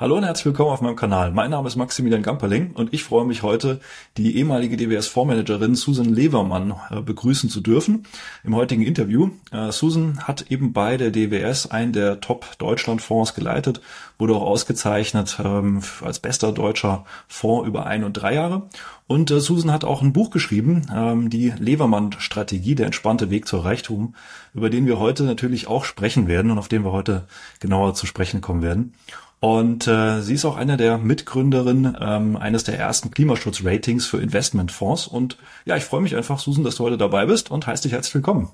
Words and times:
Hallo 0.00 0.16
und 0.16 0.24
herzlich 0.24 0.46
willkommen 0.46 0.70
auf 0.70 0.80
meinem 0.80 0.96
Kanal. 0.96 1.30
Mein 1.30 1.50
Name 1.50 1.68
ist 1.68 1.76
Maximilian 1.76 2.22
Gamperling 2.22 2.70
und 2.72 2.94
ich 2.94 3.04
freue 3.04 3.26
mich 3.26 3.42
heute, 3.42 3.80
die 4.16 4.38
ehemalige 4.38 4.78
DWS-Fondsmanagerin 4.78 5.74
Susan 5.74 6.06
Levermann 6.06 6.72
äh, 6.88 7.02
begrüßen 7.02 7.50
zu 7.50 7.60
dürfen 7.60 8.06
im 8.42 8.56
heutigen 8.56 8.80
Interview. 8.80 9.28
Äh, 9.52 9.72
Susan 9.72 10.26
hat 10.26 10.50
eben 10.50 10.72
bei 10.72 10.96
der 10.96 11.10
DWS 11.10 11.66
einen 11.66 11.92
der 11.92 12.22
Top-Deutschland-Fonds 12.22 13.34
geleitet, 13.34 13.82
wurde 14.16 14.34
auch 14.36 14.40
ausgezeichnet 14.40 15.38
ähm, 15.44 15.82
als 16.00 16.18
bester 16.18 16.52
deutscher 16.52 17.04
Fonds 17.28 17.68
über 17.68 17.84
ein 17.84 18.02
und 18.02 18.14
drei 18.14 18.32
Jahre. 18.32 18.70
Und 19.06 19.30
äh, 19.30 19.40
Susan 19.40 19.70
hat 19.70 19.84
auch 19.84 20.00
ein 20.00 20.14
Buch 20.14 20.30
geschrieben, 20.30 20.86
ähm, 20.96 21.28
die 21.28 21.52
Levermann-Strategie, 21.58 22.74
der 22.74 22.86
entspannte 22.86 23.28
Weg 23.28 23.46
zur 23.46 23.66
Reichtum, 23.66 24.14
über 24.54 24.70
den 24.70 24.86
wir 24.86 24.98
heute 24.98 25.24
natürlich 25.24 25.66
auch 25.66 25.84
sprechen 25.84 26.26
werden 26.26 26.50
und 26.50 26.56
auf 26.56 26.68
den 26.68 26.84
wir 26.84 26.92
heute 26.92 27.26
genauer 27.58 27.92
zu 27.92 28.06
sprechen 28.06 28.40
kommen 28.40 28.62
werden. 28.62 28.94
Und 29.40 29.86
äh, 29.86 30.20
sie 30.20 30.34
ist 30.34 30.44
auch 30.44 30.56
eine 30.56 30.76
der 30.76 30.98
Mitgründerinnen 30.98 31.96
ähm, 31.98 32.36
eines 32.36 32.64
der 32.64 32.78
ersten 32.78 33.10
Klimaschutzratings 33.10 34.06
für 34.06 34.20
Investmentfonds. 34.20 35.06
Und 35.06 35.38
ja, 35.64 35.76
ich 35.76 35.84
freue 35.84 36.02
mich 36.02 36.14
einfach, 36.14 36.38
Susan, 36.38 36.62
dass 36.62 36.76
du 36.76 36.84
heute 36.84 36.98
dabei 36.98 37.24
bist 37.24 37.50
und 37.50 37.66
heiße 37.66 37.84
dich 37.84 37.92
herzlich 37.92 38.14
willkommen. 38.14 38.50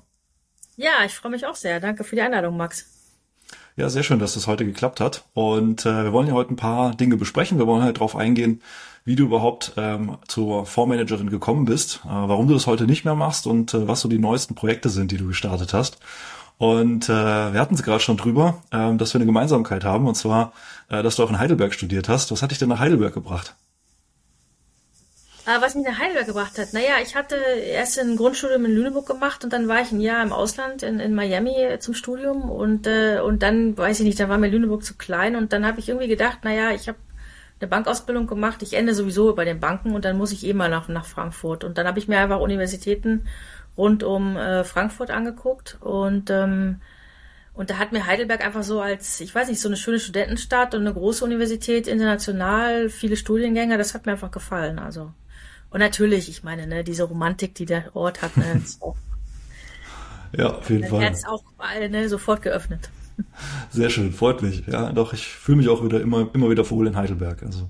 Ja, 0.77 1.03
ich 1.05 1.13
freue 1.13 1.31
mich 1.31 1.45
auch 1.45 1.55
sehr. 1.55 1.81
Danke 1.81 2.05
für 2.05 2.15
die 2.15 2.21
Einladung, 2.21 2.55
Max. 2.55 2.85
Ja, 3.75 3.89
sehr 3.89 4.03
schön, 4.03 4.19
dass 4.19 4.33
das 4.33 4.47
heute 4.47 4.65
geklappt 4.65 5.01
hat. 5.01 5.25
Und 5.33 5.85
äh, 5.85 6.05
wir 6.05 6.13
wollen 6.13 6.27
ja 6.27 6.33
heute 6.33 6.53
ein 6.53 6.57
paar 6.57 6.95
Dinge 6.95 7.17
besprechen. 7.17 7.59
Wir 7.59 7.67
wollen 7.67 7.83
halt 7.83 7.97
darauf 7.97 8.15
eingehen, 8.15 8.61
wie 9.03 9.15
du 9.15 9.25
überhaupt 9.25 9.73
ähm, 9.77 10.17
zur 10.27 10.65
Fondsmanagerin 10.65 11.29
gekommen 11.29 11.65
bist, 11.65 12.01
äh, 12.05 12.09
warum 12.09 12.47
du 12.47 12.53
das 12.53 12.65
heute 12.65 12.85
nicht 12.85 13.05
mehr 13.05 13.15
machst 13.15 13.45
und 13.45 13.73
äh, 13.73 13.87
was 13.87 14.01
so 14.01 14.09
die 14.09 14.19
neuesten 14.19 14.55
Projekte 14.55 14.89
sind, 14.89 15.11
die 15.11 15.17
du 15.17 15.27
gestartet 15.27 15.73
hast. 15.73 15.99
Und 16.57 17.07
äh, 17.07 17.53
wir 17.53 17.59
hatten 17.59 17.75
es 17.75 17.83
gerade 17.83 17.99
schon 17.99 18.17
drüber, 18.17 18.63
äh, 18.71 18.95
dass 18.95 19.13
wir 19.13 19.19
eine 19.19 19.27
Gemeinsamkeit 19.27 19.83
haben, 19.83 20.07
und 20.07 20.15
zwar, 20.15 20.53
äh, 20.89 21.03
dass 21.03 21.15
du 21.15 21.23
auch 21.23 21.29
in 21.29 21.39
Heidelberg 21.39 21.73
studiert 21.73 22.09
hast. 22.09 22.31
Was 22.31 22.41
hat 22.41 22.51
dich 22.51 22.57
denn 22.57 22.69
nach 22.69 22.79
Heidelberg 22.79 23.13
gebracht? 23.13 23.53
Äh, 25.45 25.61
was 25.61 25.75
mich 25.75 25.85
nach 25.85 25.99
Heidelberg 25.99 26.25
gebracht 26.25 26.57
hat, 26.57 26.73
naja, 26.73 26.95
ich 27.01 27.15
hatte 27.15 27.35
erst 27.35 27.99
ein 27.99 28.15
Grundstudium 28.15 28.65
in 28.65 28.71
Lüneburg 28.73 29.05
gemacht 29.05 29.43
und 29.43 29.53
dann 29.53 29.67
war 29.67 29.81
ich 29.81 29.91
ein 29.91 30.01
Jahr 30.01 30.23
im 30.23 30.33
Ausland 30.33 30.81
in, 30.81 30.99
in 30.99 31.13
Miami 31.13 31.53
zum 31.79 31.93
Studium 31.93 32.49
und, 32.49 32.87
äh, 32.87 33.19
und 33.19 33.43
dann, 33.43 33.77
weiß 33.77 33.99
ich 33.99 34.05
nicht, 34.05 34.19
dann 34.19 34.29
war 34.29 34.39
mir 34.39 34.49
Lüneburg 34.49 34.83
zu 34.83 34.95
klein 34.95 35.35
und 35.35 35.53
dann 35.53 35.65
habe 35.65 35.79
ich 35.79 35.89
irgendwie 35.89 36.07
gedacht, 36.07 36.39
naja, 36.43 36.71
ich 36.71 36.87
habe 36.87 36.97
eine 37.59 37.67
Bankausbildung 37.67 38.27
gemacht, 38.27 38.61
ich 38.61 38.73
ende 38.73 38.93
sowieso 38.93 39.33
bei 39.33 39.45
den 39.45 39.59
Banken 39.59 39.93
und 39.95 40.05
dann 40.05 40.17
muss 40.17 40.31
ich 40.31 40.45
eh 40.45 40.53
mal 40.53 40.69
nach, 40.69 40.87
nach 40.89 41.05
Frankfurt. 41.05 41.63
Und 41.63 41.77
dann 41.77 41.87
habe 41.87 41.97
ich 41.97 42.07
mir 42.07 42.19
einfach 42.19 42.39
Universitäten 42.39 43.25
rund 43.77 44.03
um 44.03 44.35
äh, 44.37 44.63
Frankfurt 44.63 45.11
angeguckt 45.11 45.77
und 45.81 46.29
ähm, 46.29 46.81
und 47.53 47.71
da 47.71 47.79
hat 47.79 47.91
mir 47.91 48.05
Heidelberg 48.05 48.45
einfach 48.45 48.61
so 48.61 48.81
als, 48.81 49.19
ich 49.19 49.33
weiß 49.33 49.49
nicht, 49.49 49.59
so 49.59 49.67
eine 49.67 49.77
schöne 49.77 49.99
Studentenstadt 49.99 50.75
und 50.75 50.81
eine 50.81 50.93
große 50.93 51.25
Universität, 51.25 51.87
international, 51.87 52.89
viele 52.89 53.17
Studiengänge, 53.17 53.79
das 53.79 53.95
hat 53.95 54.05
mir 54.05 54.11
einfach 54.11 54.29
gefallen. 54.29 54.77
Also 54.77 55.11
und 55.69 55.79
natürlich, 55.79 56.29
ich 56.29 56.43
meine, 56.43 56.67
ne, 56.67 56.83
diese 56.83 57.03
Romantik, 57.03 57.55
die 57.55 57.65
der 57.65 57.95
Ort 57.95 58.21
hat, 58.21 58.37
ne, 58.37 58.61
auch, 58.79 58.95
ja, 60.37 60.55
auf 60.55 60.69
jeden 60.69 60.87
Fall. 60.87 61.01
Herz 61.01 61.25
auch 61.25 61.43
ne, 61.89 62.07
sofort 62.07 62.41
geöffnet. 62.41 62.89
Sehr 63.71 63.89
schön, 63.89 64.13
freut 64.13 64.41
mich. 64.41 64.67
Ja, 64.67 64.91
doch, 64.91 65.13
ich 65.13 65.27
fühle 65.27 65.57
mich 65.57 65.69
auch 65.69 65.83
wieder 65.83 65.99
immer, 66.01 66.29
immer 66.33 66.49
wieder 66.49 66.69
wohl 66.69 66.87
in 66.87 66.95
Heidelberg. 66.95 67.43
Also 67.43 67.69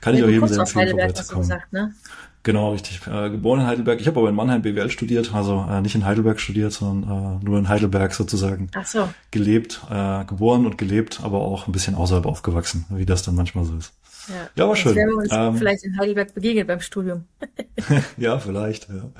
kann 0.00 0.14
ja, 0.14 0.20
ich 0.20 0.24
auch 0.24 0.30
jedem 0.30 0.48
sehr 0.48 0.58
empfehlen, 0.58 0.90
vorbeizukommen. 0.90 1.42
Gesagt, 1.42 1.72
ne? 1.72 1.94
Genau, 2.42 2.72
richtig. 2.72 3.00
Äh, 3.06 3.30
geboren 3.30 3.60
in 3.60 3.66
Heidelberg. 3.66 4.00
Ich 4.00 4.06
habe 4.06 4.18
aber 4.18 4.30
in 4.30 4.34
Mannheim 4.34 4.62
BWL 4.62 4.90
studiert, 4.90 5.34
also 5.34 5.66
äh, 5.68 5.80
nicht 5.82 5.94
in 5.94 6.06
Heidelberg 6.06 6.40
studiert, 6.40 6.72
sondern 6.72 7.40
äh, 7.40 7.44
nur 7.44 7.58
in 7.58 7.68
Heidelberg 7.68 8.14
sozusagen 8.14 8.70
Ach 8.74 8.86
so. 8.86 9.08
gelebt, 9.30 9.82
äh, 9.90 10.24
geboren 10.24 10.64
und 10.64 10.78
gelebt, 10.78 11.20
aber 11.22 11.40
auch 11.40 11.66
ein 11.66 11.72
bisschen 11.72 11.94
außerhalb 11.94 12.24
aufgewachsen, 12.24 12.86
wie 12.88 13.04
das 13.04 13.22
dann 13.22 13.34
manchmal 13.34 13.64
so 13.64 13.76
ist. 13.76 13.92
Ja, 14.28 14.34
ja 14.54 14.68
war 14.68 14.76
schön. 14.76 14.94
Wir 14.94 15.14
uns 15.14 15.28
ähm, 15.30 15.56
vielleicht 15.56 15.84
in 15.84 15.98
Heidelberg 15.98 16.34
begegnet 16.34 16.66
beim 16.66 16.80
Studium. 16.80 17.24
ja, 18.16 18.38
vielleicht. 18.38 18.88
Ja. 18.88 19.10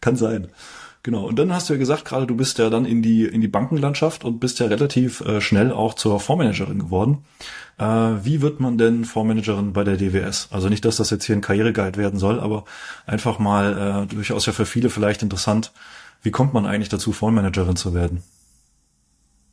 Kann 0.00 0.16
sein. 0.16 0.48
Genau. 1.02 1.26
Und 1.26 1.38
dann 1.38 1.52
hast 1.52 1.68
du 1.68 1.74
ja 1.74 1.78
gesagt, 1.78 2.04
gerade 2.04 2.26
du 2.26 2.36
bist 2.36 2.58
ja 2.58 2.70
dann 2.70 2.84
in 2.84 3.02
die 3.02 3.24
in 3.24 3.40
die 3.40 3.48
Bankenlandschaft 3.48 4.24
und 4.24 4.40
bist 4.40 4.58
ja 4.58 4.66
relativ 4.66 5.20
äh, 5.22 5.40
schnell 5.40 5.72
auch 5.72 5.94
zur 5.94 6.20
Fondsmanagerin 6.20 6.78
geworden. 6.78 7.24
Äh, 7.78 7.84
wie 7.84 8.42
wird 8.42 8.60
man 8.60 8.76
denn 8.76 9.04
Fondsmanagerin 9.04 9.72
bei 9.72 9.84
der 9.84 9.96
DWS? 9.96 10.48
Also 10.50 10.68
nicht, 10.68 10.84
dass 10.84 10.96
das 10.96 11.10
jetzt 11.10 11.24
hier 11.24 11.36
ein 11.36 11.40
Karriereguide 11.40 11.98
werden 11.98 12.18
soll, 12.18 12.40
aber 12.40 12.64
einfach 13.06 13.38
mal 13.38 14.06
äh, 14.10 14.14
durchaus 14.14 14.46
ja 14.46 14.52
für 14.52 14.66
viele 14.66 14.90
vielleicht 14.90 15.22
interessant. 15.22 15.72
Wie 16.22 16.32
kommt 16.32 16.54
man 16.54 16.66
eigentlich 16.66 16.88
dazu, 16.88 17.12
Fondsmanagerin 17.12 17.76
zu 17.76 17.94
werden? 17.94 18.22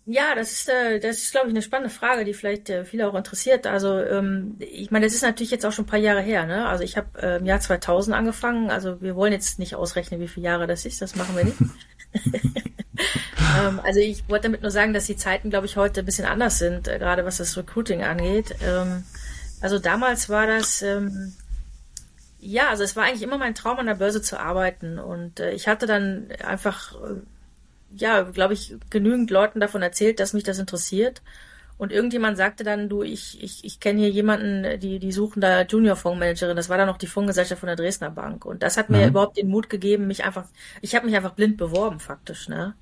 Ja, 0.08 0.36
das 0.36 0.52
ist, 0.52 0.70
äh, 0.70 1.00
das 1.00 1.18
ist, 1.18 1.32
glaube 1.32 1.48
ich, 1.48 1.54
eine 1.54 1.64
spannende 1.64 1.94
Frage, 1.94 2.26
die 2.26 2.36
vielleicht 2.36 2.70
äh, 2.70 2.86
viele 2.86 3.08
auch 3.10 3.16
interessiert. 3.16 3.66
Also, 3.66 3.98
ähm, 4.00 4.56
ich 4.60 4.92
meine, 4.92 5.06
das 5.08 5.16
ist 5.16 5.24
natürlich 5.24 5.50
jetzt 5.50 5.66
auch 5.66 5.72
schon 5.72 5.86
ein 5.86 5.88
paar 5.88 6.00
Jahre 6.00 6.22
her. 6.22 6.46
Ne? 6.46 6.68
Also, 6.68 6.84
ich 6.84 6.96
habe 6.96 7.08
äh, 7.20 7.38
im 7.38 7.46
Jahr 7.46 7.60
2000 7.60 8.16
angefangen. 8.16 8.70
Also, 8.70 9.02
wir 9.02 9.16
wollen 9.16 9.34
jetzt 9.34 9.58
nicht 9.58 9.74
ausrechnen, 9.74 10.20
wie 10.20 10.28
viele 10.28 10.46
Jahre 10.46 10.68
das 10.68 10.86
ist. 10.86 11.02
Das 11.02 11.16
machen 11.16 11.36
wir 11.36 11.46
nicht. 11.46 11.58
ähm, 13.60 13.80
also, 13.84 14.00
ich 14.00 14.28
wollte 14.30 14.44
damit 14.44 14.62
nur 14.62 14.72
sagen, 14.72 14.94
dass 14.94 15.06
die 15.06 15.18
Zeiten, 15.18 15.50
glaube 15.50 15.66
ich, 15.66 15.78
heute 15.78 16.02
ein 16.02 16.06
bisschen 16.06 16.26
anders 16.26 16.60
sind, 16.60 16.88
äh, 16.88 17.00
gerade 17.00 17.26
was 17.26 17.38
das 17.38 17.58
Recruiting 17.58 18.04
angeht. 18.04 18.56
Ähm, 18.62 19.04
also, 19.62 19.80
damals 19.80 20.30
war 20.30 20.48
das. 20.48 20.82
Ähm, 20.82 21.34
ja, 22.40 22.70
also 22.70 22.84
es 22.84 22.96
war 22.96 23.06
eigentlich 23.06 23.24
immer 23.24 23.40
mein 23.40 23.56
Traum, 23.56 23.80
an 23.80 23.88
der 23.88 23.96
Börse 23.96 24.22
zu 24.22 24.40
arbeiten. 24.40 25.00
Und 25.00 25.40
äh, 25.40 25.52
ich 25.54 25.68
hatte 25.68 25.88
dann 25.88 26.28
einfach 26.44 26.94
äh, 26.94 27.16
ja, 27.96 28.24
glaube 28.24 28.54
ich, 28.54 28.76
genügend 28.90 29.32
Leuten 29.32 29.60
davon 29.60 29.82
erzählt, 29.82 30.20
dass 30.20 30.34
mich 30.34 30.44
das 30.44 30.60
interessiert. 30.60 31.22
Und 31.78 31.92
irgendjemand 31.92 32.38
sagte 32.38 32.64
dann, 32.64 32.88
du, 32.88 33.04
ich, 33.04 33.44
ich, 33.44 33.66
ich 33.66 33.80
kenne 33.82 34.00
hier 34.00 34.10
jemanden, 34.10 34.80
die, 34.80 35.00
die 35.00 35.12
suchen 35.12 35.42
da 35.42 35.64
Junior-Fondsmanagerin. 35.64 36.56
Das 36.56 36.70
war 36.70 36.78
dann 36.78 36.88
noch 36.88 36.98
die 36.98 37.08
Fondsgesellschaft 37.08 37.60
von 37.60 37.68
der 37.68 37.76
Dresdner 37.76 38.12
Bank. 38.12 38.46
Und 38.46 38.64
das 38.64 38.78
hat 38.78 38.90
mir 38.90 39.04
mhm. 39.04 39.10
überhaupt 39.10 39.38
den 39.38 39.50
Mut 39.50 39.70
gegeben, 39.70 40.08
mich 40.08 40.24
einfach, 40.24 40.46
ich 40.82 40.96
habe 40.96 41.06
mich 41.06 41.16
einfach 41.16 41.34
blind 41.34 41.58
beworben, 41.58 42.00
faktisch, 42.00 42.48
ne? 42.48 42.76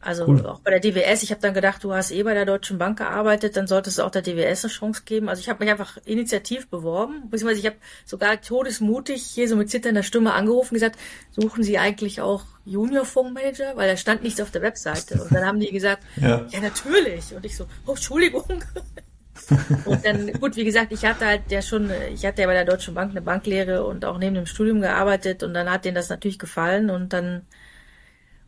Also 0.00 0.26
cool. 0.26 0.46
auch 0.46 0.60
bei 0.60 0.70
der 0.70 0.80
DWS, 0.80 1.22
ich 1.22 1.30
habe 1.30 1.40
dann 1.40 1.54
gedacht, 1.54 1.82
du 1.82 1.92
hast 1.92 2.12
eh 2.12 2.22
bei 2.22 2.34
der 2.34 2.44
Deutschen 2.44 2.78
Bank 2.78 2.98
gearbeitet, 2.98 3.56
dann 3.56 3.66
solltest 3.66 3.98
du 3.98 4.02
auch 4.02 4.10
der 4.10 4.22
DWS 4.22 4.64
eine 4.64 4.72
Chance 4.72 5.02
geben. 5.04 5.28
Also 5.28 5.40
ich 5.40 5.48
habe 5.48 5.64
mich 5.64 5.72
einfach 5.72 5.96
initiativ 6.04 6.68
beworben, 6.68 7.28
beziehungsweise 7.30 7.60
ich 7.60 7.66
habe 7.66 7.76
sogar 8.04 8.40
todesmutig 8.40 9.22
hier 9.22 9.48
so 9.48 9.56
mit 9.56 9.70
zitternder 9.70 10.02
Stimme 10.02 10.34
angerufen 10.34 10.74
und 10.74 10.80
gesagt, 10.80 10.98
suchen 11.32 11.64
Sie 11.64 11.78
eigentlich 11.78 12.20
auch 12.20 12.44
Junior-Fondsmanager? 12.66 13.76
Weil 13.76 13.88
da 13.88 13.96
stand 13.96 14.22
nichts 14.22 14.40
auf 14.40 14.50
der 14.50 14.62
Webseite. 14.62 15.20
Und 15.20 15.32
dann 15.32 15.44
haben 15.44 15.58
die 15.58 15.72
gesagt, 15.72 16.04
ja, 16.16 16.46
ja 16.50 16.60
natürlich. 16.60 17.34
Und 17.34 17.44
ich 17.44 17.56
so, 17.56 17.64
oh, 17.86 17.92
Entschuldigung. 17.92 18.44
und 19.86 20.04
dann, 20.04 20.32
gut, 20.34 20.56
wie 20.56 20.64
gesagt, 20.64 20.92
ich 20.92 21.04
hatte 21.04 21.26
halt 21.26 21.50
ja 21.50 21.62
schon, 21.62 21.90
ich 22.12 22.24
hatte 22.24 22.42
ja 22.42 22.46
bei 22.46 22.54
der 22.54 22.64
Deutschen 22.64 22.94
Bank 22.94 23.10
eine 23.10 23.22
Banklehre 23.22 23.84
und 23.84 24.04
auch 24.04 24.18
neben 24.18 24.34
dem 24.34 24.46
Studium 24.46 24.80
gearbeitet 24.80 25.42
und 25.42 25.54
dann 25.54 25.70
hat 25.70 25.84
denen 25.84 25.94
das 25.94 26.08
natürlich 26.08 26.38
gefallen 26.38 26.90
und 26.90 27.12
dann 27.12 27.42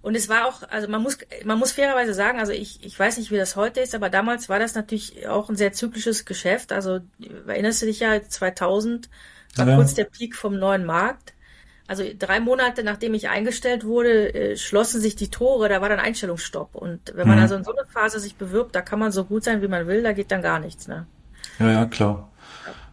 und 0.01 0.15
es 0.15 0.29
war 0.29 0.47
auch, 0.47 0.63
also 0.71 0.89
man 0.89 1.03
muss, 1.03 1.19
man 1.45 1.59
muss 1.59 1.73
fairerweise 1.73 2.15
sagen, 2.15 2.39
also 2.39 2.53
ich, 2.53 2.85
ich 2.85 2.99
weiß 2.99 3.19
nicht, 3.19 3.31
wie 3.31 3.37
das 3.37 3.57
heute 3.57 3.81
ist, 3.81 3.95
aber 3.95 4.11
damals 4.11 4.49
war 4.49 4.59
das 4.59 4.75
natürlich 4.75 5.27
auch 5.27 5.49
ein 5.49 5.57
sehr 5.57 5.73
zyklisches 5.73 6.25
Geschäft. 6.25 6.73
Also 6.73 7.01
erinnerst 7.47 7.83
du 7.83 7.87
dich 7.87 8.01
ja, 8.01 8.23
2000 8.23 9.09
war 9.57 9.69
ja. 9.69 9.77
kurz 9.77 9.95
der 9.95 10.05
Peak 10.05 10.37
vom 10.37 10.59
neuen 10.59 10.85
Markt. 10.85 11.35
Also 11.89 12.05
drei 12.17 12.39
Monate 12.39 12.85
nachdem 12.85 13.15
ich 13.15 13.29
eingestellt 13.29 13.85
wurde, 13.85 14.35
äh, 14.35 14.57
schlossen 14.57 15.01
sich 15.01 15.17
die 15.17 15.31
Tore, 15.31 15.69
da 15.69 15.81
war 15.81 15.89
dann 15.89 15.99
Einstellungsstopp. 15.99 16.75
Und 16.75 17.13
wenn 17.15 17.27
man 17.27 17.39
mhm. 17.39 17.43
also 17.43 17.55
in 17.57 17.65
so 17.65 17.73
einer 17.73 17.87
Phase 17.87 18.21
sich 18.21 18.37
bewirbt, 18.37 18.77
da 18.77 18.83
kann 18.83 18.99
man 18.99 19.11
so 19.11 19.25
gut 19.25 19.43
sein, 19.43 19.63
wie 19.63 19.69
man 19.69 19.87
will, 19.87 20.03
da 20.03 20.13
geht 20.13 20.31
dann 20.31 20.43
gar 20.43 20.61
nichts. 20.61 20.87
Ne? 20.87 21.07
Ja, 21.59 21.73
ja, 21.73 21.87
klar. 21.87 22.31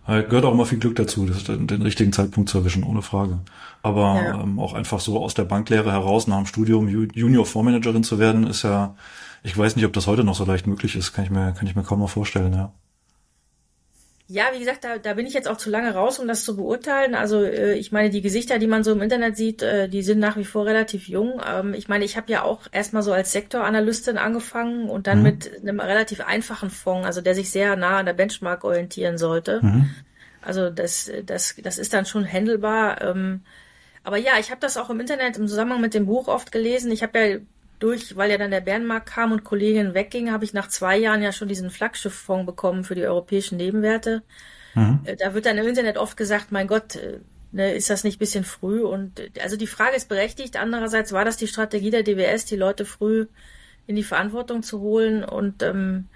Ja. 0.08 0.22
Gehört 0.22 0.46
auch 0.46 0.54
immer 0.54 0.66
viel 0.66 0.80
Glück 0.80 0.96
dazu, 0.96 1.26
den, 1.26 1.68
den 1.68 1.82
richtigen 1.82 2.14
Zeitpunkt 2.14 2.50
zu 2.50 2.60
erwischen, 2.60 2.84
ohne 2.84 3.02
Frage 3.02 3.40
aber 3.86 4.20
ja. 4.20 4.42
ähm, 4.42 4.58
auch 4.58 4.74
einfach 4.74 5.00
so 5.00 5.24
aus 5.24 5.36
der 5.36 5.44
Banklehre 5.44 5.92
heraus 5.92 6.26
nach 6.26 6.38
dem 6.38 6.48
Studium 6.48 6.88
Junior 6.88 7.46
Fondsmanagerin 7.46 8.04
zu 8.04 8.18
werden, 8.18 8.48
ist 8.48 8.64
ja, 8.64 8.96
ich 9.44 9.56
weiß 9.56 9.76
nicht, 9.76 9.86
ob 9.86 9.94
das 9.94 10.08
heute 10.08 10.24
noch 10.24 10.34
so 10.34 10.44
leicht 10.44 10.66
möglich 10.66 10.96
ist, 10.96 11.14
kann 11.14 11.24
ich 11.24 11.30
mir, 11.30 11.52
kann 11.52 11.68
ich 11.68 11.76
mir 11.76 11.84
kaum 11.84 12.00
mal 12.00 12.08
vorstellen, 12.08 12.52
ja. 12.54 12.74
Ja, 14.28 14.46
wie 14.54 14.60
gesagt, 14.60 14.84
da, 14.84 14.98
da 14.98 15.14
bin 15.14 15.28
ich 15.28 15.36
jetzt 15.36 15.48
auch 15.48 15.58
zu 15.58 15.70
lange 15.70 15.94
raus, 15.94 16.18
um 16.18 16.28
das 16.28 16.44
zu 16.44 16.56
beurteilen. 16.56 17.14
Also 17.14 17.44
äh, 17.44 17.76
ich 17.76 17.92
meine, 17.92 18.10
die 18.10 18.22
Gesichter, 18.22 18.58
die 18.58 18.66
man 18.66 18.84
so 18.84 18.92
im 18.92 19.02
Internet 19.02 19.38
sieht, 19.38 19.62
äh, 19.62 19.88
die 19.88 20.02
sind 20.02 20.18
nach 20.18 20.36
wie 20.36 20.46
vor 20.46 20.66
relativ 20.66 21.08
jung. 21.08 21.40
Ähm, 21.48 21.76
ich 21.76 21.88
meine, 21.88 22.06
ich 22.06 22.18
habe 22.18 22.32
ja 22.32 22.42
auch 22.42 22.62
erstmal 22.72 23.04
so 23.04 23.14
als 23.14 23.32
Sektoranalystin 23.34 24.18
angefangen 24.18 24.90
und 24.90 25.06
dann 25.06 25.20
mhm. 25.20 25.24
mit 25.24 25.62
einem 25.62 25.80
relativ 25.80 26.22
einfachen 26.22 26.72
Fonds, 26.72 27.06
also 27.06 27.22
der 27.22 27.36
sich 27.36 27.52
sehr 27.52 27.76
nah 27.76 28.00
an 28.00 28.08
der 28.08 28.14
Benchmark 28.14 28.64
orientieren 28.64 29.20
sollte. 29.20 29.60
Mhm. 29.62 29.92
Also 30.42 30.72
das, 30.72 31.12
das, 31.24 31.56
das 31.62 31.78
ist 31.78 31.94
dann 31.94 32.08
schon 32.08 32.26
handelbar. 32.26 33.02
Ähm, 33.02 33.42
aber 34.04 34.18
ja, 34.18 34.34
ich 34.40 34.50
habe 34.50 34.62
das 34.62 34.78
auch 34.78 34.90
im 34.90 35.00
Internet 35.00 35.38
im 35.38 35.48
Zusammenhang 35.48 35.82
mit 35.82 35.94
dem 35.94 36.08
Buch 36.08 36.28
oft 36.28 36.52
gelesen. 36.52 36.92
Ich 36.92 37.04
habe 37.04 37.20
ja 37.20 37.38
durch, 37.86 38.16
weil 38.16 38.32
ja 38.32 38.38
dann 38.38 38.52
der 38.52 38.62
Bärenmarkt 38.62 39.08
kam 39.08 39.32
und 39.32 39.44
Kollegin 39.44 39.94
wegging, 39.94 40.32
habe 40.32 40.44
ich 40.44 40.54
nach 40.54 40.68
zwei 40.68 40.98
Jahren 40.98 41.22
ja 41.22 41.32
schon 41.32 41.48
diesen 41.48 41.70
Flaggschifffonds 41.70 42.46
bekommen 42.46 42.84
für 42.84 42.96
die 42.96 43.06
europäischen 43.06 43.58
Nebenwerte. 43.58 44.24
Mhm. 44.74 45.02
Äh, 45.04 45.16
da 45.16 45.34
wird 45.34 45.46
dann 45.46 45.58
im 45.58 45.68
Internet 45.68 45.98
oft 45.98 46.18
gesagt, 46.18 46.52
mein 46.52 46.68
Gott, 46.68 46.96
äh, 46.96 47.20
ne, 47.52 47.74
ist 47.74 47.92
das 47.92 48.04
nicht 48.04 48.18
bisschen 48.18 48.44
früh? 48.44 48.84
Und 48.84 49.20
äh, 49.20 49.30
also 49.42 49.56
die 49.56 49.68
Frage 49.68 49.96
ist 49.96 50.10
berechtigt. 50.10 50.58
Andererseits 50.58 51.12
war 51.12 51.26
das 51.26 51.38
die 51.38 51.48
Strategie 51.48 51.92
der 51.92 52.04
DWS, 52.04 52.46
die 52.46 52.56
Leute 52.56 52.86
früh 52.86 53.28
in 53.88 53.96
die 53.96 54.04
Verantwortung 54.04 54.64
zu 54.64 54.80
holen 54.80 55.24
und 55.24 55.62
ähm, 55.62 56.08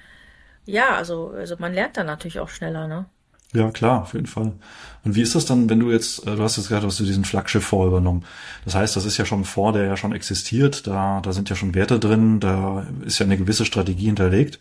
ja, 0.65 0.95
also, 0.95 1.29
also 1.29 1.55
man 1.59 1.73
lernt 1.73 1.97
dann 1.97 2.07
natürlich 2.07 2.39
auch 2.39 2.49
schneller, 2.49 2.87
ne? 2.87 3.05
Ja, 3.53 3.71
klar, 3.71 4.03
auf 4.03 4.13
jeden 4.13 4.27
Fall. 4.27 4.53
Und 5.03 5.15
wie 5.15 5.21
ist 5.21 5.33
das 5.33 5.45
dann, 5.45 5.69
wenn 5.69 5.79
du 5.79 5.91
jetzt, 5.91 6.27
äh, 6.27 6.35
du 6.35 6.43
hast 6.43 6.57
jetzt 6.57 6.69
gerade, 6.69 6.85
hast 6.85 6.99
du 6.99 7.03
diesen 7.03 7.25
Flaggschiff-Fonds 7.25 7.87
übernommen. 7.87 8.23
Das 8.63 8.75
heißt, 8.75 8.95
das 8.95 9.05
ist 9.05 9.17
ja 9.17 9.25
schon 9.25 9.41
ein 9.41 9.45
Fonds, 9.45 9.75
der 9.75 9.87
ja 9.87 9.97
schon 9.97 10.13
existiert, 10.13 10.85
da, 10.85 11.19
da 11.21 11.33
sind 11.33 11.49
ja 11.49 11.55
schon 11.55 11.73
Werte 11.73 11.99
drin, 11.99 12.39
da 12.39 12.85
ist 13.05 13.17
ja 13.17 13.25
eine 13.25 13.37
gewisse 13.37 13.65
Strategie 13.65 14.05
hinterlegt. 14.05 14.59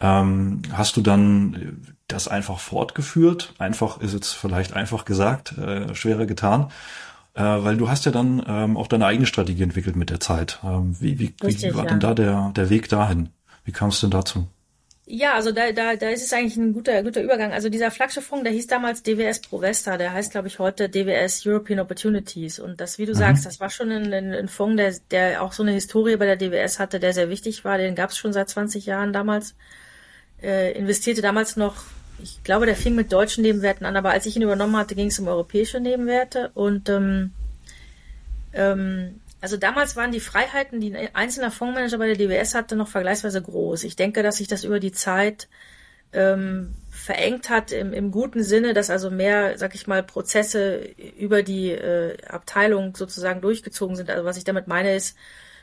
Ähm, 0.00 0.62
hast 0.72 0.96
du 0.96 1.00
dann 1.00 1.82
das 2.06 2.28
einfach 2.28 2.58
fortgeführt? 2.60 3.54
Einfach 3.58 4.00
ist 4.00 4.14
jetzt 4.14 4.32
vielleicht 4.32 4.74
einfach 4.74 5.04
gesagt, 5.04 5.58
äh, 5.58 5.94
schwerer 5.94 6.26
getan. 6.26 6.70
Äh, 7.34 7.42
weil 7.42 7.76
du 7.76 7.88
hast 7.88 8.04
ja 8.06 8.12
dann 8.12 8.42
ähm, 8.46 8.76
auch 8.76 8.86
deine 8.86 9.06
eigene 9.06 9.26
Strategie 9.26 9.62
entwickelt 9.62 9.96
mit 9.96 10.10
der 10.10 10.20
Zeit. 10.20 10.60
Ähm, 10.64 10.96
wie, 11.00 11.18
wie, 11.18 11.34
Richtig, 11.42 11.70
wie 11.70 11.74
war 11.74 11.84
ja. 11.84 11.90
denn 11.90 12.00
da 12.00 12.14
der, 12.14 12.52
der 12.56 12.70
Weg 12.70 12.88
dahin? 12.88 13.30
Wie 13.64 13.72
kam 13.72 13.90
es 13.90 14.00
denn 14.00 14.10
dazu? 14.10 14.48
Ja, 15.12 15.34
also 15.34 15.50
da, 15.50 15.72
da, 15.72 15.96
da 15.96 16.08
ist 16.10 16.22
es 16.22 16.32
eigentlich 16.32 16.56
ein 16.56 16.72
guter, 16.72 17.02
guter 17.02 17.20
Übergang. 17.20 17.52
Also 17.52 17.68
dieser 17.68 17.90
Flaggschifffonds, 17.90 18.44
der 18.44 18.52
hieß 18.52 18.68
damals 18.68 19.02
DWS 19.02 19.40
Provesta, 19.40 19.96
der 19.96 20.12
heißt, 20.12 20.30
glaube 20.30 20.46
ich, 20.46 20.60
heute 20.60 20.88
DWS 20.88 21.44
European 21.44 21.80
Opportunities. 21.80 22.60
Und 22.60 22.80
das, 22.80 22.96
wie 22.98 23.06
du 23.06 23.12
mhm. 23.12 23.16
sagst, 23.16 23.44
das 23.44 23.58
war 23.58 23.70
schon 23.70 23.90
ein, 23.90 24.14
ein, 24.14 24.32
ein 24.32 24.46
Fonds, 24.46 24.76
der, 24.76 24.94
der 25.10 25.42
auch 25.42 25.52
so 25.52 25.64
eine 25.64 25.72
Historie 25.72 26.16
bei 26.16 26.26
der 26.26 26.36
DWS 26.36 26.78
hatte, 26.78 27.00
der 27.00 27.12
sehr 27.12 27.28
wichtig 27.28 27.64
war. 27.64 27.76
Den 27.76 27.96
gab 27.96 28.10
es 28.10 28.18
schon 28.18 28.32
seit 28.32 28.50
20 28.50 28.86
Jahren 28.86 29.12
damals. 29.12 29.56
Äh, 30.40 30.78
investierte 30.78 31.22
damals 31.22 31.56
noch, 31.56 31.82
ich 32.22 32.44
glaube, 32.44 32.66
der 32.66 32.76
fing 32.76 32.94
mit 32.94 33.12
deutschen 33.12 33.42
Nebenwerten 33.42 33.86
an, 33.86 33.96
aber 33.96 34.10
als 34.10 34.26
ich 34.26 34.36
ihn 34.36 34.42
übernommen 34.42 34.76
hatte, 34.76 34.94
ging 34.94 35.08
es 35.08 35.18
um 35.18 35.26
europäische 35.26 35.80
Nebenwerte. 35.80 36.52
Und 36.54 36.88
ähm, 36.88 37.32
ähm, 38.52 39.19
also 39.40 39.56
damals 39.56 39.96
waren 39.96 40.12
die 40.12 40.20
Freiheiten, 40.20 40.80
die 40.80 40.94
ein 40.94 41.14
einzelner 41.14 41.50
Fondsmanager 41.50 41.98
bei 41.98 42.12
der 42.12 42.16
DWS 42.16 42.54
hatte, 42.54 42.76
noch 42.76 42.88
vergleichsweise 42.88 43.40
groß. 43.40 43.84
Ich 43.84 43.96
denke, 43.96 44.22
dass 44.22 44.36
sich 44.36 44.48
das 44.48 44.64
über 44.64 44.80
die 44.80 44.92
Zeit 44.92 45.48
ähm, 46.12 46.74
verengt 46.90 47.50
hat 47.50 47.72
im, 47.72 47.92
im 47.92 48.10
guten 48.10 48.42
Sinne, 48.42 48.74
dass 48.74 48.90
also 48.90 49.10
mehr, 49.10 49.56
sag 49.58 49.74
ich 49.74 49.86
mal, 49.86 50.02
Prozesse 50.02 50.80
über 51.18 51.42
die 51.42 51.70
äh, 51.70 52.16
Abteilung 52.26 52.96
sozusagen 52.96 53.40
durchgezogen 53.40 53.96
sind. 53.96 54.10
Also 54.10 54.24
was 54.24 54.36
ich 54.36 54.44
damit 54.44 54.66
meine 54.66 54.94
ist, 54.94 55.16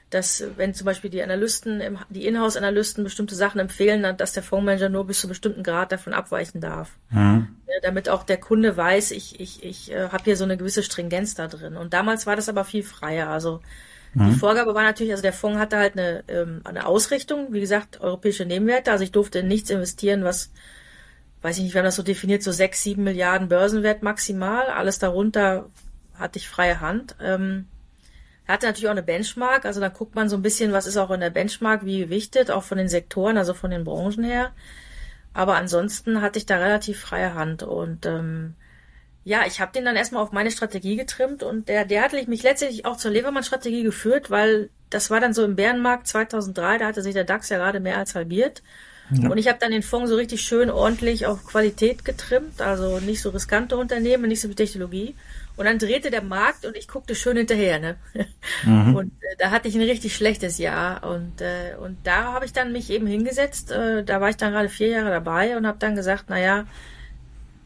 dass 0.09 0.44
wenn 0.56 0.74
zum 0.74 0.86
Beispiel 0.86 1.09
die 1.09 1.21
Analysten, 1.21 1.81
die 2.09 2.25
Inhouse-Analysten 2.25 3.04
bestimmte 3.04 3.36
Sachen 3.36 3.59
empfehlen, 3.59 4.15
dass 4.18 4.31
der 4.31 4.44
Fondsmanager 4.44 4.89
nur 4.89 5.06
bis 5.06 5.19
zu 5.19 5.27
einem 5.27 5.31
bestimmten 5.31 5.63
Grad 5.63 5.92
davon 5.92 6.13
abweichen 6.13 6.62
darf. 6.62 6.92
Mhm. 7.09 7.48
Damit 7.81 8.07
auch 8.07 8.24
der 8.24 8.38
Kunde 8.38 8.77
weiß, 8.77 9.12
ich, 9.12 9.39
ich, 9.39 9.63
ich 9.63 9.92
äh, 9.92 10.09
habe 10.09 10.24
hier 10.24 10.38
so 10.38 10.45
eine 10.45 10.56
gewisse 10.56 10.81
Stringenz 10.81 11.36
da 11.36 11.48
drin. 11.48 11.75
Und 11.75 11.94
damals 11.94 12.25
war 12.25 12.38
das 12.38 12.48
aber 12.48 12.63
viel 12.63 12.83
freier. 12.83 13.30
Also 13.30 13.59
mhm. 14.13 14.30
die 14.30 14.36
Vorgabe 14.39 14.74
war 14.74 14.83
natürlich, 14.83 15.12
also 15.12 15.24
der 15.24 15.33
Fonds 15.33 15.59
hatte 15.59 15.77
halt 15.77 15.98
eine, 15.98 16.24
ähm, 16.30 16.62
eine 16.63 16.86
Ausrichtung, 16.86 17.48
wie 17.51 17.59
gesagt, 17.59 18.00
europäische 18.00 18.45
Nebenwerte. 18.45 18.92
Also 18.92 19.04
ich 19.04 19.12
durfte 19.12 19.39
in 19.39 19.50
nichts 19.50 19.69
investieren, 19.69 20.24
was, 20.24 20.51
weiß 21.42 21.57
ich 21.57 21.63
nicht, 21.63 21.74
wir 21.74 21.80
haben 21.80 21.86
das 21.86 21.98
so 21.98 22.04
definiert, 22.04 22.44
so 22.44 22.54
sechs, 22.54 22.81
sieben 22.81 23.04
Milliarden 23.04 23.50
Börsenwert 23.50 24.04
maximal. 24.04 24.68
Alles 24.68 25.00
darunter 25.00 25.69
hatte 26.15 26.39
ich 26.39 26.48
freie 26.48 26.80
Hand. 26.80 27.18
Ähm, 27.21 27.65
er 28.47 28.53
hatte 28.53 28.65
natürlich 28.65 28.88
auch 28.88 28.91
eine 28.91 29.03
Benchmark, 29.03 29.65
also 29.65 29.81
da 29.81 29.89
guckt 29.89 30.15
man 30.15 30.29
so 30.29 30.38
ein 30.38 30.41
bisschen, 30.41 30.71
was 30.71 30.88
ist 30.88 30.97
auch 30.97 31.11
in 31.11 31.19
der 31.19 31.29
Benchmark, 31.29 31.85
wie 31.85 31.99
gewichtet, 31.99 32.49
auch 32.49 32.63
von 32.63 32.77
den 32.77 32.88
Sektoren, 32.88 33.38
also 33.38 33.53
von 33.53 33.71
den 33.71 33.83
Branchen 33.83 34.23
her. 34.23 34.53
Aber 35.33 35.55
ansonsten 35.55 36.21
hatte 36.21 36.39
ich 36.39 36.45
da 36.45 36.57
relativ 36.57 36.99
freie 36.99 37.33
Hand 37.35 37.61
und 37.61 38.05
ähm, 38.05 38.55
ja, 39.23 39.41
ich 39.45 39.59
habe 39.59 39.73
den 39.73 39.83
dann 39.83 39.97
erstmal 39.97 40.23
auf 40.23 40.31
meine 40.31 40.51
Strategie 40.51 40.95
getrimmt 40.95 41.44
und 41.44 41.67
der, 41.67 41.83
der 41.83 42.01
hatte 42.01 42.23
mich 42.29 42.44
letztendlich 42.44 42.85
auch 42.85 42.95
zur 42.95 43.11
Levermann-Strategie 43.11 43.83
geführt, 43.83 44.31
weil 44.31 44.69
das 44.89 45.09
war 45.09 45.19
dann 45.19 45.33
so 45.33 45.44
im 45.44 45.57
Bärenmarkt 45.57 46.07
2003, 46.07 46.77
da 46.77 46.85
hatte 46.85 47.01
sich 47.01 47.13
der 47.13 47.25
DAX 47.25 47.49
ja 47.49 47.57
gerade 47.57 47.81
mehr 47.81 47.97
als 47.97 48.15
halbiert. 48.15 48.63
Ja. 49.11 49.29
Und 49.29 49.38
ich 49.38 49.49
habe 49.49 49.59
dann 49.59 49.71
den 49.71 49.83
Fonds 49.83 50.09
so 50.09 50.15
richtig 50.15 50.41
schön 50.41 50.69
ordentlich 50.69 51.25
auf 51.25 51.45
Qualität 51.45 52.05
getrimmt, 52.05 52.61
also 52.61 52.99
nicht 52.99 53.21
so 53.21 53.29
riskante 53.29 53.77
Unternehmen, 53.77 54.27
nicht 54.27 54.41
so 54.41 54.47
viel 54.47 54.55
Technologie. 54.55 55.15
Und 55.57 55.65
dann 55.65 55.80
drehte 55.80 56.12
der 56.12 56.21
Markt 56.21 56.65
und 56.65 56.77
ich 56.77 56.88
guckte 56.88 57.15
schön 57.15 57.36
hinterher. 57.36 57.80
Ne? 57.80 57.98
Mhm. 58.63 58.95
Und 58.95 59.12
äh, 59.24 59.36
da 59.39 59.50
hatte 59.50 59.68
ich 59.68 59.75
ein 59.75 59.81
richtig 59.81 60.15
schlechtes 60.15 60.59
Jahr. 60.59 61.04
Und, 61.04 61.42
äh, 61.42 61.75
und 61.80 61.98
da 62.04 62.31
habe 62.33 62.45
ich 62.45 62.54
dann 62.54 62.71
mich 62.71 62.92
eben 62.92 63.07
hingesetzt. 63.07 63.71
Äh, 63.71 64.04
da 64.04 64.21
war 64.21 64.30
ich 64.30 64.38
dann 64.38 64.51
gerade 64.51 64.69
vier 64.69 64.89
Jahre 64.89 65.09
dabei 65.09 65.57
und 65.57 65.65
habe 65.65 65.80
dann 65.80 65.95
gesagt, 65.95 66.30
naja, 66.30 66.65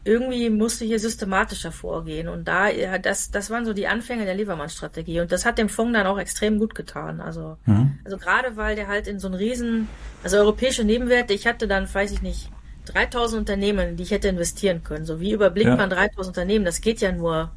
irgendwie 0.04 0.50
musste 0.50 0.84
hier 0.84 0.98
systematischer 0.98 1.70
vorgehen. 1.70 2.28
Und 2.28 2.48
da, 2.48 2.68
ja, 2.68 2.98
das, 2.98 3.30
das 3.30 3.50
waren 3.50 3.64
so 3.64 3.72
die 3.72 3.86
Anfänge 3.86 4.24
der 4.24 4.34
Liefermann-Strategie. 4.34 5.20
Und 5.20 5.30
das 5.30 5.44
hat 5.44 5.58
dem 5.58 5.68
Fonds 5.68 5.92
dann 5.92 6.06
auch 6.06 6.18
extrem 6.18 6.58
gut 6.58 6.74
getan. 6.74 7.20
Also, 7.20 7.58
mhm. 7.66 7.98
also 8.04 8.16
gerade 8.16 8.56
weil 8.56 8.74
der 8.74 8.88
halt 8.88 9.06
in 9.06 9.20
so 9.20 9.28
einen 9.28 9.36
riesen, 9.36 9.88
also 10.24 10.38
europäische 10.38 10.82
Nebenwerte, 10.82 11.34
ich 11.34 11.46
hatte 11.46 11.68
dann, 11.68 11.92
weiß 11.92 12.10
ich 12.10 12.22
nicht, 12.22 12.50
3000 12.86 13.40
Unternehmen, 13.40 13.96
die 13.96 14.02
ich 14.02 14.10
hätte 14.10 14.28
investieren 14.28 14.82
können. 14.82 15.04
So 15.04 15.20
wie 15.20 15.32
überblickt 15.32 15.68
ja. 15.68 15.76
man 15.76 15.90
3000 15.90 16.28
Unternehmen? 16.28 16.64
Das 16.64 16.80
geht 16.80 17.00
ja 17.00 17.12
nur 17.12 17.52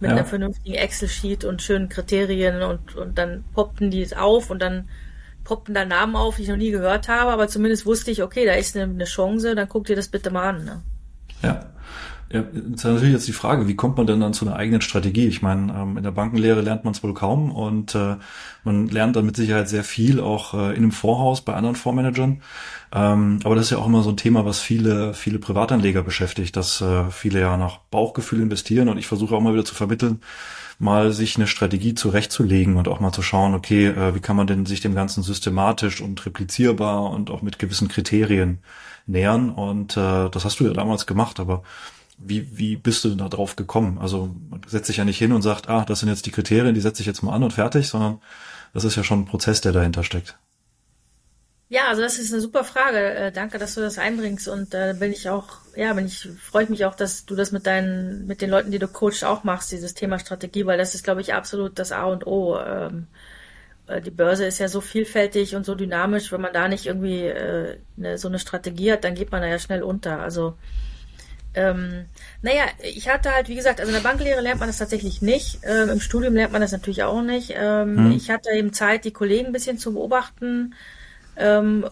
mit 0.00 0.10
ja. 0.10 0.16
einer 0.16 0.26
vernünftigen 0.26 0.74
Excel-Sheet 0.74 1.44
und 1.44 1.62
schönen 1.62 1.88
Kriterien 1.88 2.62
und, 2.62 2.96
und 2.96 3.18
dann 3.18 3.44
poppten 3.54 3.90
die 3.90 4.02
es 4.02 4.12
auf 4.12 4.50
und 4.50 4.60
dann 4.60 4.88
poppten 5.44 5.74
da 5.74 5.84
Namen 5.84 6.16
auf, 6.16 6.36
die 6.36 6.42
ich 6.42 6.48
noch 6.48 6.56
nie 6.56 6.70
gehört 6.70 7.08
habe, 7.08 7.30
aber 7.30 7.48
zumindest 7.48 7.86
wusste 7.86 8.10
ich, 8.10 8.22
okay, 8.22 8.46
da 8.46 8.54
ist 8.54 8.76
eine, 8.76 8.92
eine 8.92 9.04
Chance, 9.04 9.54
dann 9.54 9.68
guck 9.68 9.86
dir 9.86 9.96
das 9.96 10.08
bitte 10.08 10.30
mal 10.30 10.48
an. 10.48 10.64
Ne? 10.64 10.82
Ja. 11.42 11.66
Ja, 12.32 12.42
ist 12.42 12.84
natürlich 12.84 13.12
jetzt 13.12 13.26
die 13.26 13.32
Frage, 13.32 13.66
wie 13.66 13.74
kommt 13.74 13.96
man 13.96 14.06
denn 14.06 14.20
dann 14.20 14.32
zu 14.32 14.46
einer 14.46 14.54
eigenen 14.54 14.82
Strategie? 14.82 15.26
Ich 15.26 15.42
meine, 15.42 15.72
ähm, 15.72 15.96
in 15.96 16.04
der 16.04 16.12
Bankenlehre 16.12 16.60
lernt 16.60 16.84
man 16.84 16.94
es 16.94 17.02
wohl 17.02 17.12
kaum 17.12 17.50
und 17.50 17.96
äh, 17.96 18.16
man 18.62 18.86
lernt 18.86 19.16
dann 19.16 19.26
mit 19.26 19.34
Sicherheit 19.34 19.68
sehr 19.68 19.82
viel 19.82 20.20
auch 20.20 20.54
äh, 20.54 20.70
in 20.70 20.76
einem 20.76 20.92
Vorhaus 20.92 21.40
bei 21.40 21.54
anderen 21.54 21.74
Fondsmanagern. 21.74 22.40
Ähm, 22.92 23.40
aber 23.42 23.56
das 23.56 23.64
ist 23.64 23.70
ja 23.70 23.78
auch 23.78 23.86
immer 23.86 24.04
so 24.04 24.10
ein 24.10 24.16
Thema, 24.16 24.44
was 24.44 24.60
viele, 24.60 25.12
viele 25.12 25.40
Privatanleger 25.40 26.04
beschäftigt, 26.04 26.56
dass 26.56 26.80
äh, 26.80 27.10
viele 27.10 27.40
ja 27.40 27.56
nach 27.56 27.78
Bauchgefühl 27.90 28.40
investieren 28.40 28.88
und 28.88 28.98
ich 28.98 29.08
versuche 29.08 29.34
auch 29.34 29.40
mal 29.40 29.52
wieder 29.52 29.64
zu 29.64 29.74
vermitteln, 29.74 30.20
mal 30.78 31.10
sich 31.10 31.34
eine 31.34 31.48
Strategie 31.48 31.94
zurechtzulegen 31.94 32.76
und 32.76 32.86
auch 32.86 33.00
mal 33.00 33.12
zu 33.12 33.22
schauen, 33.22 33.54
okay, 33.54 33.88
äh, 33.88 34.14
wie 34.14 34.20
kann 34.20 34.36
man 34.36 34.46
denn 34.46 34.66
sich 34.66 34.80
dem 34.80 34.94
Ganzen 34.94 35.24
systematisch 35.24 36.00
und 36.00 36.24
replizierbar 36.24 37.10
und 37.10 37.28
auch 37.28 37.42
mit 37.42 37.58
gewissen 37.58 37.88
Kriterien 37.88 38.58
nähern 39.06 39.50
und 39.50 39.96
äh, 39.96 40.30
das 40.30 40.44
hast 40.44 40.60
du 40.60 40.64
ja 40.66 40.72
damals 40.72 41.06
gemacht, 41.06 41.40
aber 41.40 41.64
wie, 42.22 42.56
wie 42.56 42.76
bist 42.76 43.04
du 43.04 43.08
denn 43.08 43.18
da 43.18 43.28
drauf 43.28 43.56
gekommen? 43.56 43.98
Also 43.98 44.34
man 44.50 44.60
setzt 44.66 44.86
sich 44.86 44.98
ja 44.98 45.04
nicht 45.04 45.18
hin 45.18 45.32
und 45.32 45.42
sagt, 45.42 45.68
ah, 45.68 45.84
das 45.84 46.00
sind 46.00 46.08
jetzt 46.08 46.26
die 46.26 46.30
Kriterien, 46.30 46.74
die 46.74 46.80
setze 46.80 47.02
ich 47.02 47.06
jetzt 47.06 47.22
mal 47.22 47.34
an 47.34 47.42
und 47.42 47.52
fertig, 47.52 47.88
sondern 47.88 48.20
das 48.74 48.84
ist 48.84 48.96
ja 48.96 49.02
schon 49.02 49.20
ein 49.20 49.26
Prozess, 49.26 49.60
der 49.60 49.72
dahinter 49.72 50.04
steckt. 50.04 50.38
Ja, 51.70 51.88
also 51.88 52.02
das 52.02 52.18
ist 52.18 52.32
eine 52.32 52.42
super 52.42 52.64
Frage. 52.64 52.98
Äh, 52.98 53.32
danke, 53.32 53.58
dass 53.58 53.76
du 53.76 53.80
das 53.80 53.96
einbringst 53.98 54.48
und 54.48 54.74
da 54.74 54.90
äh, 54.90 54.94
bin 54.94 55.12
ich 55.12 55.30
auch, 55.30 55.58
ja, 55.76 55.92
bin 55.94 56.06
ich 56.06 56.28
freue 56.40 56.68
mich 56.68 56.84
auch, 56.84 56.96
dass 56.96 57.26
du 57.26 57.36
das 57.36 57.52
mit 57.52 57.66
deinen, 57.66 58.26
mit 58.26 58.42
den 58.42 58.50
Leuten, 58.50 58.72
die 58.72 58.80
du 58.80 58.88
coachst, 58.88 59.24
auch 59.24 59.44
machst, 59.44 59.70
dieses 59.70 59.94
Thema 59.94 60.18
Strategie, 60.18 60.66
weil 60.66 60.78
das 60.78 60.96
ist, 60.96 61.04
glaube 61.04 61.20
ich, 61.20 61.32
absolut 61.32 61.78
das 61.78 61.92
A 61.92 62.04
und 62.04 62.26
O. 62.26 62.58
Ähm, 62.58 63.06
äh, 63.86 64.00
die 64.00 64.10
Börse 64.10 64.46
ist 64.46 64.58
ja 64.58 64.68
so 64.68 64.80
vielfältig 64.80 65.54
und 65.54 65.64
so 65.64 65.76
dynamisch, 65.76 66.32
wenn 66.32 66.40
man 66.40 66.52
da 66.52 66.68
nicht 66.68 66.86
irgendwie 66.86 67.30
eine, 67.30 68.18
so 68.18 68.28
eine 68.28 68.40
Strategie 68.40 68.92
hat, 68.92 69.04
dann 69.04 69.14
geht 69.14 69.30
man 69.32 69.40
da 69.40 69.48
ja 69.48 69.58
schnell 69.60 69.82
unter. 69.84 70.20
Also 70.20 70.56
ähm, 71.54 72.04
naja, 72.42 72.64
ich 72.82 73.08
hatte 73.08 73.34
halt, 73.34 73.48
wie 73.48 73.56
gesagt, 73.56 73.80
also 73.80 73.90
in 73.90 74.00
der 74.00 74.08
Banklehre 74.08 74.40
lernt 74.40 74.60
man 74.60 74.68
das 74.68 74.78
tatsächlich 74.78 75.20
nicht. 75.20 75.60
Ähm, 75.64 75.90
Im 75.90 76.00
Studium 76.00 76.34
lernt 76.34 76.52
man 76.52 76.60
das 76.60 76.72
natürlich 76.72 77.02
auch 77.02 77.22
nicht. 77.22 77.54
Ähm, 77.56 77.96
hm. 77.96 78.12
Ich 78.12 78.30
hatte 78.30 78.50
eben 78.50 78.72
Zeit, 78.72 79.04
die 79.04 79.12
Kollegen 79.12 79.46
ein 79.46 79.52
bisschen 79.52 79.78
zu 79.78 79.92
beobachten 79.92 80.74
ähm, 81.36 81.86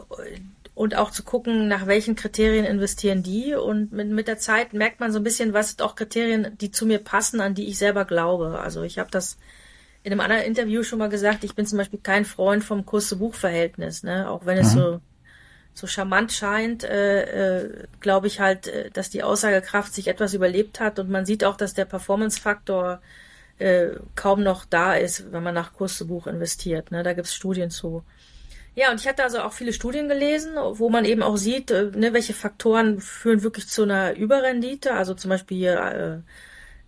und 0.75 0.95
auch 0.95 1.11
zu 1.11 1.25
gucken, 1.25 1.67
nach 1.67 1.89
welchen 1.89 2.15
Kriterien 2.15 2.65
investieren 2.65 3.25
die. 3.25 3.55
Und 3.55 3.93
mit, 3.93 4.09
mit 4.09 4.29
der 4.29 4.39
Zeit 4.39 4.75
merkt 4.75 5.01
man 5.01 5.11
so 5.11 5.19
ein 5.19 5.25
bisschen, 5.25 5.53
was 5.53 5.71
sind 5.71 5.83
auch 5.83 5.97
Kriterien, 5.97 6.57
die 6.61 6.71
zu 6.71 6.87
mir 6.87 6.99
passen, 6.99 7.41
an 7.41 7.55
die 7.55 7.67
ich 7.67 7.79
selber 7.79 8.05
glaube. 8.05 8.61
Also 8.61 8.83
ich 8.83 9.01
habe 9.01 9.11
das 9.11 9.39
in 10.05 10.13
einem 10.13 10.21
anderen 10.21 10.45
Interview 10.45 10.85
schon 10.85 11.01
mal 11.01 11.09
gesagt, 11.09 11.43
ich 11.43 11.57
bin 11.57 11.67
zum 11.67 11.79
Beispiel 11.79 11.99
kein 12.01 12.25
Freund 12.25 12.63
vom 12.63 12.87
Kurs-zu-Buch-Verhältnis, 12.87 14.05
ne? 14.05 14.31
auch 14.31 14.47
wenn 14.47 14.57
es 14.57 14.75
mhm. 14.75 14.79
so 14.79 15.01
so 15.79 15.87
charmant 15.87 16.33
scheint, 16.33 16.85
äh, 16.85 17.63
äh, 17.63 17.87
glaube 18.01 18.27
ich 18.27 18.41
halt, 18.41 18.67
äh, 18.69 18.91
dass 18.91 19.11
die 19.11 19.23
Aussagekraft 19.23 19.95
sich 19.95 20.09
etwas 20.09 20.35
überlebt 20.35 20.81
hat 20.81 20.99
und 20.99 21.11
man 21.11 21.27
sieht 21.27 21.45
auch, 21.45 21.57
dass 21.57 21.75
der 21.75 21.85
Performance-Faktor 21.85 23.01
äh, 23.59 23.89
kaum 24.15 24.43
noch 24.43 24.65
da 24.65 24.95
ist, 24.95 25.33
wenn 25.33 25.43
man 25.43 25.55
nach 25.55 25.73
Kurs 25.73 25.97
zu 25.97 26.07
Buch 26.07 26.27
investiert. 26.27 26.91
Ne? 26.91 27.03
Da 27.03 27.13
gibt's 27.13 27.35
Studien 27.35 27.71
zu. 27.71 28.05
Ja, 28.75 28.93
und 28.93 29.01
ich 29.01 29.09
hatte 29.09 29.25
also 29.25 29.41
auch 29.41 29.53
viele 29.53 29.73
Studien 29.73 30.09
gelesen, 30.09 30.53
wo 30.57 30.89
man 30.89 31.05
eben 31.05 31.23
auch 31.23 31.37
sieht, 31.37 31.71
äh, 31.71 31.91
ne, 31.95 32.13
welche 32.13 32.35
Faktoren 32.35 33.01
führen 33.01 33.43
wirklich 33.43 33.69
zu 33.69 33.83
einer 33.83 34.15
Überrendite, 34.17 34.95
also 34.95 35.15
zum 35.15 35.31
Beispiel 35.31 35.57
hier, 35.57 36.23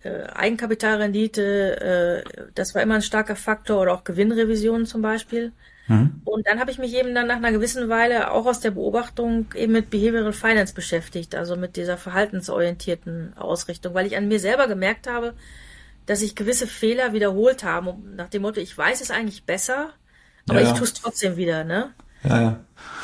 äh, 0.03 0.07
äh, 0.07 0.23
Eigenkapitalrendite, 0.27 2.23
äh, 2.25 2.47
das 2.55 2.73
war 2.75 2.81
immer 2.81 2.95
ein 2.95 3.01
starker 3.01 3.35
Faktor 3.35 3.81
oder 3.81 3.93
auch 3.93 4.03
Gewinnrevisionen 4.03 4.85
zum 4.85 5.01
Beispiel. 5.01 5.51
Mhm. 5.91 6.21
Und 6.23 6.47
dann 6.47 6.59
habe 6.59 6.71
ich 6.71 6.77
mich 6.77 6.95
eben 6.95 7.13
dann 7.13 7.27
nach 7.27 7.35
einer 7.35 7.51
gewissen 7.51 7.89
Weile 7.89 8.31
auch 8.31 8.45
aus 8.45 8.61
der 8.61 8.71
Beobachtung 8.71 9.47
eben 9.55 9.73
mit 9.73 9.89
Behavioral 9.89 10.31
Finance 10.31 10.73
beschäftigt, 10.73 11.35
also 11.35 11.57
mit 11.57 11.75
dieser 11.75 11.97
verhaltensorientierten 11.97 13.35
Ausrichtung, 13.37 13.93
weil 13.93 14.05
ich 14.05 14.15
an 14.15 14.29
mir 14.29 14.39
selber 14.39 14.67
gemerkt 14.67 15.07
habe, 15.07 15.33
dass 16.05 16.21
ich 16.21 16.35
gewisse 16.35 16.65
Fehler 16.65 17.11
wiederholt 17.11 17.63
habe, 17.63 17.95
nach 18.15 18.29
dem 18.29 18.43
Motto, 18.43 18.61
ich 18.61 18.77
weiß 18.77 19.01
es 19.01 19.11
eigentlich 19.11 19.43
besser, 19.43 19.89
aber 20.47 20.61
ja. 20.61 20.71
ich 20.71 20.77
tue 20.77 20.85
es 20.85 20.93
trotzdem 20.93 21.35
wieder, 21.35 21.65
ne? 21.65 21.91
Ja, 22.23 22.41
ja. 22.41 22.59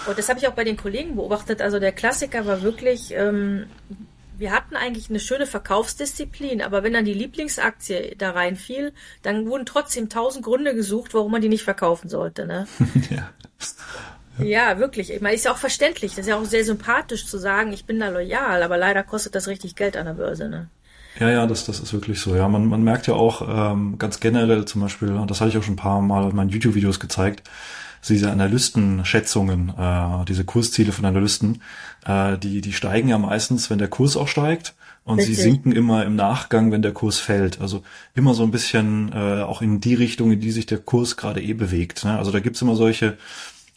Und 0.08 0.18
das 0.18 0.30
habe 0.30 0.40
ich 0.40 0.48
auch 0.48 0.54
bei 0.54 0.64
den 0.64 0.78
Kollegen 0.78 1.16
beobachtet. 1.16 1.62
Also 1.62 1.80
der 1.80 1.92
Klassiker 1.92 2.46
war 2.46 2.62
wirklich, 2.62 3.14
ähm, 3.14 3.66
wir 4.38 4.52
hatten 4.52 4.76
eigentlich 4.76 5.10
eine 5.10 5.20
schöne 5.20 5.46
Verkaufsdisziplin, 5.46 6.62
aber 6.62 6.84
wenn 6.84 6.94
dann 6.94 7.06
die 7.06 7.14
Lieblingsaktie 7.14 8.16
da 8.18 8.32
reinfiel, 8.32 8.94
dann 9.24 9.48
wurden 9.48 9.66
trotzdem 9.66 10.10
tausend 10.10 10.46
Gründe 10.46 10.76
gesucht, 10.76 11.14
warum 11.14 11.32
man 11.32 11.42
die 11.42 11.50
nicht 11.50 11.64
verkaufen 11.64 12.10
sollte. 12.10 12.46
Ne? 12.46 12.68
ja. 13.10 13.30
Ja, 14.40 14.78
wirklich. 14.78 15.12
Ich 15.12 15.22
meine, 15.22 15.36
ist 15.36 15.46
ja 15.46 15.52
auch 15.52 15.58
verständlich. 15.58 16.12
Das 16.12 16.20
ist 16.20 16.28
ja 16.28 16.38
auch 16.38 16.46
sehr 16.46 16.64
sympathisch 16.64 17.26
zu 17.26 17.38
sagen, 17.40 17.74
ich 17.74 17.86
bin 17.86 18.00
da 18.00 18.10
loyal, 18.10 18.62
aber 18.62 18.78
leider 18.78 19.04
kostet 19.04 19.34
das 19.34 19.48
richtig 19.48 19.76
Geld 19.76 19.98
an 19.98 20.06
der 20.06 20.14
Börse, 20.14 20.48
ne? 20.48 20.70
Ja, 21.20 21.32
ja, 21.32 21.48
das, 21.48 21.66
das 21.66 21.80
ist 21.80 21.94
wirklich 21.94 22.20
so. 22.20 22.36
Ja, 22.36 22.48
man, 22.48 22.68
man 22.68 22.84
merkt 22.84 23.08
ja 23.08 23.16
auch 23.16 23.42
ähm, 23.72 23.98
ganz 23.98 24.20
generell 24.20 24.66
zum 24.66 24.82
Beispiel, 24.82 25.10
und 25.10 25.32
das 25.32 25.42
hatte 25.42 25.50
ich 25.50 25.58
auch 25.58 25.64
schon 25.64 25.74
ein 25.74 25.78
paar 25.78 26.02
Mal 26.02 26.30
in 26.30 26.36
meinen 26.36 26.50
YouTube-Videos 26.50 27.00
gezeigt, 27.00 27.50
diese 28.08 28.32
Analystenschätzungen, 28.32 29.74
äh, 29.78 30.26
diese 30.26 30.46
Kursziele 30.46 30.92
von 30.92 31.06
Analysten, 31.06 31.62
äh, 32.06 32.38
die, 32.38 32.62
die 32.62 32.74
steigen 32.74 33.10
ja 33.10 33.18
meistens, 33.18 33.70
wenn 33.70 33.80
der 33.80 33.88
Kurs 33.88 34.18
auch 34.18 34.28
steigt 34.28 34.76
und 35.04 35.20
Richtig. 35.20 35.38
sie 35.38 35.42
sinken 35.42 35.72
immer 35.72 36.06
im 36.06 36.16
Nachgang, 36.16 36.72
wenn 36.72 36.82
der 36.82 36.94
Kurs 36.94 37.20
fällt. 37.20 37.62
Also 37.62 37.84
immer 38.14 38.34
so 38.34 38.44
ein 38.44 38.52
bisschen 38.52 39.12
äh, 39.14 39.42
auch 39.42 39.62
in 39.62 39.80
die 39.80 39.96
Richtung, 39.96 40.32
in 40.32 40.40
die 40.40 40.52
sich 40.52 40.66
der 40.66 40.80
Kurs 40.80 41.18
gerade 41.18 41.42
eh 41.42 41.54
bewegt. 41.54 42.04
Ne? 42.06 42.18
Also 42.18 42.32
da 42.32 42.40
gibt's 42.40 42.62
immer 42.62 42.76
solche 42.76 43.18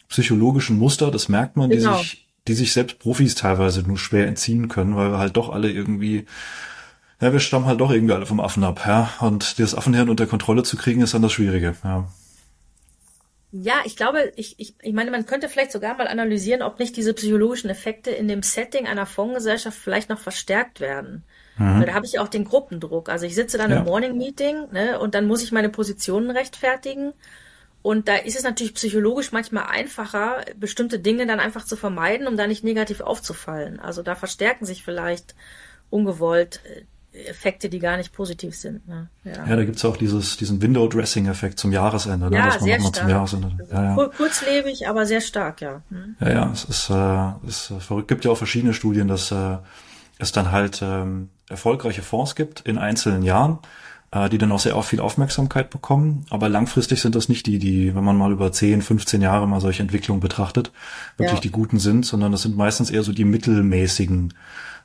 psychologischen 0.09 0.77
Muster, 0.77 1.09
das 1.09 1.29
merkt 1.29 1.55
man, 1.55 1.69
genau. 1.69 1.93
die 1.93 2.03
sich, 2.03 2.27
die 2.47 2.53
sich 2.53 2.73
selbst 2.73 2.99
Profis 2.99 3.35
teilweise 3.35 3.81
nur 3.83 3.97
schwer 3.97 4.27
entziehen 4.27 4.67
können, 4.67 4.95
weil 4.95 5.11
wir 5.11 5.19
halt 5.19 5.37
doch 5.37 5.49
alle 5.49 5.71
irgendwie 5.71 6.25
ja, 7.21 7.31
wir 7.31 7.39
stammen 7.39 7.67
halt 7.67 7.79
doch 7.79 7.91
irgendwie 7.91 8.15
alle 8.15 8.25
vom 8.25 8.39
Affen 8.39 8.63
ab, 8.63 8.81
ja. 8.85 9.11
Und 9.19 9.59
das 9.59 9.75
Affenhirn 9.75 10.09
unter 10.09 10.25
Kontrolle 10.25 10.63
zu 10.63 10.75
kriegen, 10.75 11.01
ist 11.01 11.13
dann 11.13 11.21
das 11.21 11.31
Schwierige, 11.31 11.75
ja. 11.83 12.07
Ja, 13.51 13.81
ich 13.83 13.97
glaube, 13.97 14.31
ich, 14.37 14.57
ich, 14.59 14.75
ich 14.81 14.93
meine, 14.93 15.11
man 15.11 15.25
könnte 15.25 15.49
vielleicht 15.49 15.73
sogar 15.73 15.97
mal 15.97 16.07
analysieren, 16.07 16.61
ob 16.61 16.79
nicht 16.79 16.95
diese 16.95 17.13
psychologischen 17.13 17.69
Effekte 17.69 18.09
in 18.09 18.29
dem 18.29 18.43
Setting 18.43 18.87
einer 18.87 19.05
Fondsgesellschaft 19.05 19.77
vielleicht 19.77 20.09
noch 20.09 20.19
verstärkt 20.19 20.79
werden. 20.79 21.23
Mhm. 21.57 21.79
Weil 21.79 21.85
da 21.87 21.93
habe 21.93 22.05
ich 22.05 22.17
auch 22.19 22.29
den 22.29 22.45
Gruppendruck. 22.45 23.09
Also 23.09 23.25
ich 23.25 23.35
sitze 23.35 23.57
dann 23.57 23.71
ja. 23.71 23.77
im 23.77 23.83
Morning 23.83 24.17
Meeting 24.17 24.71
ne, 24.71 24.97
und 24.99 25.15
dann 25.15 25.27
muss 25.27 25.43
ich 25.43 25.51
meine 25.51 25.69
Positionen 25.69 26.31
rechtfertigen. 26.31 27.13
Und 27.81 28.07
da 28.07 28.15
ist 28.15 28.37
es 28.37 28.43
natürlich 28.43 28.75
psychologisch 28.75 29.33
manchmal 29.33 29.65
einfacher, 29.65 30.45
bestimmte 30.55 30.99
Dinge 30.99 31.25
dann 31.25 31.39
einfach 31.39 31.65
zu 31.65 31.75
vermeiden, 31.75 32.27
um 32.27 32.37
da 32.37 32.47
nicht 32.47 32.63
negativ 32.63 33.01
aufzufallen. 33.01 33.79
Also 33.79 34.01
da 34.01 34.15
verstärken 34.15 34.65
sich 34.65 34.83
vielleicht 34.83 35.35
ungewollt 35.89 36.61
äh, 36.65 36.83
Effekte, 37.13 37.69
die 37.69 37.79
gar 37.79 37.97
nicht 37.97 38.13
positiv 38.13 38.55
sind. 38.55 38.87
Ne? 38.87 39.09
Ja. 39.25 39.45
ja, 39.45 39.55
da 39.55 39.65
gibt's 39.65 39.83
auch 39.83 39.97
dieses, 39.97 40.37
diesen 40.37 40.61
Window-Dressing-Effekt 40.61 41.59
zum 41.59 41.73
Jahresende. 41.73 42.29
Ne? 42.29 42.37
Ja, 42.37 42.45
ne? 42.45 42.59
sehr 42.59 42.79
stark. 42.79 42.95
Zum 42.95 43.09
Jahresende. 43.09 43.51
Ja, 43.71 43.83
ja. 43.83 44.07
Kurzlebig, 44.07 44.87
aber 44.87 45.05
sehr 45.05 45.19
stark, 45.19 45.61
ja. 45.61 45.81
Hm. 45.89 46.15
Ja, 46.21 46.29
ja, 46.29 46.51
es 46.53 46.63
ist, 46.63 46.89
äh, 46.89 47.47
ist 47.47 47.73
verrückt. 47.79 48.07
gibt 48.07 48.23
ja 48.23 48.31
auch 48.31 48.37
verschiedene 48.37 48.73
Studien, 48.73 49.09
dass 49.09 49.31
äh, 49.31 49.57
es 50.19 50.31
dann 50.31 50.51
halt 50.51 50.81
ähm, 50.81 51.29
erfolgreiche 51.49 52.01
Fonds 52.01 52.35
gibt 52.35 52.61
in 52.61 52.77
einzelnen 52.77 53.23
Jahren, 53.23 53.59
äh, 54.11 54.29
die 54.29 54.37
dann 54.37 54.51
auch 54.53 54.59
sehr 54.59 54.77
auch 54.77 54.85
viel 54.85 55.01
Aufmerksamkeit 55.01 55.69
bekommen. 55.69 56.25
Aber 56.29 56.47
langfristig 56.47 57.01
sind 57.01 57.15
das 57.15 57.27
nicht 57.27 57.45
die, 57.45 57.59
die, 57.59 57.93
wenn 57.93 58.05
man 58.05 58.15
mal 58.15 58.31
über 58.31 58.53
10, 58.53 58.81
15 58.81 59.21
Jahre 59.21 59.49
mal 59.49 59.59
solche 59.59 59.83
Entwicklungen 59.83 60.21
betrachtet, 60.21 60.71
wirklich 61.17 61.35
ja. 61.35 61.41
die 61.41 61.51
guten 61.51 61.79
sind, 61.79 62.05
sondern 62.05 62.31
das 62.31 62.43
sind 62.43 62.55
meistens 62.55 62.89
eher 62.89 63.03
so 63.03 63.11
die 63.11 63.25
mittelmäßigen 63.25 64.33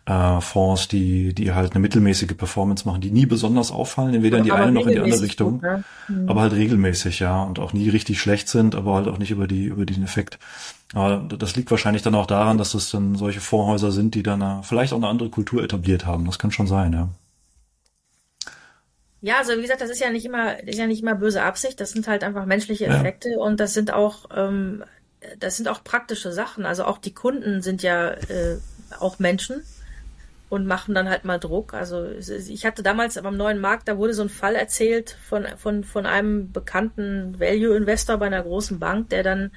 äh, 0.07 0.41
Fonds, 0.41 0.89
die, 0.89 1.35
die 1.35 1.53
halt 1.53 1.73
eine 1.73 1.81
mittelmäßige 1.81 2.37
Performance 2.37 2.87
machen, 2.87 3.01
die 3.01 3.11
nie 3.11 3.27
besonders 3.27 3.73
auffallen, 3.73 4.23
weder 4.23 4.39
in 4.39 4.45
die 4.45 4.53
aber 4.53 4.63
eine 4.63 4.73
noch 4.73 4.87
in 4.87 4.93
die 4.93 5.01
andere 5.01 5.21
Richtung, 5.21 5.55
gut, 5.55 5.63
ne? 5.63 5.85
mhm. 6.09 6.29
aber 6.29 6.43
halt 6.43 6.53
regelmäßig, 6.53 7.19
ja, 7.19 7.43
und 7.43 7.59
auch 7.59 7.73
nie 7.73 7.89
richtig 7.89 8.21
schlecht 8.21 8.49
sind, 8.49 8.75
aber 8.75 8.95
halt 8.95 9.09
auch 9.09 9.19
nicht 9.19 9.33
über 9.33 9.49
die, 9.49 9.65
über 9.65 9.85
den 9.85 10.05
Effekt. 10.05 10.39
Aber 10.95 11.17
das 11.37 11.57
liegt 11.57 11.71
wahrscheinlich 11.73 12.03
dann 12.03 12.15
auch 12.15 12.27
daran, 12.27 12.57
dass 12.57 12.75
es 12.75 12.91
dann 12.91 13.17
solche 13.17 13.41
Fondshäuser 13.41 13.91
sind, 13.91 14.15
die 14.15 14.23
dann 14.23 14.41
äh, 14.41 14.63
vielleicht 14.63 14.93
auch 14.93 14.99
eine 14.99 15.09
andere 15.09 15.29
Kultur 15.29 15.63
etabliert 15.65 16.07
haben. 16.07 16.25
Das 16.25 16.39
kann 16.39 16.53
schon 16.53 16.69
sein, 16.69 16.93
ja. 16.93 17.09
Ja, 19.23 19.39
also 19.39 19.57
wie 19.57 19.63
gesagt, 19.63 19.81
das 19.81 19.91
ist 19.91 20.01
ja 20.01 20.11
nicht 20.11 20.25
immer, 20.25 20.63
ist 20.63 20.79
ja 20.79 20.87
nicht 20.87 21.03
immer 21.03 21.17
böse 21.17 21.43
Absicht. 21.43 21.81
Das 21.81 21.91
sind 21.91 22.07
halt 22.07 22.23
einfach 22.23 22.47
menschliche 22.47 22.87
Effekte 22.87 23.31
ja. 23.31 23.39
und 23.39 23.59
das 23.59 23.75
sind 23.75 23.93
auch, 23.93 24.27
ähm, 24.37 24.85
das 25.41 25.57
sind 25.57 25.67
auch 25.67 25.83
praktische 25.83 26.31
Sachen. 26.31 26.65
Also 26.65 26.85
auch 26.85 26.99
die 26.99 27.13
Kunden 27.15 27.61
sind 27.61 27.83
ja 27.83 28.11
äh, 28.11 28.59
auch 29.01 29.19
Menschen 29.19 29.65
und 30.49 30.67
machen 30.67 30.95
dann 30.95 31.09
halt 31.09 31.25
mal 31.25 31.39
Druck. 31.39 31.75
Also 31.75 32.07
ich 32.09 32.65
hatte 32.65 32.83
damals 32.83 33.19
am 33.19 33.37
neuen 33.37 33.61
Markt, 33.61 33.89
da 33.89 33.99
wurde 33.99 34.15
so 34.15 34.23
ein 34.23 34.29
Fall 34.29 34.55
erzählt 34.55 35.17
von, 35.29 35.47
von, 35.57 35.85
von 35.85 36.07
einem 36.07 36.53
bekannten 36.53 37.39
Value-Investor 37.41 38.19
bei 38.19 38.27
einer 38.27 38.43
großen 38.43 38.79
Bank, 38.79 39.11
der 39.11 39.23
dann 39.23 39.51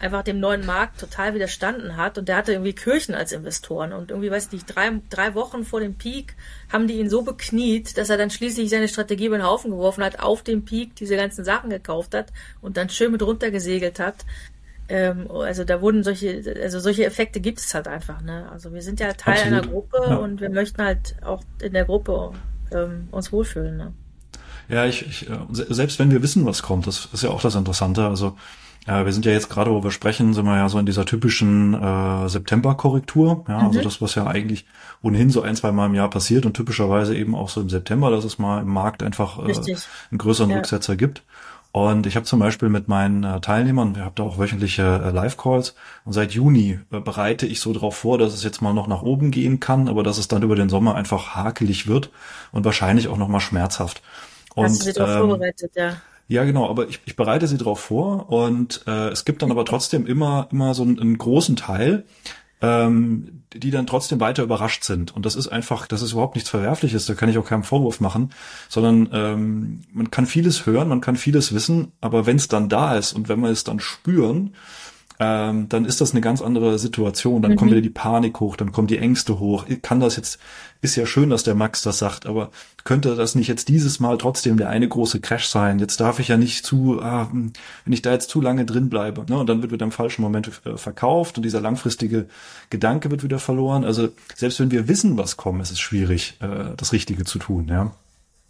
einfach 0.00 0.22
dem 0.22 0.38
neuen 0.38 0.64
Markt 0.64 1.00
total 1.00 1.34
widerstanden 1.34 1.96
hat 1.96 2.18
und 2.18 2.28
der 2.28 2.36
hatte 2.36 2.52
irgendwie 2.52 2.72
Kirchen 2.72 3.14
als 3.14 3.32
Investoren 3.32 3.92
und 3.92 4.10
irgendwie, 4.10 4.30
weiß 4.30 4.52
nicht, 4.52 4.66
drei, 4.66 5.00
drei 5.10 5.34
Wochen 5.34 5.64
vor 5.64 5.80
dem 5.80 5.96
Peak 5.96 6.36
haben 6.72 6.86
die 6.86 6.98
ihn 6.98 7.10
so 7.10 7.22
bekniet, 7.22 7.96
dass 7.98 8.10
er 8.10 8.16
dann 8.16 8.30
schließlich 8.30 8.70
seine 8.70 8.88
Strategie 8.88 9.26
über 9.26 9.38
den 9.38 9.46
Haufen 9.46 9.70
geworfen 9.70 10.04
hat, 10.04 10.20
auf 10.20 10.42
dem 10.42 10.64
Peak 10.64 10.94
diese 10.94 11.16
ganzen 11.16 11.44
Sachen 11.44 11.70
gekauft 11.70 12.14
hat 12.14 12.32
und 12.60 12.76
dann 12.76 12.90
schön 12.90 13.12
mit 13.12 13.22
runtergesegelt 13.22 13.98
hat. 13.98 14.24
Ähm, 14.88 15.30
also 15.30 15.64
da 15.64 15.80
wurden 15.82 16.02
solche, 16.02 16.42
also 16.62 16.80
solche 16.80 17.04
Effekte 17.04 17.40
gibt 17.40 17.58
es 17.58 17.74
halt 17.74 17.88
einfach, 17.88 18.22
ne? 18.22 18.48
Also 18.50 18.72
wir 18.72 18.82
sind 18.82 19.00
ja 19.00 19.12
Teil 19.12 19.34
Absolut. 19.34 19.52
einer 19.52 19.72
Gruppe 19.72 20.06
ja. 20.08 20.16
und 20.16 20.40
wir 20.40 20.50
möchten 20.50 20.82
halt 20.82 21.14
auch 21.22 21.42
in 21.60 21.74
der 21.74 21.84
Gruppe 21.84 22.32
ähm, 22.72 23.08
uns 23.10 23.30
wohlfühlen, 23.30 23.76
ne? 23.76 23.92
Ja, 24.68 24.84
ich, 24.86 25.06
ich, 25.06 25.28
äh, 25.28 25.38
selbst 25.50 25.98
wenn 25.98 26.10
wir 26.10 26.22
wissen, 26.22 26.44
was 26.46 26.62
kommt, 26.62 26.86
das 26.86 27.08
ist 27.12 27.22
ja 27.22 27.30
auch 27.30 27.40
das 27.40 27.54
Interessante. 27.54 28.06
Also 28.06 28.36
äh, 28.86 29.04
wir 29.04 29.12
sind 29.12 29.26
ja 29.26 29.32
jetzt 29.32 29.50
gerade, 29.50 29.70
wo 29.70 29.84
wir 29.84 29.90
sprechen, 29.90 30.32
sind 30.32 30.46
wir 30.46 30.56
ja 30.56 30.68
so 30.68 30.78
in 30.78 30.86
dieser 30.86 31.04
typischen 31.04 31.74
äh, 31.74 32.28
September-Korrektur. 32.28 33.44
Ja, 33.48 33.56
also 33.56 33.60
mhm. 33.60 33.66
also 33.68 33.82
das, 33.82 34.00
was 34.00 34.14
ja 34.14 34.26
eigentlich 34.26 34.66
ohnehin 35.02 35.30
so 35.30 35.42
ein, 35.42 35.56
zwei 35.56 35.72
Mal 35.72 35.86
im 35.86 35.94
Jahr 35.94 36.10
passiert 36.10 36.46
und 36.46 36.54
typischerweise 36.54 37.14
eben 37.14 37.34
auch 37.34 37.50
so 37.50 37.60
im 37.60 37.68
September, 37.68 38.10
dass 38.10 38.24
es 38.24 38.38
mal 38.38 38.62
im 38.62 38.68
Markt 38.68 39.02
einfach 39.02 39.38
äh, 39.38 39.52
einen 39.52 40.18
größeren 40.18 40.50
ja. 40.50 40.56
Rücksetzer 40.56 40.96
gibt. 40.96 41.22
Und 41.70 42.06
ich 42.06 42.16
habe 42.16 42.24
zum 42.24 42.40
Beispiel 42.40 42.70
mit 42.70 42.88
meinen 42.88 43.24
äh, 43.24 43.40
Teilnehmern, 43.40 43.94
wir 43.94 44.04
haben 44.04 44.14
da 44.14 44.22
auch 44.22 44.38
wöchentliche 44.38 44.82
äh, 44.82 45.10
Live-Calls 45.10 45.74
und 46.04 46.12
seit 46.12 46.32
Juni 46.32 46.80
äh, 46.90 47.00
bereite 47.00 47.46
ich 47.46 47.60
so 47.60 47.72
darauf 47.72 47.94
vor, 47.96 48.16
dass 48.16 48.32
es 48.32 48.42
jetzt 48.42 48.62
mal 48.62 48.72
noch 48.72 48.86
nach 48.86 49.02
oben 49.02 49.30
gehen 49.30 49.60
kann, 49.60 49.88
aber 49.88 50.02
dass 50.02 50.16
es 50.16 50.28
dann 50.28 50.42
über 50.42 50.56
den 50.56 50.70
Sommer 50.70 50.94
einfach 50.94 51.34
hakelig 51.34 51.86
wird 51.86 52.10
und 52.52 52.64
wahrscheinlich 52.64 53.08
auch 53.08 53.18
noch 53.18 53.28
mal 53.28 53.40
schmerzhaft. 53.40 54.02
Und, 54.54 54.64
Hast 54.64 54.80
du 54.80 54.84
sie 54.86 54.92
darauf 54.94 55.22
ähm, 55.22 55.28
vorbereitet, 55.28 55.72
ja. 55.76 55.96
Ja, 56.30 56.44
genau, 56.44 56.68
aber 56.68 56.88
ich, 56.88 57.00
ich 57.06 57.16
bereite 57.16 57.46
sie 57.46 57.56
darauf 57.56 57.80
vor 57.80 58.30
und 58.30 58.82
äh, 58.86 59.08
es 59.08 59.24
gibt 59.24 59.40
dann 59.40 59.50
aber 59.50 59.64
trotzdem 59.64 60.06
immer, 60.06 60.48
immer 60.52 60.74
so 60.74 60.82
einen, 60.82 61.00
einen 61.00 61.16
großen 61.16 61.56
Teil, 61.56 62.04
ähm, 62.60 63.42
die 63.54 63.70
dann 63.70 63.86
trotzdem 63.86 64.20
weiter 64.20 64.42
überrascht 64.42 64.84
sind. 64.84 65.14
Und 65.14 65.24
das 65.24 65.36
ist 65.36 65.48
einfach, 65.48 65.86
das 65.86 66.02
ist 66.02 66.12
überhaupt 66.12 66.34
nichts 66.34 66.50
Verwerfliches, 66.50 67.06
da 67.06 67.14
kann 67.14 67.28
ich 67.28 67.38
auch 67.38 67.46
keinen 67.46 67.62
Vorwurf 67.62 68.00
machen, 68.00 68.30
sondern 68.68 69.08
ähm, 69.12 69.80
man 69.92 70.10
kann 70.10 70.26
vieles 70.26 70.66
hören, 70.66 70.88
man 70.88 71.00
kann 71.00 71.16
vieles 71.16 71.54
wissen, 71.54 71.92
aber 72.00 72.26
wenn 72.26 72.36
es 72.36 72.48
dann 72.48 72.68
da 72.68 72.96
ist 72.96 73.12
und 73.12 73.28
wenn 73.28 73.40
wir 73.40 73.50
es 73.50 73.64
dann 73.64 73.80
spüren, 73.80 74.54
ähm, 75.20 75.68
dann 75.68 75.84
ist 75.84 76.00
das 76.00 76.12
eine 76.12 76.20
ganz 76.20 76.40
andere 76.40 76.78
Situation. 76.78 77.42
Dann 77.42 77.52
mhm. 77.52 77.56
kommt 77.56 77.70
wieder 77.72 77.80
die 77.80 77.90
Panik 77.90 78.38
hoch, 78.40 78.56
dann 78.56 78.70
kommen 78.70 78.86
die 78.86 78.98
Ängste 78.98 79.40
hoch. 79.40 79.66
Kann 79.82 79.98
das 80.00 80.16
jetzt, 80.16 80.38
ist 80.80 80.96
ja 80.96 81.06
schön, 81.06 81.30
dass 81.30 81.42
der 81.42 81.56
Max 81.56 81.82
das 81.82 81.98
sagt, 81.98 82.26
aber 82.26 82.50
könnte 82.84 83.16
das 83.16 83.34
nicht 83.34 83.48
jetzt 83.48 83.68
dieses 83.68 83.98
Mal 83.98 84.16
trotzdem 84.18 84.56
der 84.56 84.68
eine 84.68 84.88
große 84.88 85.20
Crash 85.20 85.48
sein? 85.48 85.80
Jetzt 85.80 86.00
darf 86.00 86.20
ich 86.20 86.28
ja 86.28 86.36
nicht 86.36 86.64
zu, 86.64 87.02
ah, 87.02 87.28
wenn 87.32 87.92
ich 87.92 88.02
da 88.02 88.12
jetzt 88.12 88.30
zu 88.30 88.40
lange 88.40 88.64
drin 88.64 88.88
bleibe, 88.88 89.24
ne? 89.28 89.38
und 89.38 89.48
dann 89.48 89.60
wird 89.62 89.72
wieder 89.72 89.84
im 89.84 89.92
falschen 89.92 90.22
Moment 90.22 90.50
äh, 90.64 90.76
verkauft 90.76 91.36
und 91.36 91.42
dieser 91.42 91.60
langfristige 91.60 92.26
Gedanke 92.70 93.10
wird 93.10 93.24
wieder 93.24 93.40
verloren. 93.40 93.84
Also 93.84 94.10
selbst 94.36 94.60
wenn 94.60 94.70
wir 94.70 94.86
wissen, 94.86 95.18
was 95.18 95.36
kommt, 95.36 95.62
ist 95.62 95.72
es 95.72 95.80
schwierig, 95.80 96.36
äh, 96.40 96.76
das 96.76 96.92
Richtige 96.92 97.24
zu 97.24 97.38
tun, 97.38 97.66
ja. 97.68 97.92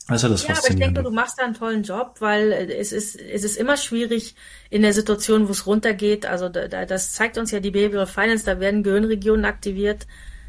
Das 0.08 0.16
ist 0.16 0.22
ja 0.22 0.28
das 0.30 0.46
ja, 0.46 0.56
aber 0.56 0.70
ich 0.70 0.76
denke, 0.76 1.02
du 1.02 1.10
machst 1.10 1.38
da 1.38 1.44
einen 1.44 1.54
tollen 1.54 1.82
Job, 1.82 2.16
weil 2.20 2.52
es 2.52 2.92
ist, 2.92 3.14
es 3.20 3.44
ist 3.44 3.58
immer 3.58 3.76
schwierig 3.76 4.34
in 4.70 4.80
der 4.80 4.94
Situation, 4.94 5.48
wo 5.48 5.52
es 5.52 5.66
runtergeht. 5.66 6.24
Also 6.24 6.48
da, 6.48 6.86
das 6.86 7.12
zeigt 7.12 7.36
uns 7.36 7.50
ja 7.50 7.60
die 7.60 7.70
Behavioral 7.70 8.06
Finance, 8.06 8.44
da 8.46 8.58
werden 8.58 8.82
Gehirnregionen 8.82 9.44
aktiviert. 9.44 10.06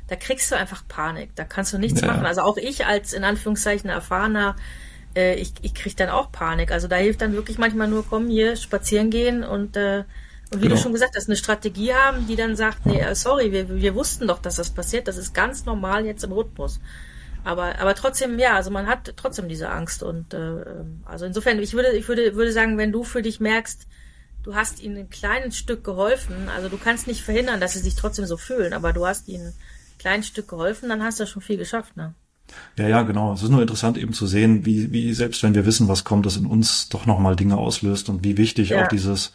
Da 0.07 0.15
kriegst 0.15 0.49
du 0.49 0.55
einfach 0.55 0.87
Panik. 0.87 1.35
Da 1.35 1.43
kannst 1.43 1.73
du 1.73 1.77
nichts 1.77 1.99
ja. 1.99 2.07
machen. 2.07 2.25
Also 2.25 2.41
auch 2.41 2.55
ich 2.55 2.85
als 2.85 3.11
in 3.11 3.25
Anführungszeichen 3.25 3.89
erfahrener, 3.89 4.55
äh, 5.13 5.35
ich, 5.35 5.51
ich 5.61 5.73
krieg 5.73 5.97
dann 5.97 6.09
auch 6.09 6.31
Panik. 6.31 6.71
Also 6.71 6.87
da 6.87 6.95
hilft 6.95 7.21
dann 7.21 7.33
wirklich 7.33 7.57
manchmal 7.57 7.89
nur, 7.89 8.05
komm 8.09 8.29
hier, 8.29 8.55
spazieren 8.55 9.09
gehen 9.09 9.43
und 9.43 9.75
äh, 9.75 10.05
und 10.51 10.61
wie 10.61 10.63
genau. 10.63 10.77
du 10.77 10.81
schon 10.81 10.93
gesagt 10.93 11.15
hast, 11.15 11.27
eine 11.27 11.35
Strategie 11.35 11.93
haben, 11.93 12.25
die 12.25 12.35
dann 12.35 12.55
sagt, 12.55 12.85
nee, 12.85 12.99
äh, 12.99 13.13
sorry, 13.13 13.51
wir, 13.51 13.69
wir 13.69 13.93
wussten 13.93 14.27
doch, 14.27 14.39
dass 14.39 14.55
das 14.55 14.71
passiert. 14.71 15.07
Das 15.07 15.17
ist 15.17 15.33
ganz 15.33 15.65
normal 15.65 16.05
jetzt 16.05 16.23
im 16.23 16.31
Rhythmus. 16.31 16.79
Aber, 17.49 17.79
aber 17.79 17.95
trotzdem, 17.95 18.37
ja, 18.37 18.55
also 18.55 18.69
man 18.69 18.85
hat 18.85 19.11
trotzdem 19.15 19.49
diese 19.49 19.69
Angst 19.69 20.03
und 20.03 20.35
äh, 20.35 20.63
also 21.03 21.25
insofern, 21.25 21.57
ich 21.57 21.73
würde, 21.73 21.97
ich 21.97 22.07
würde, 22.07 22.35
würde 22.35 22.51
sagen, 22.51 22.77
wenn 22.77 22.91
du 22.91 23.03
für 23.03 23.23
dich 23.23 23.39
merkst, 23.39 23.87
du 24.43 24.53
hast 24.53 24.83
ihnen 24.83 24.97
ein 24.97 25.09
kleines 25.09 25.57
Stück 25.57 25.83
geholfen, 25.83 26.47
also 26.55 26.69
du 26.69 26.77
kannst 26.77 27.07
nicht 27.07 27.23
verhindern, 27.23 27.59
dass 27.59 27.73
sie 27.73 27.79
sich 27.79 27.95
trotzdem 27.95 28.27
so 28.27 28.37
fühlen, 28.37 28.71
aber 28.71 28.93
du 28.93 29.07
hast 29.07 29.27
ihnen 29.27 29.47
ein 29.47 29.97
kleines 29.97 30.27
Stück 30.27 30.47
geholfen, 30.47 30.89
dann 30.89 31.01
hast 31.01 31.19
du 31.19 31.25
schon 31.25 31.41
viel 31.41 31.57
geschafft, 31.57 31.97
ne? 31.97 32.13
Ja, 32.77 32.87
ja, 32.87 33.01
genau. 33.01 33.33
Es 33.33 33.41
ist 33.41 33.49
nur 33.49 33.61
interessant 33.63 33.97
eben 33.97 34.13
zu 34.13 34.27
sehen, 34.27 34.67
wie, 34.67 34.91
wie 34.91 35.11
selbst 35.13 35.41
wenn 35.41 35.55
wir 35.55 35.65
wissen, 35.65 35.87
was 35.87 36.03
kommt, 36.03 36.27
das 36.27 36.37
in 36.37 36.45
uns 36.45 36.87
doch 36.89 37.07
nochmal 37.07 37.35
Dinge 37.35 37.57
auslöst 37.57 38.09
und 38.09 38.23
wie 38.23 38.37
wichtig 38.37 38.69
ja. 38.69 38.83
auch 38.83 38.87
dieses 38.87 39.33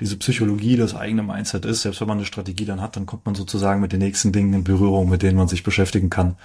diese 0.00 0.16
Psychologie 0.16 0.76
das 0.76 0.94
eigene 0.94 1.22
Mindset 1.22 1.64
ist. 1.64 1.82
Selbst 1.82 2.00
wenn 2.00 2.08
man 2.08 2.18
eine 2.18 2.26
Strategie 2.26 2.64
dann 2.64 2.80
hat, 2.80 2.96
dann 2.96 3.06
kommt 3.06 3.26
man 3.26 3.34
sozusagen 3.34 3.80
mit 3.80 3.92
den 3.92 4.00
nächsten 4.00 4.32
Dingen 4.32 4.52
in 4.54 4.64
Berührung, 4.64 5.08
mit 5.08 5.22
denen 5.22 5.36
man 5.38 5.48
sich 5.48 5.62
beschäftigen 5.62 6.10
kann 6.10 6.36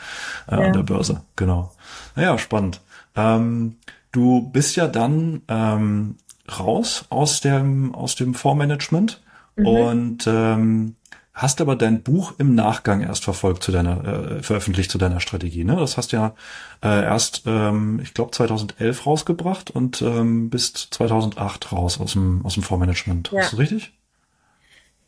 äh, 0.48 0.56
ja. 0.56 0.68
an 0.68 0.74
der 0.74 0.84
Börse. 0.84 1.22
Genau. 1.36 1.72
Naja, 2.16 2.38
spannend. 2.38 2.82
Ähm, 3.16 3.76
du 4.12 4.50
bist 4.50 4.76
ja 4.76 4.88
dann 4.88 5.42
ähm, 5.48 6.16
raus 6.60 7.06
aus 7.10 7.42
dem 7.42 7.94
aus 7.94 8.16
dem 8.16 8.34
Fondsmanagement 8.34 9.22
mhm. 9.56 9.66
und 9.66 10.28
ähm, 10.28 10.96
hast 11.42 11.62
aber 11.62 11.78
dein 11.78 12.04
Buch 12.04 12.34
im 12.38 12.54
Nachgang 12.54 13.02
erst 13.02 13.24
verfolgt 13.24 13.64
zu 13.64 13.72
deiner, 13.72 14.04
äh, 14.06 14.44
veröffentlicht 14.44 14.92
zu 14.92 14.98
deiner 14.98 15.22
Strategie. 15.22 15.64
Ne? 15.64 15.78
Das 15.78 15.96
hast 15.96 16.12
ja 16.12 16.36
äh, 16.84 17.04
erst, 17.04 17.44
ähm, 17.46 18.02
ich 18.04 18.14
glaube, 18.14 18.32
2011 18.32 19.06
rausgebracht 19.06 19.72
und 19.72 20.02
ähm, 20.02 20.50
bist 20.50 20.78
2008 20.92 21.72
raus 21.72 22.00
aus 22.02 22.12
dem, 22.12 22.46
aus 22.46 22.56
dem 22.56 22.64
Fondsmanagement. 22.64 23.32
Ja. 23.32 23.40
Ist 23.40 23.54
das 23.54 23.60
richtig? 23.60 23.94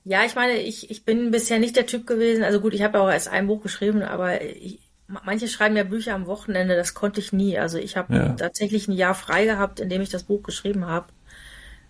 Ja, 0.05 0.23
ich 0.25 0.35
meine, 0.35 0.53
ich, 0.53 0.89
ich 0.89 1.03
bin 1.03 1.31
bisher 1.31 1.59
nicht 1.59 1.75
der 1.75 1.85
Typ 1.85 2.07
gewesen. 2.07 2.43
Also 2.43 2.61
gut, 2.61 2.73
ich 2.73 2.81
habe 2.81 2.99
auch 3.01 3.11
erst 3.11 3.27
ein 3.27 3.47
Buch 3.47 3.61
geschrieben, 3.61 4.01
aber 4.01 4.41
ich, 4.41 4.79
manche 5.07 5.49
schreiben 5.49 5.75
ja 5.75 5.83
Bücher 5.83 6.15
am 6.15 6.27
Wochenende, 6.27 6.77
das 6.77 6.93
konnte 6.93 7.19
ich 7.19 7.33
nie. 7.33 7.59
Also 7.59 7.77
ich 7.77 7.97
habe 7.97 8.15
ja. 8.15 8.29
tatsächlich 8.33 8.87
ein 8.87 8.93
Jahr 8.93 9.15
frei 9.15 9.45
gehabt, 9.45 9.81
in 9.81 9.89
dem 9.89 10.01
ich 10.01 10.09
das 10.09 10.23
Buch 10.23 10.43
geschrieben 10.43 10.87
habe. 10.87 11.07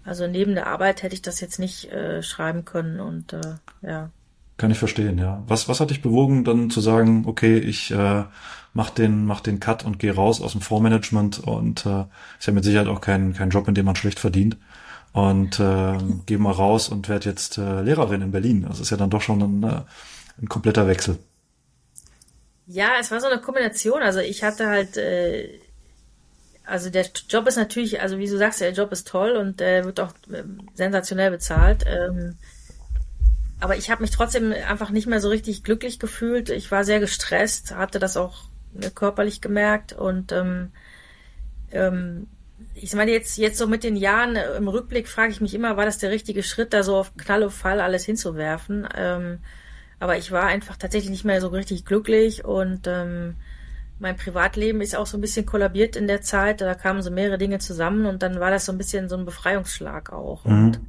Also 0.04 0.26
neben 0.26 0.56
der 0.56 0.66
Arbeit 0.66 1.04
hätte 1.04 1.14
ich 1.14 1.22
das 1.22 1.40
jetzt 1.42 1.60
nicht 1.60 1.92
äh, 1.92 2.24
schreiben 2.24 2.66
können 2.66 3.00
und 3.00 3.34
äh, 3.34 3.56
ja. 3.84 4.10
Kann 4.58 4.72
ich 4.72 4.78
verstehen, 4.78 5.18
ja. 5.18 5.44
Was, 5.48 5.68
was 5.68 5.80
hat 5.80 5.90
dich 5.90 6.02
bewogen, 6.02 6.44
dann 6.44 6.70
zu 6.70 6.82
sagen, 6.82 7.24
okay, 7.26 7.58
ich 7.58 7.92
äh, 7.92 8.24
mach 8.74 8.90
den, 8.90 9.26
mach 9.26 9.42
den 9.42 9.60
Cut 9.60 9.84
und 9.86 10.00
gehe 10.00 10.14
raus 10.14 10.42
aus 10.42 10.52
dem 10.54 10.62
Fondsmanagement 10.62 11.40
und 11.40 11.86
äh, 11.86 12.06
ist 12.40 12.48
ja 12.48 12.54
mit 12.54 12.64
Sicherheit 12.64 12.88
auch 12.88 13.02
kein, 13.02 13.34
kein 13.34 13.50
Job, 13.50 13.68
in 13.68 13.76
dem 13.76 13.86
man 13.86 13.96
schlecht 13.96 14.20
verdient. 14.20 14.58
Und 15.14 15.60
äh, 15.60 15.98
gehe 16.26 16.38
mal 16.38 16.52
raus 16.52 16.90
und 16.90 17.10
werde 17.10 17.30
jetzt 17.30 17.58
äh, 17.58 17.82
Lehrerin 17.82 18.22
in 18.22 18.32
Berlin. 18.32 18.66
Das 18.68 18.80
ist 18.80 18.92
ja 18.92 18.98
dann 18.98 19.10
doch 19.10 19.22
schon 19.22 19.42
ein, 19.42 19.64
äh, 19.64 19.82
ein 20.42 20.50
kompletter 20.50 20.88
Wechsel. 20.88 21.18
Ja, 22.68 22.92
es 23.00 23.12
war 23.12 23.20
so 23.20 23.28
eine 23.28 23.42
Kombination. 23.42 24.02
Also 24.02 24.20
ich 24.20 24.44
hatte 24.44 24.68
halt, 24.68 24.96
äh, 24.96 25.60
also 26.64 26.90
der 26.90 27.06
Job 27.28 27.48
ist 27.48 27.58
natürlich, 27.58 28.00
also 28.00 28.18
wie 28.18 28.28
du 28.28 28.38
sagst, 28.38 28.62
der 28.62 28.72
Job 28.72 28.92
ist 28.94 29.08
toll 29.08 29.32
und 29.32 29.60
äh, 29.60 29.84
wird 29.84 30.00
auch 30.00 30.14
äh, 30.32 30.44
sensationell 30.76 31.32
bezahlt. 31.32 31.84
Ähm, 31.86 32.38
aber 33.62 33.78
ich 33.78 33.90
habe 33.90 34.02
mich 34.02 34.12
trotzdem 34.12 34.52
einfach 34.52 34.90
nicht 34.90 35.08
mehr 35.08 35.22
so 35.22 35.30
richtig 35.30 35.64
glücklich 35.64 36.00
gefühlt. 36.00 36.50
Ich 36.50 36.72
war 36.72 36.84
sehr 36.84 37.00
gestresst, 37.00 37.76
hatte 37.76 38.00
das 38.00 38.18
auch 38.18 38.44
äh, 38.80 38.90
körperlich 38.90 39.40
gemerkt 39.40 39.94
und 39.94 40.32
ähm, 40.32 40.72
ähm, 41.72 42.28
ich 42.74 42.94
meine 42.94 43.12
jetzt 43.12 43.38
jetzt 43.38 43.58
so 43.58 43.68
mit 43.68 43.84
den 43.84 43.96
Jahren 43.96 44.36
äh, 44.36 44.56
im 44.56 44.68
Rückblick 44.68 45.08
frage 45.08 45.32
ich 45.32 45.42
mich 45.42 45.54
immer, 45.54 45.78
war 45.78 45.86
das 45.86 46.00
der 46.00 46.10
richtige 46.10 46.42
Schritt, 46.42 46.74
da 46.74 46.82
so 46.82 46.96
auf 46.96 47.16
Knall 47.16 47.44
und 47.44 47.52
Fall 47.52 47.80
alles 47.80 48.04
hinzuwerfen? 48.04 48.90
Ähm, 48.96 49.40
aber 50.00 50.18
ich 50.18 50.32
war 50.32 50.46
einfach 50.46 50.78
tatsächlich 50.78 51.12
nicht 51.12 51.26
mehr 51.26 51.40
so 51.40 51.50
richtig 51.50 51.86
glücklich 51.86 52.44
und 52.44 52.88
ähm, 52.88 53.36
mein 54.00 54.18
Privatleben 54.18 54.82
ist 54.82 54.96
auch 54.96 55.06
so 55.06 55.20
ein 55.20 55.22
bisschen 55.22 55.46
kollabiert 55.46 55.96
in 55.96 56.08
der 56.08 56.22
Zeit. 56.22 56.62
Da 56.62 56.74
kamen 56.74 57.04
so 57.04 57.12
mehrere 57.12 57.38
Dinge 57.38 57.60
zusammen 57.60 58.08
und 58.08 58.24
dann 58.24 58.40
war 58.40 58.50
das 58.50 58.66
so 58.66 58.72
ein 58.72 58.80
bisschen 58.80 59.08
so 59.08 59.16
ein 59.16 59.26
Befreiungsschlag 59.26 60.12
auch. 60.12 60.44
Mhm. 60.46 60.66
Und 60.66 60.82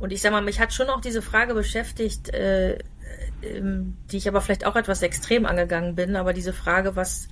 und 0.00 0.12
ich 0.12 0.22
sag 0.22 0.32
mal, 0.32 0.42
mich 0.42 0.60
hat 0.60 0.72
schon 0.72 0.88
auch 0.88 1.00
diese 1.00 1.22
Frage 1.22 1.54
beschäftigt, 1.54 2.32
äh, 2.32 2.78
ähm, 3.42 3.96
die 4.10 4.16
ich 4.16 4.28
aber 4.28 4.40
vielleicht 4.40 4.66
auch 4.66 4.76
etwas 4.76 5.02
extrem 5.02 5.46
angegangen 5.46 5.94
bin, 5.94 6.16
aber 6.16 6.32
diese 6.32 6.52
Frage, 6.52 6.96
was, 6.96 7.28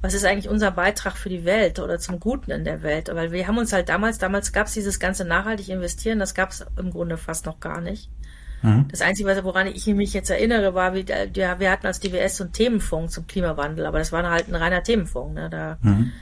was 0.00 0.14
ist 0.14 0.24
eigentlich 0.24 0.48
unser 0.48 0.70
Beitrag 0.70 1.16
für 1.16 1.28
die 1.28 1.44
Welt 1.44 1.78
oder 1.78 1.98
zum 1.98 2.18
Guten 2.20 2.50
in 2.50 2.64
der 2.64 2.82
Welt? 2.82 3.10
Weil 3.12 3.32
wir 3.32 3.46
haben 3.46 3.58
uns 3.58 3.72
halt 3.72 3.88
damals, 3.88 4.18
damals 4.18 4.52
gab 4.52 4.66
es 4.66 4.72
dieses 4.72 4.98
ganze 4.98 5.24
nachhaltig 5.24 5.68
investieren, 5.68 6.18
das 6.18 6.34
gab 6.34 6.50
es 6.50 6.66
im 6.78 6.90
Grunde 6.90 7.16
fast 7.16 7.46
noch 7.46 7.60
gar 7.60 7.80
nicht. 7.80 8.10
Mhm. 8.62 8.88
Das 8.90 9.02
Einzige, 9.02 9.44
woran 9.44 9.66
ich 9.66 9.86
mich 9.86 10.14
jetzt 10.14 10.30
erinnere, 10.30 10.74
war, 10.74 10.94
wie, 10.94 11.04
ja, 11.34 11.60
wir 11.60 11.70
hatten 11.70 11.86
als 11.86 12.00
DWS 12.00 12.38
so 12.38 12.44
einen 12.44 12.52
Themenfonds 12.52 13.14
zum 13.14 13.26
Klimawandel, 13.26 13.86
aber 13.86 13.98
das 13.98 14.12
war 14.12 14.28
halt 14.28 14.48
ein 14.48 14.54
reiner 14.54 14.82
Themenfonds. 14.82 15.34
Ne? 15.34 15.50
Da, 15.50 15.78
mhm. 15.82 16.12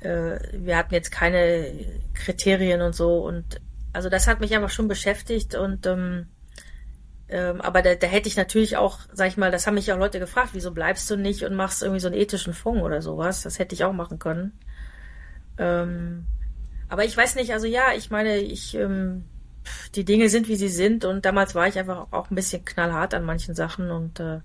äh, 0.00 0.38
wir 0.52 0.76
hatten 0.76 0.94
jetzt 0.94 1.10
keine 1.10 1.70
Kriterien 2.14 2.80
und 2.80 2.94
so 2.94 3.18
und 3.18 3.60
also 3.94 4.08
das 4.10 4.26
hat 4.26 4.40
mich 4.40 4.54
einfach 4.54 4.70
schon 4.70 4.88
beschäftigt 4.88 5.54
und 5.54 5.86
ähm, 5.86 6.26
ähm, 7.28 7.60
aber 7.62 7.80
da, 7.80 7.94
da 7.94 8.06
hätte 8.06 8.28
ich 8.28 8.36
natürlich 8.36 8.76
auch, 8.76 8.98
sag 9.12 9.28
ich 9.28 9.36
mal, 9.36 9.50
das 9.50 9.66
haben 9.66 9.74
mich 9.74 9.90
auch 9.92 9.98
Leute 9.98 10.18
gefragt, 10.18 10.50
wieso 10.52 10.72
bleibst 10.72 11.10
du 11.10 11.16
nicht 11.16 11.42
und 11.44 11.54
machst 11.54 11.82
irgendwie 11.82 12.00
so 12.00 12.08
einen 12.08 12.16
ethischen 12.16 12.52
Fonds 12.52 12.82
oder 12.82 13.00
sowas? 13.00 13.42
Das 13.42 13.58
hätte 13.58 13.74
ich 13.74 13.84
auch 13.84 13.94
machen 13.94 14.18
können. 14.18 14.52
Ähm, 15.56 16.26
aber 16.88 17.04
ich 17.04 17.16
weiß 17.16 17.36
nicht, 17.36 17.52
also 17.52 17.66
ja, 17.66 17.94
ich 17.96 18.10
meine, 18.10 18.38
ich 18.38 18.74
ähm, 18.74 19.24
die 19.94 20.04
Dinge 20.04 20.28
sind, 20.28 20.48
wie 20.48 20.56
sie 20.56 20.68
sind 20.68 21.04
und 21.04 21.24
damals 21.24 21.54
war 21.54 21.66
ich 21.66 21.78
einfach 21.78 22.08
auch 22.10 22.30
ein 22.30 22.34
bisschen 22.34 22.64
knallhart 22.64 23.14
an 23.14 23.24
manchen 23.24 23.54
Sachen 23.54 23.90
und 23.90 24.20
äh, 24.20 24.40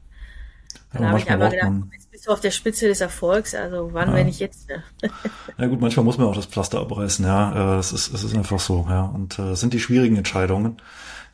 dann 0.93 1.07
habe 1.07 1.19
ich 1.19 1.29
einfach 1.29 1.51
gedacht, 1.51 1.71
jetzt 1.93 2.11
bist 2.11 2.27
du 2.27 2.31
auf 2.31 2.39
der 2.39 2.51
Spitze 2.51 2.87
des 2.87 3.01
Erfolgs, 3.01 3.53
also 3.53 3.89
wann, 3.93 4.09
ja. 4.09 4.15
wenn 4.15 4.27
ich 4.27 4.39
jetzt. 4.39 4.69
Ne? 5.01 5.09
ja 5.57 5.67
gut, 5.67 5.81
manchmal 5.81 6.03
muss 6.03 6.17
man 6.17 6.27
auch 6.27 6.35
das 6.35 6.45
Pflaster 6.45 6.79
abreißen, 6.79 7.25
ja. 7.25 7.75
Äh, 7.75 7.79
es 7.79 7.91
ist, 7.91 8.13
es 8.13 8.23
ist 8.23 8.35
einfach 8.35 8.59
so, 8.59 8.85
ja. 8.89 9.03
Und 9.03 9.39
äh, 9.39 9.51
es 9.51 9.59
sind 9.59 9.73
die 9.73 9.79
schwierigen 9.79 10.15
Entscheidungen. 10.15 10.81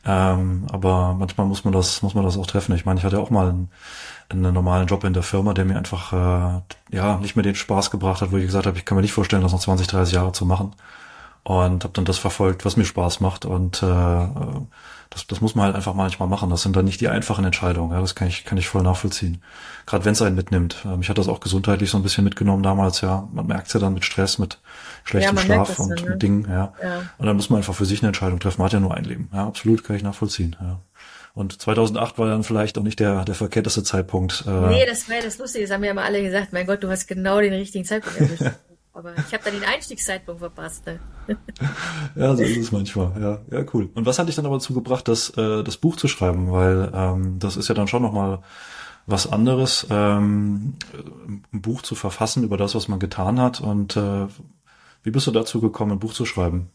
Ähm, 0.04 0.66
aber 0.70 1.14
manchmal 1.14 1.46
muss 1.46 1.64
man 1.64 1.72
das, 1.72 2.02
muss 2.02 2.14
man 2.14 2.24
das 2.24 2.36
auch 2.36 2.46
treffen. 2.46 2.74
Ich 2.74 2.84
meine, 2.84 3.00
ich 3.00 3.04
hatte 3.04 3.18
auch 3.18 3.30
mal 3.30 3.48
einen, 3.48 3.70
einen 4.28 4.54
normalen 4.54 4.86
Job 4.86 5.02
in 5.04 5.14
der 5.14 5.24
Firma, 5.24 5.52
der 5.52 5.64
mir 5.64 5.76
einfach 5.76 6.12
äh, 6.12 6.96
ja 6.96 7.18
nicht 7.18 7.34
mehr 7.34 7.42
den 7.42 7.56
Spaß 7.56 7.90
gebracht 7.90 8.20
hat, 8.20 8.30
wo 8.30 8.36
ich 8.36 8.46
gesagt 8.46 8.66
habe, 8.66 8.78
ich 8.78 8.84
kann 8.84 8.96
mir 8.96 9.02
nicht 9.02 9.12
vorstellen, 9.12 9.42
das 9.42 9.52
noch 9.52 9.60
20, 9.60 9.86
30 9.88 10.14
Jahre 10.14 10.32
zu 10.32 10.46
machen. 10.46 10.74
Und 11.42 11.84
habe 11.84 11.92
dann 11.94 12.04
das 12.04 12.18
verfolgt, 12.18 12.64
was 12.64 12.76
mir 12.76 12.84
Spaß 12.84 13.20
macht. 13.20 13.44
Und 13.44 13.82
äh, 13.82 13.86
das, 15.10 15.26
das 15.26 15.40
muss 15.40 15.54
man 15.54 15.66
halt 15.66 15.76
einfach 15.76 15.94
manchmal 15.94 16.28
machen. 16.28 16.50
Das 16.50 16.62
sind 16.62 16.76
dann 16.76 16.84
nicht 16.84 17.00
die 17.00 17.08
einfachen 17.08 17.44
Entscheidungen. 17.44 17.92
Ja, 17.92 18.00
das 18.00 18.14
kann 18.14 18.28
ich, 18.28 18.44
kann 18.44 18.58
ich 18.58 18.68
voll 18.68 18.82
nachvollziehen. 18.82 19.42
Gerade 19.86 20.04
wenn 20.04 20.12
es 20.12 20.22
einen 20.22 20.34
mitnimmt. 20.34 20.84
Ähm, 20.84 20.98
mich 20.98 21.08
hat 21.08 21.18
das 21.18 21.28
auch 21.28 21.40
gesundheitlich 21.40 21.90
so 21.90 21.98
ein 21.98 22.02
bisschen 22.02 22.24
mitgenommen 22.24 22.62
damals, 22.62 23.00
ja. 23.00 23.28
Man 23.32 23.46
merkt 23.46 23.72
ja 23.72 23.80
dann 23.80 23.94
mit 23.94 24.04
Stress, 24.04 24.38
mit 24.38 24.58
schlechtem 25.04 25.36
ja, 25.36 25.42
Schlaf 25.42 25.78
und 25.78 25.90
dann, 25.90 26.04
ne? 26.04 26.10
mit 26.10 26.22
Dingen, 26.22 26.46
ja. 26.48 26.72
ja. 26.82 27.02
Und 27.18 27.26
dann 27.26 27.36
muss 27.36 27.50
man 27.50 27.58
einfach 27.58 27.74
für 27.74 27.86
sich 27.86 28.00
eine 28.00 28.08
Entscheidung 28.08 28.40
treffen. 28.40 28.58
Man 28.58 28.66
hat 28.66 28.72
ja 28.72 28.80
nur 28.80 28.94
ein 28.94 29.04
Leben. 29.04 29.30
Ja, 29.32 29.46
absolut 29.46 29.84
kann 29.84 29.96
ich 29.96 30.02
nachvollziehen, 30.02 30.56
ja. 30.60 30.80
Und 31.34 31.60
2008 31.60 32.18
war 32.18 32.28
dann 32.28 32.44
vielleicht 32.44 32.78
auch 32.78 32.82
nicht 32.82 32.98
der, 32.98 33.26
der 33.26 33.34
verkehrteste 33.34 33.82
Zeitpunkt. 33.82 34.44
Äh 34.46 34.68
nee, 34.68 34.86
das 34.86 35.06
war 35.06 35.16
ja 35.16 35.22
das 35.22 35.36
Lustige. 35.36 35.66
Das 35.66 35.74
haben 35.74 35.84
ja 35.84 35.90
immer 35.90 36.04
alle 36.04 36.22
gesagt, 36.22 36.54
mein 36.54 36.66
Gott, 36.66 36.82
du 36.82 36.88
hast 36.88 37.06
genau 37.06 37.42
den 37.42 37.52
richtigen 37.52 37.84
Zeitpunkt 37.84 38.18
erwischt. 38.18 38.56
Aber 38.96 39.12
ich 39.18 39.34
habe 39.34 39.44
da 39.44 39.50
den 39.50 39.62
Einstiegszeitpunkt 39.62 40.40
verpasst. 40.40 40.86
Ne? 40.86 40.98
ja, 42.16 42.34
so 42.34 42.42
ist 42.42 42.56
es 42.56 42.72
manchmal. 42.72 43.12
Ja, 43.20 43.40
ja, 43.50 43.64
cool. 43.74 43.90
Und 43.94 44.06
was 44.06 44.18
hat 44.18 44.26
dich 44.26 44.36
dann 44.36 44.46
aber 44.46 44.56
dazu 44.56 44.72
gebracht, 44.72 45.06
das, 45.06 45.28
äh, 45.36 45.62
das 45.62 45.76
Buch 45.76 45.96
zu 45.96 46.08
schreiben? 46.08 46.50
Weil 46.50 46.90
ähm, 46.94 47.38
das 47.38 47.58
ist 47.58 47.68
ja 47.68 47.74
dann 47.74 47.88
schon 47.88 48.00
nochmal 48.00 48.38
was 49.04 49.30
anderes, 49.30 49.86
ähm, 49.90 50.76
ein 51.52 51.60
Buch 51.60 51.82
zu 51.82 51.94
verfassen 51.94 52.42
über 52.42 52.56
das, 52.56 52.74
was 52.74 52.88
man 52.88 52.98
getan 52.98 53.38
hat. 53.38 53.60
Und 53.60 53.98
äh, 53.98 54.28
wie 55.02 55.10
bist 55.10 55.26
du 55.26 55.30
dazu 55.30 55.60
gekommen, 55.60 55.92
ein 55.92 55.98
Buch 55.98 56.14
zu 56.14 56.24
schreiben? 56.24 56.70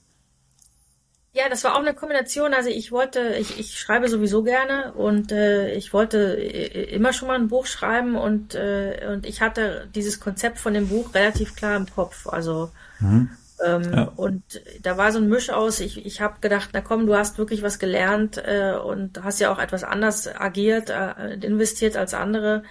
Ja, 1.34 1.48
das 1.48 1.64
war 1.64 1.76
auch 1.76 1.80
eine 1.80 1.94
Kombination. 1.94 2.54
Also 2.54 2.70
ich 2.70 2.92
wollte, 2.92 3.36
ich, 3.40 3.58
ich 3.58 3.80
schreibe 3.80 4.10
sowieso 4.10 4.44
gerne 4.44 4.92
und 4.94 5.32
äh, 5.32 5.74
ich 5.76 5.94
wollte 5.94 6.36
äh, 6.38 6.94
immer 6.94 7.14
schon 7.14 7.30
mal 7.30 7.36
ein 7.36 7.48
Buch 7.48 7.68
schreiben 7.68 8.18
und 8.18 8.54
äh, 8.54 9.08
und 9.14 9.26
ich 9.26 9.42
hatte 9.42 9.88
dieses 9.96 10.20
Konzept 10.20 10.60
von 10.60 10.74
dem 10.74 10.90
Buch 10.90 11.14
relativ 11.16 11.56
klar 11.56 11.78
im 11.78 11.90
Kopf. 11.90 12.28
Also 12.28 12.72
mhm. 13.00 13.30
ähm, 13.66 13.94
ja. 13.94 14.04
und 14.18 14.44
da 14.82 14.98
war 14.98 15.14
so 15.14 15.20
ein 15.20 15.30
Misch 15.30 15.50
aus. 15.52 15.80
Ich, 15.80 16.06
ich 16.06 16.20
habe 16.20 16.42
gedacht, 16.42 16.72
na 16.74 16.82
komm, 16.82 17.06
du 17.08 17.16
hast 17.16 17.38
wirklich 17.38 17.64
was 17.64 17.80
gelernt 17.80 18.38
äh, 18.38 18.74
und 18.74 19.24
hast 19.24 19.40
ja 19.40 19.54
auch 19.54 19.60
etwas 19.60 19.86
anders 19.86 20.28
agiert, 20.28 20.90
äh, 20.90 21.36
investiert 21.36 21.96
als 21.96 22.14
andere. 22.14 22.64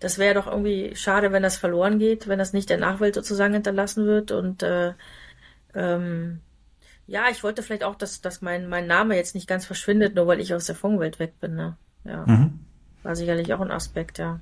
Das 0.00 0.18
wäre 0.18 0.34
doch 0.34 0.48
irgendwie 0.48 0.96
schade, 0.96 1.30
wenn 1.30 1.44
das 1.44 1.58
verloren 1.58 2.00
geht, 2.00 2.26
wenn 2.26 2.40
das 2.40 2.52
nicht 2.54 2.70
der 2.70 2.78
Nachwelt 2.78 3.14
sozusagen 3.14 3.54
hinterlassen 3.54 4.06
wird 4.06 4.32
und 4.32 4.64
äh, 4.64 4.94
ähm, 5.74 6.40
ja, 7.10 7.24
ich 7.28 7.42
wollte 7.42 7.64
vielleicht 7.64 7.82
auch, 7.82 7.96
dass, 7.96 8.20
dass 8.20 8.40
mein, 8.40 8.68
mein 8.68 8.86
Name 8.86 9.16
jetzt 9.16 9.34
nicht 9.34 9.48
ganz 9.48 9.66
verschwindet, 9.66 10.14
nur 10.14 10.28
weil 10.28 10.38
ich 10.38 10.54
aus 10.54 10.66
der 10.66 10.76
Fondswelt 10.76 11.18
weg 11.18 11.40
bin. 11.40 11.56
Ne? 11.56 11.76
Ja. 12.04 12.24
Mhm. 12.24 12.60
War 13.02 13.16
sicherlich 13.16 13.52
auch 13.52 13.60
ein 13.60 13.72
Aspekt, 13.72 14.18
ja. 14.18 14.38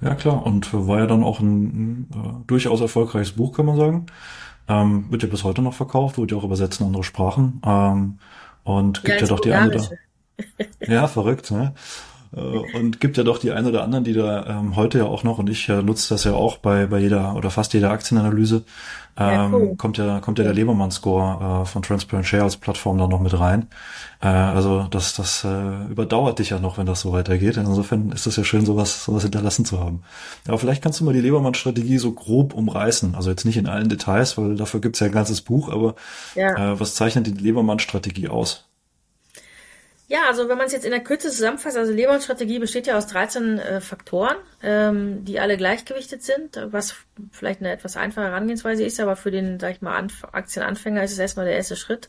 Ja, 0.00 0.16
klar. 0.16 0.44
Und 0.44 0.72
war 0.74 0.98
ja 0.98 1.06
dann 1.06 1.22
auch 1.22 1.38
ein, 1.38 1.62
ein 1.62 2.10
äh, 2.12 2.46
durchaus 2.48 2.80
erfolgreiches 2.80 3.32
Buch, 3.32 3.56
kann 3.56 3.66
man 3.66 3.76
sagen. 3.76 4.06
Ähm, 4.66 5.06
wird 5.10 5.22
ja 5.22 5.28
bis 5.28 5.44
heute 5.44 5.62
noch 5.62 5.74
verkauft, 5.74 6.18
wird 6.18 6.32
ja 6.32 6.36
auch 6.36 6.44
übersetzt 6.44 6.80
in 6.80 6.88
andere 6.88 7.04
Sprachen. 7.04 7.62
Ähm, 7.64 8.18
und 8.64 9.04
gibt 9.04 9.20
ja, 9.20 9.26
ja 9.26 9.28
doch 9.28 9.40
die 9.40 9.50
oder. 9.50 9.88
ja, 10.80 11.06
verrückt, 11.06 11.52
ne? 11.52 11.74
Äh, 12.34 12.40
und 12.40 13.00
gibt 13.00 13.16
ja 13.16 13.24
doch 13.24 13.38
die 13.38 13.52
ein 13.52 13.66
oder 13.66 13.82
anderen, 13.82 14.04
die 14.04 14.12
da 14.12 14.46
ähm, 14.46 14.76
heute 14.76 14.98
ja 14.98 15.04
auch 15.04 15.24
noch, 15.24 15.38
und 15.38 15.48
ich 15.48 15.68
äh, 15.68 15.82
nutze 15.82 16.14
das 16.14 16.24
ja 16.24 16.34
auch 16.34 16.58
bei, 16.58 16.86
bei 16.86 16.98
jeder 16.98 17.34
oder 17.36 17.50
fast 17.50 17.74
jeder 17.74 17.90
Aktienanalyse, 17.90 18.64
ähm, 19.20 19.26
ja, 19.26 19.50
cool. 19.52 19.76
kommt 19.76 19.98
ja 19.98 20.20
kommt 20.20 20.38
ja 20.38 20.44
der 20.44 20.54
Lebermann-Score 20.54 21.62
äh, 21.62 21.66
von 21.66 21.82
Transparent 21.82 22.26
Share 22.26 22.44
als 22.44 22.56
Plattform 22.56 22.98
da 22.98 23.08
noch 23.08 23.20
mit 23.20 23.38
rein. 23.38 23.66
Äh, 24.20 24.28
also 24.28 24.84
das, 24.84 25.14
das 25.14 25.42
äh, 25.44 25.90
überdauert 25.90 26.38
dich 26.38 26.50
ja 26.50 26.60
noch, 26.60 26.78
wenn 26.78 26.86
das 26.86 27.00
so 27.00 27.12
weitergeht. 27.12 27.56
Insofern 27.56 28.12
ist 28.12 28.28
es 28.28 28.36
ja 28.36 28.44
schön, 28.44 28.64
sowas, 28.64 29.04
sowas 29.04 29.24
hinterlassen 29.24 29.64
zu 29.64 29.80
haben. 29.80 30.02
Aber 30.46 30.58
vielleicht 30.58 30.82
kannst 30.82 31.00
du 31.00 31.04
mal 31.04 31.14
die 31.14 31.20
Lebermann-Strategie 31.20 31.98
so 31.98 32.12
grob 32.12 32.54
umreißen. 32.54 33.16
Also 33.16 33.30
jetzt 33.30 33.44
nicht 33.44 33.56
in 33.56 33.66
allen 33.66 33.88
Details, 33.88 34.38
weil 34.38 34.54
dafür 34.54 34.80
gibt's 34.80 35.00
ja 35.00 35.06
ein 35.06 35.12
ganzes 35.12 35.40
Buch, 35.40 35.68
aber 35.68 35.96
ja. 36.36 36.74
äh, 36.74 36.80
was 36.80 36.94
zeichnet 36.94 37.26
die 37.26 37.32
Lebermann-Strategie 37.32 38.28
aus? 38.28 38.67
Ja, 40.10 40.20
also 40.26 40.48
wenn 40.48 40.56
man 40.56 40.66
es 40.66 40.72
jetzt 40.72 40.86
in 40.86 40.90
der 40.90 41.04
Kürze 41.04 41.28
zusammenfasst, 41.28 41.76
also 41.76 41.92
Lehmann-Strategie 41.92 42.58
besteht 42.58 42.86
ja 42.86 42.96
aus 42.96 43.06
13 43.08 43.58
äh, 43.58 43.80
Faktoren, 43.82 44.36
ähm, 44.62 45.22
die 45.26 45.38
alle 45.38 45.58
gleichgewichtet 45.58 46.22
sind, 46.22 46.58
was 46.70 46.94
vielleicht 47.30 47.60
eine 47.60 47.70
etwas 47.70 47.98
einfache 47.98 48.24
Herangehensweise 48.24 48.84
ist, 48.84 49.00
aber 49.00 49.16
für 49.16 49.30
den, 49.30 49.60
sag 49.60 49.72
ich 49.72 49.82
mal, 49.82 49.96
Anf 49.96 50.24
Aktienanfänger 50.32 51.04
ist 51.04 51.12
es 51.12 51.18
erstmal 51.18 51.44
der 51.44 51.56
erste 51.56 51.76
Schritt. 51.76 52.08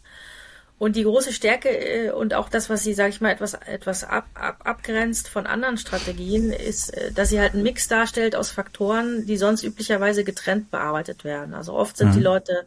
Und 0.78 0.96
die 0.96 1.04
große 1.04 1.34
Stärke 1.34 1.68
äh, 1.70 2.12
und 2.12 2.34
auch 2.34 2.48
das, 2.48 2.70
was 2.70 2.84
sie, 2.84 2.94
sage 2.94 3.10
ich 3.10 3.20
mal, 3.20 3.32
etwas, 3.32 3.54
etwas 3.54 4.06
ab, 4.06 4.28
ab, 4.34 4.62
abgrenzt 4.64 5.28
von 5.28 5.46
anderen 5.46 5.78
Strategien, 5.78 6.54
ist, 6.54 6.96
äh, 6.96 7.12
dass 7.12 7.28
sie 7.28 7.42
halt 7.42 7.54
einen 7.54 7.64
Mix 7.64 7.90
darstellt 7.90 8.34
aus 8.34 8.50
Faktoren, 8.50 9.26
die 9.26 9.36
sonst 9.36 9.64
üblicherweise 9.64 10.24
getrennt 10.24 10.72
bearbeitet 10.72 11.26
werden. 11.26 11.54
Also 11.54 11.74
oft 11.74 11.98
sind 11.98 12.12
mhm. 12.12 12.14
die 12.14 12.22
Leute 12.22 12.66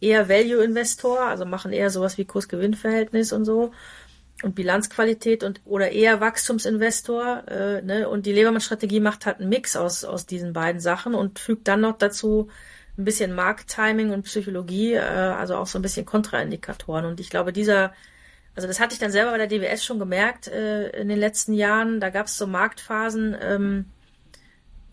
eher 0.00 0.28
Value-Investor, 0.28 1.20
also 1.20 1.44
machen 1.46 1.72
eher 1.72 1.90
sowas 1.90 2.16
wie 2.16 2.26
Kurs-Gewinn-Verhältnis 2.26 3.32
und 3.32 3.44
so 3.44 3.72
und 4.42 4.54
Bilanzqualität 4.54 5.42
und 5.42 5.60
oder 5.64 5.90
eher 5.90 6.20
Wachstumsinvestor. 6.20 7.48
Äh, 7.48 7.82
ne? 7.82 8.08
Und 8.08 8.26
die 8.26 8.32
Lebermann-Strategie 8.32 9.00
macht 9.00 9.26
halt 9.26 9.40
einen 9.40 9.48
Mix 9.48 9.76
aus, 9.76 10.04
aus 10.04 10.26
diesen 10.26 10.52
beiden 10.52 10.80
Sachen 10.80 11.14
und 11.14 11.38
fügt 11.38 11.66
dann 11.68 11.80
noch 11.80 11.98
dazu 11.98 12.48
ein 12.96 13.04
bisschen 13.04 13.34
Markttiming 13.34 14.10
und 14.10 14.24
Psychologie, 14.24 14.94
äh, 14.94 15.00
also 15.00 15.56
auch 15.56 15.66
so 15.66 15.78
ein 15.78 15.82
bisschen 15.82 16.06
Kontraindikatoren. 16.06 17.04
Und 17.04 17.20
ich 17.20 17.30
glaube, 17.30 17.52
dieser, 17.52 17.92
also 18.54 18.68
das 18.68 18.80
hatte 18.80 18.94
ich 18.94 19.00
dann 19.00 19.12
selber 19.12 19.32
bei 19.32 19.38
der 19.38 19.46
DWS 19.46 19.84
schon 19.84 19.98
gemerkt 19.98 20.48
äh, 20.48 20.90
in 20.90 21.08
den 21.08 21.18
letzten 21.18 21.52
Jahren. 21.52 22.00
Da 22.00 22.10
gab 22.10 22.26
es 22.26 22.36
so 22.36 22.46
Marktphasen, 22.46 23.36
ähm, 23.40 23.86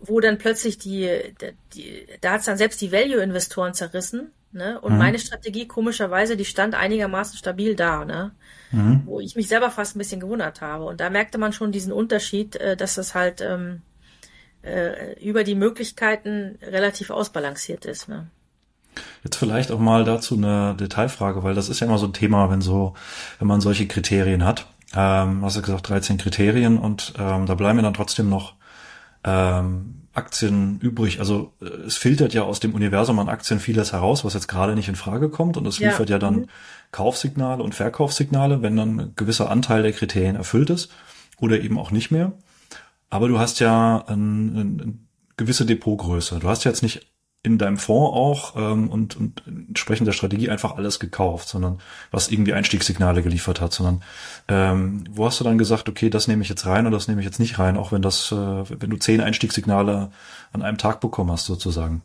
wo 0.00 0.20
dann 0.20 0.38
plötzlich 0.38 0.78
die, 0.78 1.34
die 1.74 2.06
da 2.20 2.32
hat 2.32 2.40
es 2.40 2.46
dann 2.46 2.58
selbst 2.58 2.80
die 2.80 2.92
Value-Investoren 2.92 3.74
zerrissen. 3.74 4.32
Ne? 4.56 4.80
Und 4.80 4.94
mhm. 4.94 4.98
meine 4.98 5.18
Strategie, 5.18 5.68
komischerweise, 5.68 6.36
die 6.36 6.44
stand 6.44 6.74
einigermaßen 6.74 7.36
stabil 7.36 7.76
da, 7.76 8.04
ne? 8.04 8.32
Mhm. 8.72 9.02
Wo 9.04 9.20
ich 9.20 9.36
mich 9.36 9.48
selber 9.48 9.70
fast 9.70 9.94
ein 9.94 9.98
bisschen 9.98 10.20
gewundert 10.20 10.60
habe. 10.60 10.84
Und 10.84 11.00
da 11.00 11.10
merkte 11.10 11.38
man 11.38 11.52
schon 11.52 11.70
diesen 11.70 11.92
Unterschied, 11.92 12.56
äh, 12.56 12.76
dass 12.76 12.94
das 12.94 13.14
halt 13.14 13.40
ähm, 13.40 13.82
äh, 14.62 15.14
über 15.22 15.44
die 15.44 15.54
Möglichkeiten 15.54 16.58
relativ 16.62 17.10
ausbalanciert 17.10 17.84
ist. 17.84 18.08
Ne? 18.08 18.26
Jetzt 19.22 19.36
vielleicht 19.36 19.70
auch 19.70 19.78
mal 19.78 20.04
dazu 20.04 20.36
eine 20.36 20.74
Detailfrage, 20.74 21.42
weil 21.42 21.54
das 21.54 21.68
ist 21.68 21.80
ja 21.80 21.86
immer 21.86 21.98
so 21.98 22.06
ein 22.06 22.12
Thema, 22.12 22.50
wenn 22.50 22.60
so, 22.60 22.94
wenn 23.38 23.48
man 23.48 23.60
solche 23.60 23.86
Kriterien 23.86 24.44
hat. 24.44 24.66
Ähm, 24.94 25.44
hast 25.44 25.56
du 25.56 25.62
gesagt, 25.62 25.88
13 25.88 26.18
Kriterien 26.18 26.78
und 26.78 27.14
ähm, 27.18 27.46
da 27.46 27.54
bleiben 27.54 27.76
mir 27.76 27.82
dann 27.82 27.94
trotzdem 27.94 28.28
noch 28.28 28.54
ähm, 29.24 30.05
Aktien 30.16 30.78
übrig. 30.80 31.20
Also 31.20 31.52
äh, 31.60 31.66
es 31.86 31.96
filtert 31.96 32.34
ja 32.34 32.42
aus 32.42 32.60
dem 32.60 32.74
Universum 32.74 33.18
an 33.18 33.28
Aktien 33.28 33.60
vieles 33.60 33.92
heraus, 33.92 34.24
was 34.24 34.34
jetzt 34.34 34.48
gerade 34.48 34.74
nicht 34.74 34.88
in 34.88 34.96
Frage 34.96 35.28
kommt 35.28 35.56
und 35.56 35.66
es 35.66 35.78
ja. 35.78 35.88
liefert 35.88 36.10
ja 36.10 36.18
dann 36.18 36.34
mhm. 36.34 36.46
Kaufsignale 36.92 37.62
und 37.62 37.74
Verkaufssignale, 37.74 38.62
wenn 38.62 38.76
dann 38.76 39.00
ein 39.00 39.12
gewisser 39.16 39.50
Anteil 39.50 39.82
der 39.82 39.92
Kriterien 39.92 40.36
erfüllt 40.36 40.70
ist 40.70 40.90
oder 41.38 41.60
eben 41.60 41.78
auch 41.78 41.90
nicht 41.90 42.10
mehr. 42.10 42.32
Aber 43.10 43.28
du 43.28 43.38
hast 43.38 43.60
ja 43.60 44.04
eine 44.06 44.16
ein 44.16 45.06
gewisse 45.36 45.66
Depotgröße. 45.66 46.38
Du 46.38 46.48
hast 46.48 46.64
ja 46.64 46.70
jetzt 46.70 46.82
nicht 46.82 47.06
in 47.46 47.58
deinem 47.58 47.78
Fonds 47.78 48.16
auch 48.16 48.56
ähm, 48.56 48.90
und, 48.90 49.16
und 49.16 49.42
entsprechend 49.46 50.08
der 50.08 50.12
Strategie 50.12 50.50
einfach 50.50 50.76
alles 50.76 50.98
gekauft, 50.98 51.48
sondern 51.48 51.78
was 52.10 52.28
irgendwie 52.28 52.52
Einstiegssignale 52.52 53.22
geliefert 53.22 53.60
hat, 53.60 53.72
sondern 53.72 54.02
ähm, 54.48 55.04
wo 55.10 55.26
hast 55.26 55.38
du 55.38 55.44
dann 55.44 55.56
gesagt, 55.56 55.88
okay, 55.88 56.10
das 56.10 56.26
nehme 56.26 56.42
ich 56.42 56.48
jetzt 56.48 56.66
rein 56.66 56.86
oder 56.86 56.96
das 56.96 57.06
nehme 57.06 57.20
ich 57.20 57.24
jetzt 57.24 57.38
nicht 57.38 57.60
rein, 57.60 57.76
auch 57.76 57.92
wenn 57.92 58.02
das, 58.02 58.32
äh, 58.32 58.34
wenn 58.36 58.90
du 58.90 58.96
zehn 58.96 59.20
Einstiegssignale 59.20 60.10
an 60.52 60.62
einem 60.62 60.76
Tag 60.76 61.00
bekommen 61.00 61.30
hast, 61.30 61.46
sozusagen? 61.46 62.02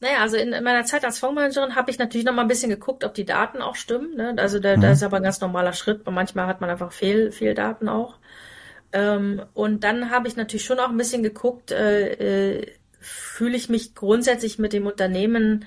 Naja, 0.00 0.22
also 0.22 0.36
in, 0.36 0.52
in 0.52 0.64
meiner 0.64 0.84
Zeit 0.84 1.04
als 1.04 1.20
Fondsmanagerin 1.20 1.76
habe 1.76 1.90
ich 1.90 1.98
natürlich 1.98 2.26
noch 2.26 2.34
mal 2.34 2.42
ein 2.42 2.48
bisschen 2.48 2.70
geguckt, 2.70 3.04
ob 3.04 3.14
die 3.14 3.26
Daten 3.26 3.62
auch 3.62 3.76
stimmen. 3.76 4.16
Ne? 4.16 4.34
Also 4.38 4.58
da, 4.58 4.76
mhm. 4.76 4.80
da 4.80 4.90
ist 4.90 5.04
aber 5.04 5.18
ein 5.18 5.22
ganz 5.22 5.40
normaler 5.40 5.72
Schritt, 5.72 6.04
weil 6.04 6.14
manchmal 6.14 6.46
hat 6.46 6.60
man 6.60 6.70
einfach 6.70 6.90
Fehl, 6.90 7.30
Fehldaten 7.30 7.88
auch. 7.88 8.16
Ähm, 8.92 9.42
und 9.54 9.84
dann 9.84 10.10
habe 10.10 10.26
ich 10.26 10.36
natürlich 10.36 10.64
schon 10.64 10.80
auch 10.80 10.88
ein 10.88 10.96
bisschen 10.96 11.22
geguckt, 11.22 11.70
äh, 11.70 12.58
äh, 12.60 12.66
fühle 13.00 13.56
ich 13.56 13.68
mich 13.68 13.94
grundsätzlich 13.94 14.58
mit 14.58 14.72
dem 14.72 14.86
Unternehmen 14.86 15.64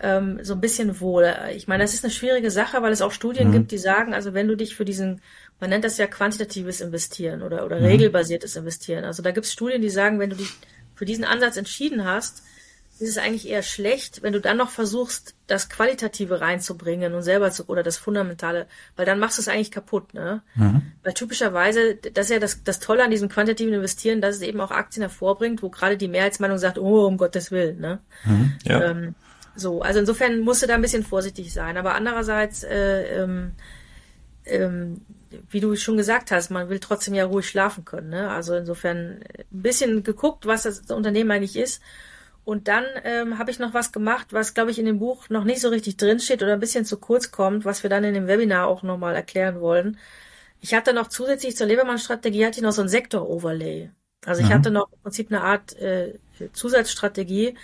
ähm, 0.00 0.40
so 0.42 0.54
ein 0.54 0.60
bisschen 0.60 1.00
wohl. 1.00 1.32
Ich 1.54 1.68
meine, 1.68 1.84
das 1.84 1.94
ist 1.94 2.04
eine 2.04 2.12
schwierige 2.12 2.50
Sache, 2.50 2.82
weil 2.82 2.92
es 2.92 3.02
auch 3.02 3.12
Studien 3.12 3.48
mhm. 3.48 3.52
gibt, 3.52 3.70
die 3.70 3.78
sagen, 3.78 4.14
also 4.14 4.34
wenn 4.34 4.48
du 4.48 4.56
dich 4.56 4.74
für 4.74 4.84
diesen, 4.84 5.20
man 5.60 5.70
nennt 5.70 5.84
das 5.84 5.98
ja 5.98 6.06
quantitatives 6.06 6.80
Investieren 6.80 7.42
oder, 7.42 7.64
oder 7.64 7.78
mhm. 7.78 7.86
regelbasiertes 7.86 8.56
Investieren. 8.56 9.04
Also 9.04 9.22
da 9.22 9.30
gibt 9.30 9.46
es 9.46 9.52
Studien, 9.52 9.80
die 9.80 9.90
sagen, 9.90 10.18
wenn 10.18 10.30
du 10.30 10.36
dich 10.36 10.50
für 10.94 11.04
diesen 11.04 11.24
Ansatz 11.24 11.56
entschieden 11.56 12.04
hast, 12.04 12.42
ist 13.02 13.10
es 13.10 13.18
eigentlich 13.18 13.48
eher 13.48 13.62
schlecht, 13.62 14.22
wenn 14.22 14.32
du 14.32 14.40
dann 14.40 14.56
noch 14.56 14.70
versuchst, 14.70 15.34
das 15.46 15.68
Qualitative 15.68 16.40
reinzubringen 16.40 17.14
und 17.14 17.22
selber 17.22 17.50
zu, 17.50 17.68
oder 17.68 17.82
das 17.82 17.96
Fundamentale, 17.96 18.66
weil 18.96 19.04
dann 19.04 19.18
machst 19.18 19.38
du 19.38 19.42
es 19.42 19.48
eigentlich 19.48 19.70
kaputt, 19.70 20.14
ne? 20.14 20.42
Mhm. 20.54 20.82
Weil 21.02 21.12
typischerweise, 21.12 21.96
das 21.96 22.26
ist 22.26 22.32
ja 22.32 22.38
das, 22.38 22.62
das 22.62 22.78
Tolle 22.78 23.04
an 23.04 23.10
diesem 23.10 23.28
quantitativen 23.28 23.74
Investieren, 23.74 24.20
dass 24.20 24.36
es 24.36 24.42
eben 24.42 24.60
auch 24.60 24.70
Aktien 24.70 25.02
hervorbringt, 25.02 25.62
wo 25.62 25.68
gerade 25.68 25.96
die 25.96 26.08
Mehrheitsmeinung 26.08 26.58
sagt, 26.58 26.78
oh, 26.78 27.06
um 27.06 27.16
Gottes 27.16 27.50
Willen, 27.50 27.80
ne? 27.80 27.98
Mhm, 28.24 28.52
ja. 28.64 28.82
Ähm, 28.82 29.14
so, 29.54 29.82
also 29.82 30.00
insofern 30.00 30.40
musst 30.40 30.62
du 30.62 30.66
da 30.66 30.74
ein 30.74 30.82
bisschen 30.82 31.02
vorsichtig 31.02 31.52
sein. 31.52 31.76
Aber 31.76 31.94
andererseits, 31.94 32.62
äh, 32.62 33.22
ähm, 33.22 33.52
ähm, 34.46 35.02
wie 35.50 35.60
du 35.60 35.76
schon 35.76 35.96
gesagt 35.96 36.30
hast, 36.30 36.50
man 36.50 36.68
will 36.70 36.78
trotzdem 36.78 37.14
ja 37.14 37.24
ruhig 37.24 37.48
schlafen 37.48 37.84
können. 37.84 38.10
Ne? 38.10 38.30
Also 38.30 38.54
insofern 38.54 39.20
ein 39.20 39.44
bisschen 39.50 40.02
geguckt, 40.02 40.46
was 40.46 40.62
das 40.62 40.80
Unternehmen 40.90 41.30
eigentlich 41.30 41.56
ist 41.56 41.82
und 42.44 42.66
dann 42.66 42.84
ähm, 43.04 43.38
habe 43.38 43.50
ich 43.50 43.58
noch 43.58 43.72
was 43.72 43.92
gemacht, 43.92 44.28
was, 44.32 44.54
glaube 44.54 44.72
ich, 44.72 44.78
in 44.78 44.86
dem 44.86 44.98
Buch 44.98 45.28
noch 45.28 45.44
nicht 45.44 45.60
so 45.60 45.68
richtig 45.68 45.96
drinsteht 45.96 46.42
oder 46.42 46.54
ein 46.54 46.60
bisschen 46.60 46.84
zu 46.84 46.98
kurz 46.98 47.30
kommt, 47.30 47.64
was 47.64 47.82
wir 47.82 47.90
dann 47.90 48.04
in 48.04 48.14
dem 48.14 48.26
Webinar 48.26 48.66
auch 48.66 48.82
nochmal 48.82 49.14
erklären 49.14 49.60
wollen. 49.60 49.98
Ich 50.60 50.74
hatte 50.74 50.92
noch 50.92 51.08
zusätzlich 51.08 51.56
zur 51.56 51.66
Lebermann-Strategie 51.66 52.44
hatte 52.44 52.58
ich 52.58 52.62
noch 52.62 52.72
so 52.72 52.82
ein 52.82 52.88
Sektor-Overlay. 52.88 53.90
Also 54.26 54.42
ich 54.42 54.48
mhm. 54.48 54.54
hatte 54.54 54.70
noch 54.70 54.90
im 54.92 55.00
Prinzip 55.00 55.30
eine 55.30 55.42
Art 55.42 55.76
äh, 55.78 56.18
Zusatzstrategie, 56.52 57.56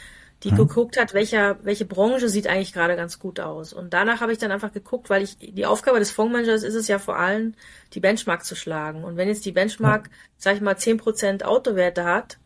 die 0.44 0.52
mhm. 0.52 0.56
geguckt 0.56 0.96
hat, 0.96 1.12
welcher, 1.14 1.58
welche 1.64 1.84
Branche 1.84 2.28
sieht 2.28 2.46
eigentlich 2.46 2.72
gerade 2.72 2.94
ganz 2.94 3.18
gut 3.18 3.40
aus. 3.40 3.72
Und 3.72 3.92
danach 3.92 4.20
habe 4.20 4.32
ich 4.32 4.38
dann 4.38 4.52
einfach 4.52 4.72
geguckt, 4.72 5.10
weil 5.10 5.22
ich 5.22 5.38
die 5.38 5.66
Aufgabe 5.66 5.98
des 5.98 6.12
Fondsmanagers 6.12 6.62
ist 6.62 6.74
es 6.74 6.86
ja 6.86 7.00
vor 7.00 7.16
allem, 7.16 7.54
die 7.94 8.00
Benchmark 8.00 8.44
zu 8.44 8.54
schlagen. 8.54 9.02
Und 9.02 9.16
wenn 9.16 9.28
jetzt 9.28 9.44
die 9.44 9.52
Benchmark, 9.52 10.06
ja. 10.06 10.12
sag 10.36 10.54
ich 10.54 10.60
mal, 10.60 10.76
zehn 10.76 10.98
Prozent 10.98 11.44
Autowerte 11.44 12.04
hat, 12.04 12.38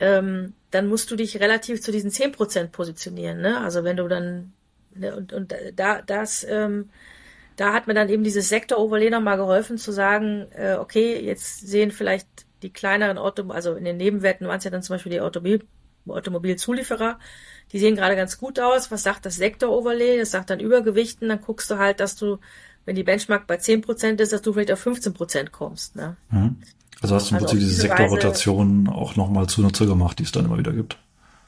ähm, 0.00 0.54
dann 0.70 0.88
musst 0.88 1.10
du 1.10 1.16
dich 1.16 1.40
relativ 1.40 1.82
zu 1.82 1.92
diesen 1.92 2.10
zehn 2.10 2.32
Prozent 2.32 2.72
positionieren. 2.72 3.40
Ne? 3.40 3.60
Also 3.60 3.84
wenn 3.84 3.96
du 3.96 4.08
dann 4.08 4.52
ne, 4.94 5.14
und, 5.14 5.32
und 5.32 5.54
da 5.76 6.02
das 6.02 6.44
ähm, 6.48 6.90
da 7.60 7.74
hat 7.74 7.86
mir 7.86 7.92
dann 7.92 8.08
eben 8.08 8.24
dieses 8.24 8.48
Sektor-Overlay 8.48 9.10
nochmal 9.10 9.36
geholfen 9.36 9.76
zu 9.76 9.92
sagen, 9.92 10.46
äh, 10.54 10.76
okay, 10.76 11.20
jetzt 11.22 11.60
sehen 11.66 11.90
vielleicht 11.90 12.26
die 12.62 12.72
kleineren 12.72 13.18
Auto, 13.18 13.50
also 13.50 13.74
in 13.74 13.84
den 13.84 13.98
Nebenwerten 13.98 14.48
waren 14.48 14.56
es 14.56 14.64
ja 14.64 14.70
dann 14.70 14.82
zum 14.82 14.94
Beispiel 14.94 15.12
die 15.12 15.20
Automobil, 15.20 15.62
Automobilzulieferer, 16.08 17.18
die 17.72 17.78
sehen 17.78 17.96
gerade 17.96 18.16
ganz 18.16 18.38
gut 18.38 18.58
aus. 18.58 18.90
Was 18.90 19.02
sagt 19.02 19.26
das 19.26 19.36
Sektor-Overlay? 19.36 20.18
Das 20.18 20.30
sagt 20.30 20.48
dann 20.48 20.58
Übergewichten, 20.58 21.28
dann 21.28 21.42
guckst 21.42 21.70
du 21.70 21.76
halt, 21.76 22.00
dass 22.00 22.16
du, 22.16 22.38
wenn 22.86 22.96
die 22.96 23.02
Benchmark 23.02 23.46
bei 23.46 23.56
10% 23.56 24.20
ist, 24.20 24.32
dass 24.32 24.40
du 24.40 24.54
vielleicht 24.54 24.72
auf 24.72 24.86
15% 24.86 25.50
kommst. 25.50 25.96
Ne? 25.96 26.16
Mhm. 26.30 26.56
Also 27.02 27.14
hast 27.14 27.30
du 27.30 27.34
im 27.34 27.42
also 27.42 27.46
Prinzip 27.46 27.60
diese 27.60 27.80
Sektorrotation 27.80 28.88
auch 28.88 29.16
nochmal 29.16 29.46
zunutze 29.46 29.86
gemacht, 29.86 30.18
die 30.18 30.24
es 30.24 30.32
dann 30.32 30.44
immer 30.44 30.58
wieder 30.58 30.72
gibt. 30.72 30.98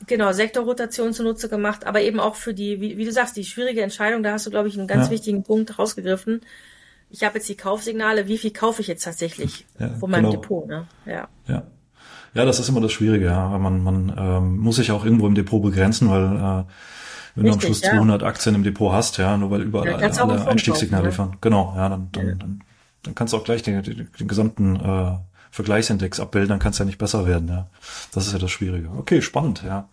Genau, 0.07 0.33
Sektorrotation 0.33 1.13
zunutze 1.13 1.49
gemacht, 1.49 1.87
aber 1.87 2.01
eben 2.01 2.19
auch 2.19 2.35
für 2.35 2.55
die, 2.55 2.81
wie, 2.81 2.97
wie 2.97 3.05
du 3.05 3.13
sagst, 3.13 3.37
die 3.37 3.45
schwierige 3.45 3.83
Entscheidung, 3.83 4.23
da 4.23 4.33
hast 4.33 4.47
du, 4.47 4.51
glaube 4.51 4.69
ich, 4.69 4.79
einen 4.79 4.89
ganz 4.89 5.07
ja. 5.07 5.11
wichtigen 5.13 5.45
Punkt 5.45 5.79
rausgegriffen. 5.79 6.41
Ich 7.11 7.23
habe 7.25 7.37
jetzt 7.37 7.49
die 7.49 7.57
Kaufsignale, 7.57 8.27
wie 8.27 8.39
viel 8.39 8.53
kaufe 8.53 8.81
ich 8.81 8.89
jetzt 8.89 9.05
tatsächlich 9.05 9.67
ja, 9.79 9.91
von 10.01 10.11
meinem 10.11 10.31
genau. 10.31 10.41
Depot, 10.41 10.67
ne? 10.67 10.87
Ja. 11.07 11.29
ja. 11.47 11.63
Ja, 12.35 12.47
das 12.47 12.59
ist 12.59 12.69
immer 12.71 12.81
das 12.81 12.93
Schwierige, 12.93 13.27
ja. 13.27 13.59
Man, 13.59 13.85
man 13.85 14.15
ähm, 14.17 14.57
muss 14.59 14.77
sich 14.77 14.91
auch 14.91 15.05
irgendwo 15.05 15.27
im 15.27 15.35
Depot 15.35 15.63
begrenzen, 15.63 16.09
weil 16.09 16.25
äh, 16.25 16.65
wenn 17.35 17.47
Richtig, 17.47 17.51
du 17.51 17.53
am 17.53 17.61
Schluss 17.61 17.81
ja. 17.83 17.91
200 17.91 18.23
Aktien 18.23 18.55
im 18.55 18.63
Depot 18.63 18.93
hast, 18.93 19.19
ja, 19.19 19.37
nur 19.37 19.51
weil 19.51 19.63
überall 19.63 19.89
ja, 19.89 19.97
alle 19.97 20.47
Einstiegssignale 20.49 21.05
ne? 21.05 21.09
liefern. 21.11 21.37
Genau, 21.43 21.75
ja, 21.77 21.91
dann, 21.91 22.09
dann, 22.13 22.39
dann, 22.39 22.65
dann 23.03 23.15
kannst 23.15 23.35
du 23.35 23.37
auch 23.37 23.45
gleich 23.45 23.63
den, 23.63 23.83
den, 23.83 24.09
den 24.19 24.29
gesamten 24.29 24.77
äh, 24.77 25.17
Vergleichsindex 25.53 26.19
abbilden, 26.19 26.49
dann 26.49 26.59
kann 26.59 26.73
es 26.73 26.79
ja 26.79 26.87
nicht 26.87 26.97
besser 26.97 27.27
werden, 27.27 27.47
ja. 27.47 27.67
Das 28.13 28.27
ist 28.27 28.33
ja 28.33 28.39
das 28.39 28.51
Schwierige. 28.51 28.89
Okay, 28.97 29.21
spannend, 29.21 29.63
ja. 29.65 29.89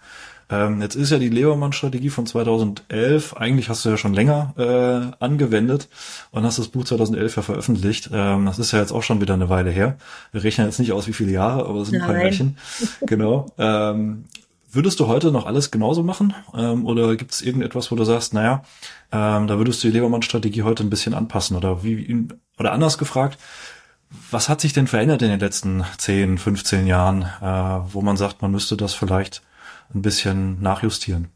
Ähm, 0.49 0.81
jetzt 0.81 0.95
ist 0.95 1.11
ja 1.11 1.19
die 1.19 1.27
Lebermann-Strategie 1.27 2.09
von 2.09 2.25
2011, 2.25 3.35
eigentlich 3.35 3.67
hast 3.67 3.83
du 3.83 3.89
ja 3.89 3.97
schon 3.97 4.13
länger 4.13 4.53
äh, 4.57 5.23
angewendet 5.23 5.89
und 6.31 6.43
hast 6.43 6.57
das 6.57 6.69
Buch 6.69 6.85
2011 6.85 7.35
ja 7.35 7.41
veröffentlicht. 7.41 8.09
Ähm, 8.11 8.45
das 8.45 8.57
ist 8.57 8.71
ja 8.71 8.79
jetzt 8.79 8.93
auch 8.93 9.03
schon 9.03 9.19
wieder 9.19 9.33
eine 9.33 9.49
Weile 9.49 9.69
her. 9.69 9.97
Wir 10.31 10.43
rechnen 10.43 10.65
jetzt 10.65 10.79
nicht 10.79 10.93
aus, 10.93 11.07
wie 11.07 11.13
viele 11.13 11.33
Jahre, 11.33 11.65
aber 11.65 11.81
es 11.81 11.89
sind 11.89 12.01
ein 12.01 12.07
paar 12.07 12.17
Jährchen. 12.17 12.57
genau. 13.01 13.47
Ähm, 13.57 14.25
würdest 14.71 14.99
du 15.01 15.07
heute 15.07 15.31
noch 15.31 15.45
alles 15.45 15.71
genauso 15.71 16.03
machen? 16.03 16.33
Ähm, 16.55 16.85
oder 16.85 17.17
gibt 17.17 17.33
es 17.33 17.41
irgendetwas, 17.41 17.91
wo 17.91 17.95
du 17.97 18.05
sagst, 18.05 18.33
naja, 18.33 18.63
ähm, 19.11 19.45
da 19.45 19.57
würdest 19.57 19.83
du 19.83 19.89
die 19.89 19.93
Lebermann-Strategie 19.93 20.63
heute 20.63 20.83
ein 20.83 20.89
bisschen 20.89 21.13
anpassen? 21.13 21.57
Oder 21.57 21.83
wie 21.83 22.27
oder 22.57 22.71
anders 22.71 22.97
gefragt, 22.97 23.37
was 24.31 24.49
hat 24.49 24.61
sich 24.61 24.73
denn 24.73 24.87
verändert 24.87 25.21
in 25.21 25.29
den 25.29 25.39
letzten 25.39 25.85
10, 25.97 26.37
15 26.37 26.87
Jahren, 26.87 27.23
äh, 27.41 27.93
wo 27.93 28.01
man 28.01 28.17
sagt, 28.17 28.41
man 28.41 28.51
müsste 28.51 28.75
das 28.75 28.93
vielleicht 28.93 29.41
ein 29.93 30.01
bisschen 30.01 30.61
nachjustieren? 30.61 31.29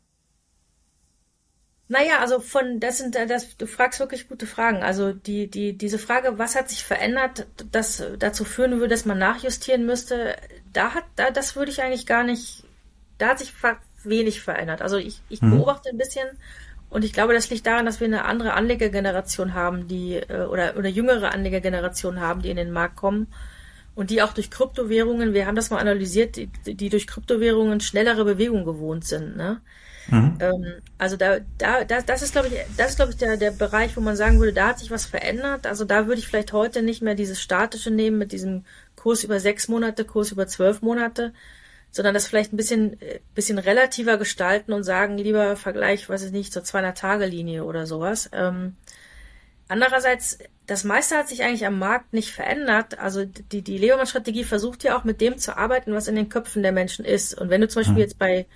Naja, 1.88 2.19
also 2.19 2.39
von, 2.39 2.79
das 2.79 2.97
sind, 2.97 3.15
das, 3.15 3.57
du 3.57 3.67
fragst 3.67 3.99
wirklich 3.99 4.27
gute 4.27 4.47
Fragen. 4.47 4.81
Also 4.81 5.13
die, 5.13 5.47
die, 5.47 5.77
diese 5.77 5.99
Frage, 5.99 6.39
was 6.39 6.55
hat 6.55 6.69
sich 6.69 6.83
verändert, 6.83 7.45
das 7.71 8.01
dazu 8.17 8.45
führen 8.45 8.71
würde, 8.79 8.88
dass 8.88 9.05
man 9.05 9.19
nachjustieren 9.19 9.86
müsste, 9.86 10.36
da 10.71 10.95
hat, 10.95 11.03
da, 11.15 11.29
das 11.29 11.55
würde 11.55 11.71
ich 11.71 11.83
eigentlich 11.83 12.07
gar 12.07 12.23
nicht, 12.23 12.63
da 13.19 13.29
hat 13.29 13.39
sich 13.39 13.53
wenig 14.03 14.41
verändert. 14.41 14.81
Also 14.81 14.97
ich, 14.97 15.21
ich 15.29 15.41
mhm. 15.41 15.51
beobachte 15.51 15.89
ein 15.89 15.97
bisschen 15.97 16.27
und 16.93 17.03
ich 17.03 17.12
glaube, 17.12 17.34
das 17.34 17.49
liegt 17.49 17.65
daran, 17.65 17.88
dass 17.88 17.99
wir 17.99 18.06
eine 18.06 18.25
andere 18.25 18.53
Anlegergeneration 18.53 19.56
haben, 19.56 19.88
die, 19.88 20.17
äh, 20.17 20.45
oder, 20.45 20.77
oder 20.77 20.89
jüngere 20.89 21.32
Anlegergeneration 21.34 22.19
haben, 22.19 22.43
die 22.43 22.51
in 22.51 22.56
den 22.56 22.71
Markt 22.71 22.97
kommen 22.97 23.27
und 23.95 24.12
die 24.12 24.21
auch 24.21 24.32
durch 24.34 24.51
Kryptowährungen, 24.51 25.34
wir 25.34 25.47
haben 25.47 25.56
das 25.56 25.71
mal 25.71 25.79
analysiert, 25.79 26.36
die, 26.36 26.51
die 26.67 26.89
durch 26.89 27.08
Kryptowährungen 27.08 27.79
schnellere 27.79 28.25
Bewegung 28.25 28.63
gewohnt 28.63 29.06
sind. 29.06 29.36
Ne? 29.36 29.60
Mhm. 30.08 30.38
Ähm, 30.39 30.73
also 30.99 31.17
da, 31.17 31.38
da, 31.58 31.84
das, 31.84 32.06
das 32.06 32.21
ist, 32.21 32.34
glaube 32.34 32.49
ich, 32.49 32.53
das 32.77 32.91
ist, 32.91 32.95
glaube 32.97 33.12
ich, 33.12 33.17
der, 33.17 33.38
der 33.38 33.51
Bereich, 33.51 33.97
wo 33.97 34.01
man 34.01 34.15
sagen 34.15 34.39
würde, 34.39 34.53
da 34.53 34.67
hat 34.67 34.79
sich 34.79 34.91
was 34.91 35.08
verändert. 35.08 35.65
Also 35.65 35.86
da 35.86 36.06
würde 36.06 36.19
ich 36.19 36.27
vielleicht 36.27 36.53
heute 36.53 36.84
nicht 36.84 37.01
mehr 37.01 37.15
dieses 37.15 37.41
statische 37.41 37.89
nehmen 37.89 38.19
mit 38.19 38.32
diesem 38.32 38.65
Kurs 38.95 39.23
über 39.23 39.39
sechs 39.39 39.67
Monate, 39.67 40.06
Kurs 40.06 40.32
über 40.32 40.45
zwölf 40.45 40.84
Monate, 40.84 41.34
sondern 41.93 42.15
das 42.15 42.27
vielleicht 42.27 42.51
ein 42.51 42.58
bisschen, 42.58 42.99
äh, 43.01 43.19
bisschen 43.36 43.60
relativer 43.60 44.17
gestalten 44.17 44.73
und 44.73 44.84
sagen, 44.84 45.17
lieber 45.17 45.56
Vergleich, 45.56 46.10
was 46.10 46.23
ist 46.23 46.34
nicht, 46.34 46.51
zur 46.51 46.63
200-Tage-Linie 46.63 47.63
oder 47.63 47.86
sowas. 47.86 48.29
Ähm, 48.34 48.75
andererseits, 49.67 50.39
das 50.65 50.84
meiste 50.84 51.15
hat 51.15 51.29
sich 51.29 51.43
eigentlich 51.43 51.67
am 51.67 51.77
Markt 51.77 52.12
nicht 52.12 52.32
verändert. 52.32 52.97
Also 52.97 53.25
die, 53.25 53.62
die 53.62 53.77
Lebermann-Strategie 53.77 54.43
versucht 54.43 54.84
ja 54.84 54.97
auch 54.97 55.03
mit 55.03 55.21
dem 55.21 55.38
zu 55.38 55.56
arbeiten, 55.56 55.93
was 55.93 56.08
in 56.08 56.15
den 56.15 56.29
Köpfen 56.29 56.63
der 56.63 56.71
Menschen 56.71 57.06
ist. 57.06 57.39
Und 57.39 57.51
wenn 57.51 57.62
du 57.62 57.67
zum 57.67 57.82
Beispiel 57.82 57.93
mhm. 57.93 58.01
jetzt 58.01 58.17
bei 58.17 58.47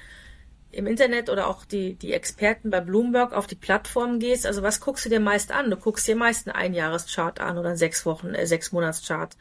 im 0.71 0.87
Internet 0.87 1.29
oder 1.29 1.47
auch 1.47 1.63
die, 1.63 1.93
die 1.93 2.13
Experten 2.13 2.71
bei 2.71 2.81
Bloomberg 2.81 3.33
auf 3.33 3.45
die 3.45 3.55
Plattform 3.55 4.19
gehst, 4.19 4.47
also 4.47 4.63
was 4.63 4.81
guckst 4.81 5.05
du 5.05 5.09
dir 5.09 5.19
meist 5.19 5.51
an? 5.51 5.69
Du 5.69 5.77
guckst 5.77 6.07
dir 6.07 6.15
meist 6.15 6.47
einen 6.47 6.55
Einjahreschart 6.55 7.39
an 7.39 7.59
oder 7.59 7.69
einen 7.69 7.77
sechs 7.77 8.05
Wochen, 8.05 8.33
äh, 8.33 8.47
sechs 8.47 8.71
Monatschart. 8.71 9.37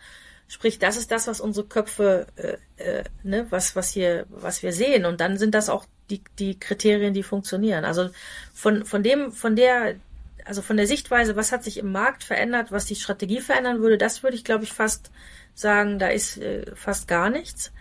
Sprich, 0.49 0.79
das 0.79 0.97
ist 0.97 1.11
das, 1.11 1.27
was 1.27 1.41
unsere 1.41 1.67
Köpfe, 1.67 2.27
äh, 2.37 2.57
äh, 2.77 3.05
ne, 3.25 3.47
was, 3.51 3.75
was 3.75 3.91
hier, 3.91 4.27
was 4.29 4.63
wir 4.63 4.73
sehen. 4.73 5.05
Und 5.05 5.21
dann 5.21 5.39
sind 5.39 5.55
das 5.55 5.69
auch 5.69 5.87
die, 6.09 6.23
die 6.39 6.59
Kriterien, 6.59 7.15
die 7.15 7.25
funktionieren. 7.25 7.85
Also 7.85 8.11
von, 8.55 8.85
von 8.85 9.03
dem, 9.03 9.33
von 9.33 9.57
der, 9.57 9.97
also 10.45 10.63
von 10.63 10.77
der 10.77 10.87
Sichtweise, 10.87 11.35
was 11.35 11.51
hat 11.51 11.65
sich 11.65 11.79
im 11.79 11.91
Markt 11.91 12.23
verändert, 12.23 12.71
was 12.71 12.85
die 12.85 12.95
Strategie 12.95 13.41
verändern 13.41 13.81
würde, 13.81 13.99
das 13.99 14.23
würde 14.23 14.37
ich, 14.37 14.45
glaube 14.45 14.65
ich, 14.65 14.73
fast 14.73 15.11
sagen, 15.55 15.99
da 15.99 16.09
ist 16.09 16.39
äh, 16.39 16.65
fast 16.77 17.09
gar 17.09 17.29
nichts. 17.29 17.73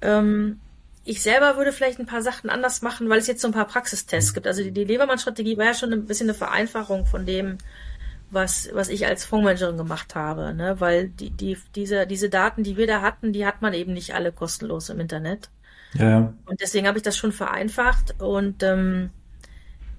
Ähm, 0.00 0.60
ich 1.04 1.22
selber 1.22 1.56
würde 1.56 1.72
vielleicht 1.72 1.98
ein 1.98 2.06
paar 2.06 2.22
Sachen 2.22 2.48
anders 2.48 2.80
machen, 2.80 3.08
weil 3.08 3.18
es 3.18 3.26
jetzt 3.26 3.42
so 3.42 3.48
ein 3.48 3.54
paar 3.54 3.66
Praxistests 3.66 4.32
gibt. 4.32 4.46
Also 4.46 4.62
die, 4.62 4.70
die 4.70 4.84
Lebermann-Strategie 4.84 5.58
war 5.58 5.66
ja 5.66 5.74
schon 5.74 5.92
ein 5.92 6.06
bisschen 6.06 6.28
eine 6.28 6.38
Vereinfachung 6.38 7.06
von 7.06 7.26
dem, 7.26 7.58
was, 8.34 8.68
was 8.72 8.88
ich 8.88 9.06
als 9.06 9.24
Fondsmanagerin 9.24 9.76
gemacht 9.76 10.14
habe, 10.14 10.52
ne? 10.54 10.80
Weil 10.80 11.08
die, 11.08 11.30
die, 11.30 11.56
diese, 11.74 12.06
diese 12.06 12.28
Daten, 12.28 12.62
die 12.62 12.76
wir 12.76 12.86
da 12.86 13.02
hatten, 13.02 13.32
die 13.32 13.46
hat 13.46 13.62
man 13.62 13.74
eben 13.74 13.92
nicht 13.92 14.14
alle 14.14 14.32
kostenlos 14.32 14.88
im 14.90 15.00
Internet. 15.00 15.50
Ja. 15.94 16.34
Und 16.46 16.60
deswegen 16.60 16.86
habe 16.86 16.98
ich 16.98 17.04
das 17.04 17.16
schon 17.16 17.32
vereinfacht 17.32 18.20
und 18.20 18.62
ähm, 18.62 19.10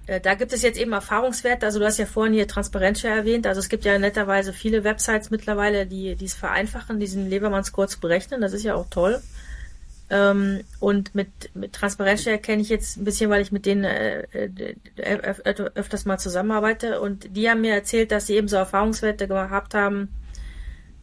äh, 0.06 0.20
da 0.20 0.34
gibt 0.34 0.52
es 0.52 0.62
jetzt 0.62 0.78
eben 0.78 0.92
Erfahrungswerte. 0.92 1.66
Also 1.66 1.78
du 1.78 1.84
hast 1.84 1.98
ja 1.98 2.06
vorhin 2.06 2.34
hier 2.34 2.46
Transparenzshare 2.46 3.16
erwähnt. 3.16 3.46
Also 3.46 3.60
es 3.60 3.68
gibt 3.68 3.84
ja 3.84 3.98
netterweise 3.98 4.52
viele 4.52 4.84
Websites 4.84 5.30
mittlerweile, 5.30 5.86
die 5.86 6.14
dies 6.16 6.34
vereinfachen, 6.34 7.00
diesen 7.00 7.28
Lebermann-Score 7.28 7.88
zu 7.88 8.00
berechnen. 8.00 8.40
Das 8.40 8.52
ist 8.52 8.62
ja 8.62 8.74
auch 8.74 8.86
toll. 8.88 9.20
Ähm, 10.08 10.62
und 10.78 11.14
mit, 11.14 11.28
mit 11.54 11.72
Transparenzstelle 11.72 12.38
kenne 12.38 12.62
ich 12.62 12.68
jetzt 12.68 12.96
ein 12.96 13.04
bisschen, 13.04 13.28
weil 13.28 13.42
ich 13.42 13.50
mit 13.50 13.66
denen 13.66 13.84
äh, 13.84 14.22
äh, 14.22 14.76
öfters 15.74 16.04
mal 16.04 16.18
zusammenarbeite. 16.18 17.00
Und 17.00 17.36
die 17.36 17.50
haben 17.50 17.60
mir 17.60 17.74
erzählt, 17.74 18.12
dass 18.12 18.26
sie 18.26 18.36
eben 18.36 18.48
so 18.48 18.56
Erfahrungswerte 18.56 19.26
gehabt 19.26 19.74
haben, 19.74 20.08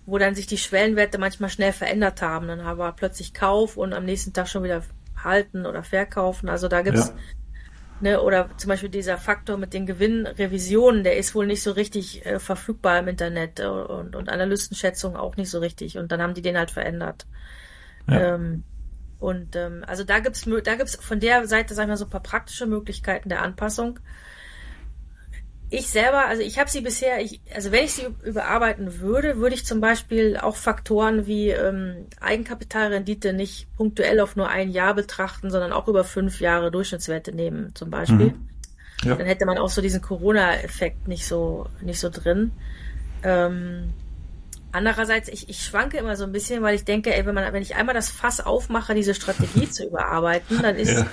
wo 0.05 0.17
dann 0.17 0.35
sich 0.35 0.47
die 0.47 0.57
Schwellenwerte 0.57 1.17
manchmal 1.17 1.49
schnell 1.49 1.73
verändert 1.73 2.21
haben. 2.21 2.47
Dann 2.47 2.63
haben 2.63 2.79
wir 2.79 2.93
plötzlich 2.93 3.33
Kauf 3.33 3.75
und 3.75 3.93
am 3.93 4.05
nächsten 4.05 4.31
Tag 4.31 4.47
schon 4.47 4.63
wieder 4.63 4.83
halten 5.21 5.65
oder 5.65 5.83
verkaufen. 5.83 6.47
Also 6.47 6.67
da 6.67 6.81
gibt's 6.81 7.07
ja. 7.07 7.15
Ne, 8.01 8.21
oder 8.21 8.49
zum 8.57 8.67
Beispiel 8.67 8.89
dieser 8.89 9.17
Faktor 9.17 9.55
mit 9.57 9.73
den 9.73 9.85
Gewinnrevisionen, 9.85 11.05
der 11.05 11.15
ist 11.15 11.35
wohl 11.35 11.47
nicht 11.47 11.63
so 11.63 11.71
richtig 11.71 12.25
äh, 12.25 12.37
verfügbar 12.37 12.99
im 12.99 13.07
Internet 13.07 13.61
und, 13.61 14.13
und 14.13 14.27
Analystenschätzungen 14.27 15.15
auch 15.15 15.37
nicht 15.37 15.49
so 15.49 15.59
richtig. 15.59 15.97
Und 15.97 16.11
dann 16.11 16.21
haben 16.21 16.33
die 16.33 16.41
den 16.41 16.57
halt 16.57 16.69
verändert. 16.69 17.25
Ja. 18.09 18.35
Ähm, 18.35 18.63
und 19.23 19.55
ähm, 19.55 19.85
also 19.87 20.03
da 20.03 20.19
gibt's 20.19 20.43
da 20.65 20.75
gibt's 20.75 20.97
von 20.97 21.21
der 21.21 21.47
Seite, 21.47 21.73
sagen 21.73 21.87
wir 21.87 21.95
so, 21.95 22.03
ein 22.03 22.09
paar 22.09 22.21
praktische 22.21 22.65
Möglichkeiten 22.65 23.29
der 23.29 23.41
Anpassung. 23.41 24.01
Ich 25.69 25.87
selber, 25.87 26.25
also 26.25 26.41
ich 26.41 26.59
habe 26.59 26.69
sie 26.69 26.81
bisher, 26.81 27.21
ich, 27.21 27.39
also 27.55 27.71
wenn 27.71 27.85
ich 27.85 27.93
sie 27.93 28.07
überarbeiten 28.25 28.99
würde, 28.99 29.37
würde 29.37 29.55
ich 29.55 29.65
zum 29.65 29.79
Beispiel 29.79 30.35
auch 30.35 30.57
Faktoren 30.57 31.25
wie 31.25 31.51
ähm, 31.51 32.07
Eigenkapitalrendite 32.19 33.31
nicht 33.31 33.73
punktuell 33.77 34.19
auf 34.19 34.35
nur 34.35 34.49
ein 34.49 34.69
Jahr 34.69 34.93
betrachten, 34.93 35.49
sondern 35.51 35.71
auch 35.71 35.87
über 35.87 36.03
fünf 36.03 36.41
Jahre 36.41 36.69
Durchschnittswerte 36.69 37.33
nehmen, 37.33 37.73
zum 37.75 37.89
Beispiel. 37.89 38.33
Mhm. 38.33 38.49
Ja. 39.05 39.15
Dann 39.15 39.25
hätte 39.25 39.45
man 39.45 39.57
auch 39.57 39.69
so 39.69 39.81
diesen 39.81 40.01
Corona-Effekt 40.01 41.07
nicht 41.07 41.25
so 41.25 41.67
nicht 41.81 42.01
so 42.01 42.09
drin. 42.09 42.51
Ähm, 43.23 43.93
Andererseits, 44.73 45.29
ich, 45.29 45.49
ich 45.49 45.63
schwanke 45.63 45.97
immer 45.97 46.15
so 46.15 46.23
ein 46.23 46.31
bisschen, 46.31 46.63
weil 46.63 46.73
ich 46.73 46.83
denke, 46.83 47.15
ey, 47.15 47.27
wenn 47.27 47.35
man, 47.35 47.53
wenn 47.53 47.61
ich 47.61 47.75
einmal 47.75 47.93
das 47.93 48.09
Fass 48.09 48.41
aufmache, 48.41 48.95
diese 48.95 49.13
Strategie 49.13 49.69
zu 49.69 49.85
überarbeiten, 49.85 50.63
dann 50.63 50.75
ist 50.75 50.91
ja. 50.91 51.05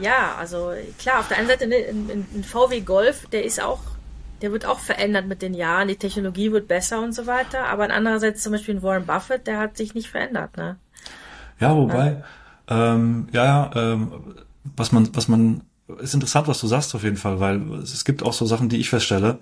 ja, 0.00 0.34
also 0.36 0.72
klar, 0.98 1.20
auf 1.20 1.28
der 1.28 1.38
einen 1.38 1.46
Seite 1.46 1.68
ne, 1.68 1.76
ein, 1.76 2.26
ein 2.34 2.42
VW 2.42 2.80
Golf, 2.80 3.28
der 3.28 3.44
ist 3.44 3.62
auch, 3.62 3.78
der 4.42 4.50
wird 4.50 4.66
auch 4.66 4.80
verändert 4.80 5.28
mit 5.28 5.40
den 5.40 5.54
Jahren, 5.54 5.86
die 5.86 5.94
Technologie 5.94 6.50
wird 6.50 6.66
besser 6.66 7.00
und 7.00 7.14
so 7.14 7.28
weiter, 7.28 7.66
aber 7.68 7.90
andererseits 7.90 8.42
zum 8.42 8.50
Beispiel 8.50 8.74
ein 8.74 8.82
Warren 8.82 9.06
Buffett, 9.06 9.46
der 9.46 9.60
hat 9.60 9.76
sich 9.76 9.94
nicht 9.94 10.10
verändert, 10.10 10.56
ne? 10.56 10.78
Ja, 11.60 11.76
wobei, 11.76 12.24
ja, 12.68 12.94
ähm, 12.94 13.28
ja, 13.30 13.70
ähm, 13.76 14.34
was 14.76 14.90
man, 14.90 15.14
was 15.14 15.28
man, 15.28 15.62
ist 16.00 16.14
interessant, 16.14 16.48
was 16.48 16.60
du 16.60 16.66
sagst 16.66 16.92
auf 16.96 17.04
jeden 17.04 17.16
Fall, 17.16 17.38
weil 17.38 17.62
es 17.74 18.04
gibt 18.04 18.24
auch 18.24 18.32
so 18.32 18.46
Sachen, 18.46 18.68
die 18.68 18.78
ich 18.78 18.90
feststelle, 18.90 19.38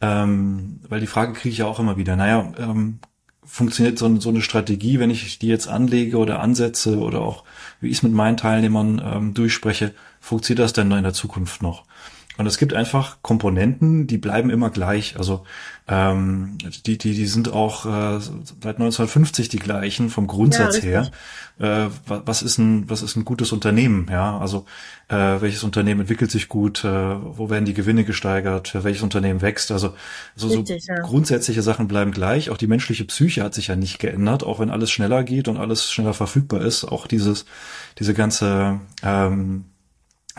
ähm, 0.00 0.80
weil 0.88 1.00
die 1.00 1.06
Frage 1.06 1.32
kriege 1.32 1.52
ich 1.52 1.58
ja 1.58 1.66
auch 1.66 1.80
immer 1.80 1.96
wieder, 1.96 2.16
naja, 2.16 2.52
ähm, 2.58 3.00
funktioniert 3.44 3.98
so, 3.98 4.20
so, 4.20 4.28
eine 4.28 4.42
Strategie, 4.42 4.98
wenn 4.98 5.10
ich 5.10 5.38
die 5.38 5.48
jetzt 5.48 5.68
anlege 5.68 6.18
oder 6.18 6.40
ansetze 6.40 6.98
oder 6.98 7.20
auch 7.20 7.44
wie 7.80 7.88
ich 7.88 7.96
es 7.98 8.02
mit 8.02 8.12
meinen 8.12 8.36
Teilnehmern 8.36 9.00
ähm, 9.02 9.34
durchspreche, 9.34 9.94
funktioniert 10.20 10.64
das 10.64 10.74
denn 10.74 10.90
in 10.90 11.02
der 11.02 11.14
Zukunft 11.14 11.62
noch? 11.62 11.84
Und 12.38 12.46
es 12.46 12.56
gibt 12.56 12.72
einfach 12.72 13.18
Komponenten, 13.20 14.06
die 14.06 14.16
bleiben 14.16 14.48
immer 14.48 14.70
gleich. 14.70 15.16
Also 15.18 15.42
ähm, 15.88 16.56
die, 16.86 16.96
die, 16.96 17.12
die 17.12 17.26
sind 17.26 17.52
auch 17.52 17.84
äh, 17.84 18.20
seit 18.20 18.76
1950 18.76 19.48
die 19.48 19.58
gleichen 19.58 20.08
vom 20.08 20.28
Grundsatz 20.28 20.76
ja, 20.76 20.82
her. 20.82 21.10
Äh, 21.58 21.90
was 22.06 22.42
ist 22.42 22.58
ein 22.58 22.88
was 22.88 23.02
ist 23.02 23.16
ein 23.16 23.24
gutes 23.24 23.50
Unternehmen? 23.50 24.06
Ja, 24.08 24.38
also 24.38 24.66
äh, 25.08 25.16
welches 25.16 25.64
Unternehmen 25.64 26.02
entwickelt 26.02 26.30
sich 26.30 26.48
gut? 26.48 26.84
Äh, 26.84 26.88
wo 26.88 27.50
werden 27.50 27.64
die 27.64 27.74
Gewinne 27.74 28.04
gesteigert? 28.04 28.72
Welches 28.84 29.02
Unternehmen 29.02 29.42
wächst? 29.42 29.72
Also 29.72 29.94
so, 30.36 30.46
Richtig, 30.46 30.84
so 30.84 30.92
ja. 30.92 31.00
grundsätzliche 31.00 31.62
Sachen 31.62 31.88
bleiben 31.88 32.12
gleich. 32.12 32.50
Auch 32.50 32.56
die 32.56 32.68
menschliche 32.68 33.04
Psyche 33.04 33.42
hat 33.42 33.54
sich 33.54 33.66
ja 33.66 33.74
nicht 33.74 33.98
geändert, 33.98 34.44
auch 34.44 34.60
wenn 34.60 34.70
alles 34.70 34.92
schneller 34.92 35.24
geht 35.24 35.48
und 35.48 35.56
alles 35.56 35.90
schneller 35.90 36.14
verfügbar 36.14 36.60
ist. 36.60 36.84
Auch 36.84 37.08
dieses 37.08 37.46
diese 37.98 38.14
ganze 38.14 38.78
ähm, 39.02 39.64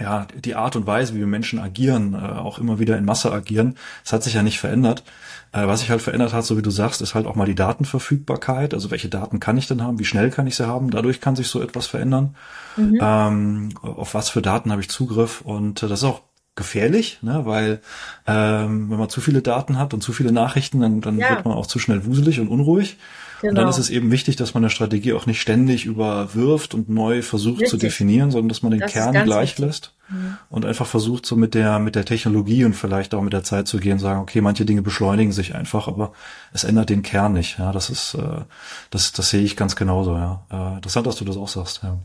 ja, 0.02 0.28
die 0.34 0.56
Art 0.56 0.76
und 0.76 0.88
Weise, 0.88 1.14
wie 1.16 1.20
wir 1.20 1.28
Menschen 1.28 1.60
agieren, 1.60 2.14
äh, 2.14 2.18
auch 2.18 2.60
immer 2.60 2.80
wieder 2.80 2.98
in 2.98 3.06
Masse 3.06 3.32
agieren, 3.32 3.76
das 4.04 4.14
hat 4.14 4.24
sich 4.24 4.34
ja 4.34 4.44
nicht 4.44 4.60
verändert. 4.60 5.04
Äh, 5.52 5.66
was 5.68 5.80
sich 5.80 5.90
halt 5.90 6.02
verändert 6.02 6.34
hat, 6.34 6.46
so 6.46 6.58
wie 6.58 6.62
du 6.62 6.70
sagst, 6.70 7.02
ist 7.02 7.16
halt 7.16 7.26
auch 7.26 7.36
mal 7.36 7.46
die 7.46 7.56
Datenverfügbarkeit. 7.56 8.74
Also 8.74 8.92
welche 8.92 9.10
Daten 9.10 9.40
kann 9.40 9.58
ich 9.58 9.68
denn 9.68 9.82
haben? 9.82 10.00
Wie 10.00 10.06
schnell 10.06 10.30
kann 10.30 10.48
ich 10.48 10.56
sie 10.56 10.68
haben? 10.68 10.92
Dadurch 10.92 11.22
kann 11.22 11.36
sich 11.36 11.48
so 11.48 11.62
etwas 11.62 11.88
verändern. 11.88 12.36
Mhm. 12.78 13.00
Ähm, 13.02 13.70
auf 13.82 14.14
was 14.14 14.30
für 14.30 14.42
Daten 14.42 14.72
habe 14.72 14.82
ich 14.82 14.90
Zugriff? 14.90 15.42
Und 15.42 15.82
äh, 15.82 15.88
das 15.88 16.00
ist 16.00 16.06
auch 16.06 16.22
gefährlich, 16.56 17.20
ne? 17.22 17.46
weil 17.46 17.80
ähm, 18.28 18.92
wenn 18.92 19.00
man 19.00 19.10
zu 19.10 19.22
viele 19.22 19.42
Daten 19.42 19.80
hat 19.80 19.94
und 19.94 20.02
zu 20.02 20.14
viele 20.14 20.32
Nachrichten, 20.32 20.82
dann, 20.82 21.02
dann 21.02 21.18
ja. 21.18 21.30
wird 21.30 21.46
man 21.46 21.54
auch 21.56 21.66
zu 21.66 21.80
schnell 21.80 22.06
wuselig 22.06 22.40
und 22.40 22.50
unruhig. 22.50 22.98
Genau. 23.42 23.52
Und 23.52 23.56
dann 23.56 23.66
genau. 23.66 23.70
ist 23.70 23.78
es 23.78 23.90
eben 23.90 24.12
wichtig, 24.12 24.36
dass 24.36 24.54
man 24.54 24.64
eine 24.64 24.70
Strategie 24.70 25.14
auch 25.14 25.26
nicht 25.26 25.40
ständig 25.40 25.86
überwirft 25.86 26.74
und 26.74 26.90
neu 26.90 27.22
versucht 27.22 27.62
Richtig. 27.62 27.70
zu 27.70 27.78
definieren, 27.78 28.32
sondern 28.32 28.50
dass 28.50 28.64
man 28.64 28.72
den 28.72 28.82
das 28.82 28.92
Kern 28.92 29.14
gleich 29.24 29.52
wichtig. 29.52 29.66
lässt 29.66 29.94
mhm. 30.10 30.38
und 30.50 30.66
einfach 30.66 30.86
versucht, 30.86 31.26
so 31.26 31.36
mit 31.36 31.54
der, 31.54 31.80
mit 31.80 31.96
der 31.96 32.06
Technologie 32.06 32.66
und 32.66 32.74
vielleicht 32.74 33.14
auch 33.14 33.22
mit 33.22 33.34
der 33.34 33.44
Zeit 33.44 33.68
zu 33.68 33.78
gehen, 33.78 33.98
sagen, 33.98 34.20
okay, 34.20 34.42
manche 34.42 34.66
Dinge 34.66 34.82
beschleunigen 34.82 35.32
sich 35.32 35.56
einfach, 35.56 35.88
aber 35.88 36.12
es 36.52 36.66
ändert 36.66 36.90
den 36.90 37.02
Kern 37.02 37.34
nicht. 37.34 37.60
Ja, 37.60 37.72
das 37.72 37.90
ist, 37.90 38.16
äh, 38.16 38.42
das, 38.90 39.14
das 39.14 39.30
sehe 39.30 39.42
ich 39.42 39.56
ganz 39.56 39.76
genauso, 39.76 40.16
ja. 40.16 40.46
Äh, 40.52 40.76
interessant, 40.76 41.08
dass 41.08 41.16
du 41.16 41.26
das 41.26 41.38
auch 41.38 41.48
sagst, 41.48 41.82
ja. 41.84 41.98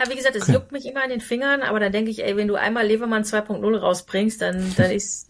Ja, 0.00 0.10
wie 0.10 0.16
gesagt, 0.16 0.34
es 0.34 0.44
okay. 0.44 0.54
juckt 0.54 0.72
mich 0.72 0.86
immer 0.86 1.04
an 1.04 1.10
den 1.10 1.20
Fingern, 1.20 1.60
aber 1.60 1.78
dann 1.78 1.92
denke 1.92 2.10
ich, 2.10 2.24
ey, 2.24 2.34
wenn 2.34 2.48
du 2.48 2.54
einmal 2.54 2.86
Levermann 2.86 3.22
2.0 3.22 3.76
rausbringst, 3.76 4.40
dann, 4.40 4.74
dann 4.76 4.90
ist 4.90 5.28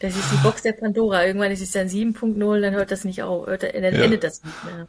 das 0.00 0.16
ist 0.16 0.32
die 0.32 0.36
Box 0.42 0.62
der 0.62 0.72
Pandora. 0.72 1.24
Irgendwann 1.24 1.50
ist 1.50 1.62
es 1.62 1.72
dann 1.72 1.88
7.0, 1.88 2.60
dann 2.60 2.74
hört 2.74 2.90
das 2.90 3.04
nicht 3.04 3.22
auf, 3.22 3.46
hört, 3.46 3.62
dann 3.62 3.72
ja. 3.72 3.88
endet 3.90 4.24
das 4.24 4.42
nicht 4.44 4.64
mehr. 4.64 4.88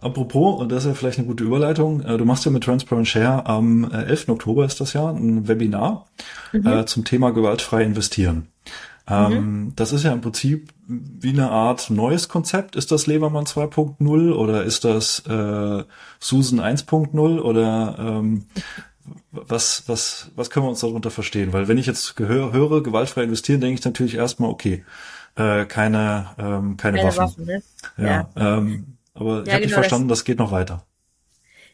Apropos, 0.00 0.60
und 0.60 0.72
das 0.72 0.84
ist 0.84 0.88
ja 0.88 0.94
vielleicht 0.94 1.18
eine 1.18 1.26
gute 1.26 1.44
Überleitung, 1.44 2.00
äh, 2.00 2.16
du 2.16 2.24
machst 2.24 2.44
ja 2.46 2.50
mit 2.50 2.64
Transparent 2.64 3.06
Share 3.06 3.44
am 3.46 3.90
11. 3.90 4.28
Äh, 4.28 4.30
Oktober 4.30 4.64
ist 4.64 4.80
das 4.80 4.94
ja 4.94 5.10
ein 5.10 5.46
Webinar 5.46 6.06
mhm. 6.52 6.66
äh, 6.66 6.86
zum 6.86 7.04
Thema 7.04 7.32
gewaltfrei 7.32 7.82
investieren. 7.82 8.48
Ähm, 9.06 9.32
mhm. 9.32 9.72
Das 9.76 9.92
ist 9.92 10.04
ja 10.04 10.12
im 10.12 10.20
Prinzip 10.20 10.72
wie 10.86 11.30
eine 11.30 11.50
Art 11.50 11.90
neues 11.90 12.28
Konzept. 12.28 12.76
Ist 12.76 12.92
das 12.92 13.06
Levermann 13.06 13.44
2.0 13.44 14.32
oder 14.32 14.62
ist 14.64 14.84
das 14.84 15.20
äh, 15.26 15.84
Susan 16.18 16.60
1.0 16.60 17.40
oder 17.40 17.96
ähm, 17.98 18.46
was, 19.32 19.84
was, 19.86 20.30
was 20.34 20.50
können 20.50 20.66
wir 20.66 20.70
uns 20.70 20.80
darunter 20.80 21.10
verstehen? 21.10 21.52
Weil 21.52 21.68
wenn 21.68 21.78
ich 21.78 21.86
jetzt 21.86 22.18
höre, 22.18 22.52
höre 22.52 22.82
gewaltfrei 22.82 23.22
investieren, 23.22 23.60
denke 23.60 23.78
ich 23.78 23.84
natürlich 23.84 24.14
erstmal, 24.14 24.50
okay, 24.50 24.84
äh, 25.36 25.64
keine, 25.66 26.30
ähm, 26.38 26.76
keine, 26.76 26.98
keine 26.98 27.16
Waffen. 27.16 27.18
Waffen 27.18 27.44
ne? 27.46 27.62
Ja, 27.96 28.04
ja. 28.06 28.58
Ähm, 28.58 28.96
aber 29.14 29.24
ja, 29.24 29.32
ich 29.32 29.36
habe 29.38 29.44
genau, 29.46 29.58
nicht 29.60 29.74
verstanden, 29.74 30.08
das, 30.08 30.20
das 30.20 30.24
geht 30.24 30.38
noch 30.38 30.52
weiter. 30.52 30.84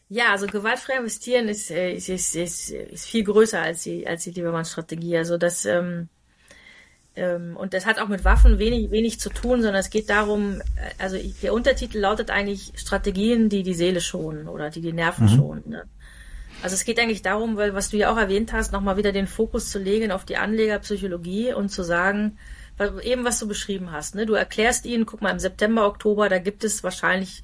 Ja, 0.09 0.31
also 0.31 0.47
gewaltfrei 0.47 0.97
investieren 0.97 1.49
ist, 1.49 1.69
äh, 1.69 1.93
ist, 1.93 2.09
ist, 2.09 2.35
ist, 2.35 2.69
ist 2.69 3.05
viel 3.07 3.23
größer 3.23 3.61
als 3.61 3.83
die, 3.83 4.07
als 4.07 4.23
die 4.23 4.31
Liebermann-Strategie. 4.31 5.17
Also 5.17 5.37
das, 5.37 5.65
ähm, 5.65 6.07
ähm, 7.15 7.57
und 7.57 7.73
das 7.73 7.85
hat 7.85 7.99
auch 7.99 8.07
mit 8.07 8.23
Waffen 8.23 8.57
wenig, 8.57 8.91
wenig 8.91 9.19
zu 9.19 9.29
tun, 9.29 9.61
sondern 9.61 9.81
es 9.81 9.89
geht 9.89 10.09
darum, 10.09 10.61
äh, 10.61 10.63
also 10.97 11.17
der 11.41 11.53
Untertitel 11.53 11.99
lautet 11.99 12.29
eigentlich 12.29 12.71
Strategien, 12.75 13.49
die 13.49 13.63
die 13.63 13.73
Seele 13.73 13.99
schonen 13.99 14.47
oder 14.47 14.69
die 14.69 14.81
die 14.81 14.93
Nerven 14.93 15.25
mhm. 15.25 15.35
schonen. 15.35 15.63
Ne? 15.67 15.83
Also 16.63 16.73
es 16.73 16.85
geht 16.85 16.99
eigentlich 16.99 17.21
darum, 17.21 17.55
weil 17.55 17.73
was 17.73 17.89
du 17.89 17.97
ja 17.97 18.11
auch 18.11 18.17
erwähnt 18.17 18.51
hast, 18.51 18.71
nochmal 18.71 18.97
wieder 18.97 19.11
den 19.11 19.27
Fokus 19.27 19.69
zu 19.69 19.79
legen 19.79 20.11
auf 20.11 20.25
die 20.25 20.37
Anlegerpsychologie 20.37 21.53
und 21.53 21.69
zu 21.69 21.83
sagen, 21.83 22.37
eben 23.03 23.25
was 23.25 23.39
du 23.39 23.47
beschrieben 23.47 23.91
hast. 23.91 24.15
Ne? 24.15 24.25
Du 24.25 24.33
erklärst 24.33 24.85
ihnen, 24.85 25.05
guck 25.05 25.21
mal, 25.21 25.31
im 25.31 25.39
September, 25.39 25.87
Oktober, 25.87 26.29
da 26.29 26.39
gibt 26.39 26.63
es 26.63 26.83
wahrscheinlich 26.83 27.43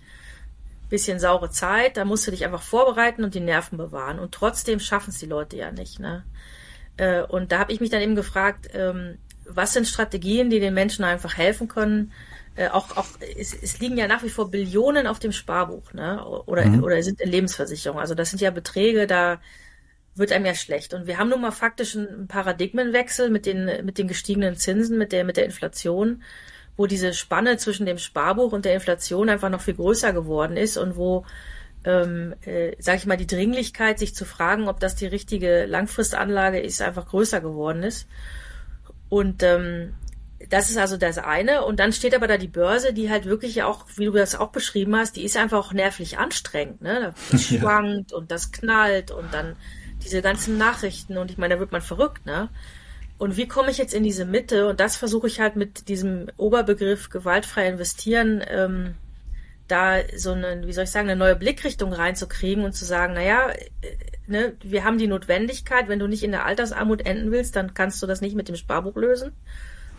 bisschen 0.89 1.19
saure 1.19 1.49
Zeit, 1.49 1.97
da 1.97 2.05
musst 2.05 2.27
du 2.27 2.31
dich 2.31 2.45
einfach 2.45 2.61
vorbereiten 2.61 3.23
und 3.23 3.33
die 3.33 3.39
Nerven 3.39 3.79
bewahren. 3.79 4.19
Und 4.19 4.31
trotzdem 4.31 4.79
schaffen 4.79 5.09
es 5.09 5.17
die 5.17 5.25
Leute 5.25 5.57
ja 5.57 5.71
nicht. 5.71 5.99
Ne? 5.99 6.23
Äh, 6.97 7.23
und 7.23 7.51
da 7.51 7.57
habe 7.57 7.71
ich 7.71 7.81
mich 7.81 7.89
dann 7.89 8.01
eben 8.01 8.15
gefragt, 8.15 8.69
ähm, 8.73 9.17
was 9.45 9.73
sind 9.73 9.87
Strategien, 9.87 10.51
die 10.51 10.59
den 10.59 10.75
Menschen 10.75 11.03
einfach 11.03 11.35
helfen 11.35 11.67
können? 11.67 12.11
Äh, 12.55 12.69
auch, 12.69 12.95
auch 12.97 13.07
es, 13.35 13.53
es 13.53 13.79
liegen 13.79 13.97
ja 13.97 14.07
nach 14.07 14.23
wie 14.23 14.29
vor 14.29 14.51
Billionen 14.51 15.07
auf 15.07 15.19
dem 15.19 15.31
Sparbuch, 15.31 15.93
ne? 15.93 16.23
Oder, 16.45 16.65
mhm. 16.65 16.83
oder 16.83 17.01
sind 17.01 17.19
in 17.19 17.31
Lebensversicherung. 17.31 17.99
Also 17.99 18.13
das 18.13 18.29
sind 18.29 18.41
ja 18.41 18.51
Beträge, 18.51 19.07
da 19.07 19.39
wird 20.15 20.31
einem 20.31 20.45
ja 20.45 20.53
schlecht. 20.53 20.93
Und 20.93 21.07
wir 21.07 21.17
haben 21.17 21.29
nun 21.29 21.41
mal 21.41 21.51
faktisch 21.51 21.95
einen 21.95 22.27
Paradigmenwechsel 22.27 23.29
mit 23.29 23.45
den, 23.45 23.85
mit 23.85 23.97
den 23.97 24.07
gestiegenen 24.07 24.55
Zinsen, 24.55 24.97
mit 24.97 25.11
der, 25.11 25.23
mit 25.23 25.37
der 25.37 25.45
Inflation, 25.45 26.21
wo 26.77 26.85
diese 26.85 27.13
Spanne 27.13 27.57
zwischen 27.57 27.85
dem 27.85 27.97
Sparbuch 27.97 28.51
und 28.51 28.65
der 28.65 28.75
Inflation 28.75 29.29
einfach 29.29 29.49
noch 29.49 29.61
viel 29.61 29.75
größer 29.75 30.13
geworden 30.13 30.55
ist 30.55 30.77
und 30.77 30.95
wo, 30.95 31.25
ähm, 31.85 32.35
äh, 32.45 32.75
sage 32.79 32.99
ich 32.99 33.05
mal, 33.07 33.17
die 33.17 33.27
Dringlichkeit, 33.27 33.97
sich 33.97 34.13
zu 34.13 34.25
fragen, 34.25 34.67
ob 34.67 34.79
das 34.79 34.95
die 34.95 35.07
richtige 35.07 35.65
Langfristanlage 35.65 36.59
ist, 36.59 36.81
einfach 36.81 37.07
größer 37.07 37.41
geworden 37.41 37.81
ist. 37.81 38.07
Und 39.09 39.41
ähm, 39.41 39.93
das 40.49 40.69
ist 40.69 40.77
also 40.77 40.97
das 40.97 41.17
eine. 41.17 41.65
Und 41.65 41.79
dann 41.79 41.93
steht 41.93 42.15
aber 42.15 42.27
da 42.27 42.37
die 42.37 42.47
Börse, 42.47 42.93
die 42.93 43.09
halt 43.09 43.25
wirklich 43.25 43.63
auch, 43.63 43.85
wie 43.95 44.05
du 44.05 44.11
das 44.11 44.35
auch 44.35 44.49
beschrieben 44.49 44.95
hast, 44.95 45.15
die 45.15 45.23
ist 45.23 45.37
einfach 45.37 45.57
auch 45.57 45.73
nervlich 45.73 46.17
anstrengend. 46.17 46.81
Ne? 46.81 47.13
Das 47.31 47.43
schwankt 47.45 48.11
ja. 48.11 48.17
und 48.17 48.31
das 48.31 48.51
knallt 48.51 49.11
und 49.11 49.33
dann 49.33 49.55
diese 50.03 50.21
ganzen 50.21 50.57
Nachrichten 50.57 51.17
und 51.17 51.31
ich 51.31 51.37
meine, 51.37 51.55
da 51.55 51.59
wird 51.59 51.71
man 51.71 51.81
verrückt, 51.81 52.25
ne? 52.25 52.49
Und 53.17 53.37
wie 53.37 53.47
komme 53.47 53.71
ich 53.71 53.77
jetzt 53.77 53.93
in 53.93 54.03
diese 54.03 54.25
Mitte? 54.25 54.67
Und 54.67 54.79
das 54.79 54.97
versuche 54.97 55.27
ich 55.27 55.39
halt 55.39 55.55
mit 55.55 55.87
diesem 55.87 56.27
Oberbegriff 56.35 57.09
gewaltfrei 57.09 57.67
investieren, 57.69 58.43
ähm, 58.49 58.95
da 59.67 59.99
so 60.15 60.33
eine, 60.33 60.67
wie 60.67 60.73
soll 60.73 60.83
ich 60.83 60.91
sagen, 60.91 61.09
eine 61.09 61.17
neue 61.17 61.35
Blickrichtung 61.35 61.93
reinzukriegen 61.93 62.65
und 62.65 62.73
zu 62.73 62.85
sagen, 62.85 63.13
naja, 63.13 63.49
äh, 63.49 63.95
ne, 64.27 64.53
wir 64.61 64.83
haben 64.83 64.97
die 64.97 65.07
Notwendigkeit, 65.07 65.87
wenn 65.87 65.99
du 65.99 66.07
nicht 66.07 66.23
in 66.23 66.31
der 66.31 66.45
Altersarmut 66.45 67.05
enden 67.05 67.31
willst, 67.31 67.55
dann 67.55 67.73
kannst 67.73 68.01
du 68.01 68.07
das 68.07 68.19
nicht 68.19 68.35
mit 68.35 68.49
dem 68.49 68.55
Sparbuch 68.55 68.95
lösen. 68.95 69.31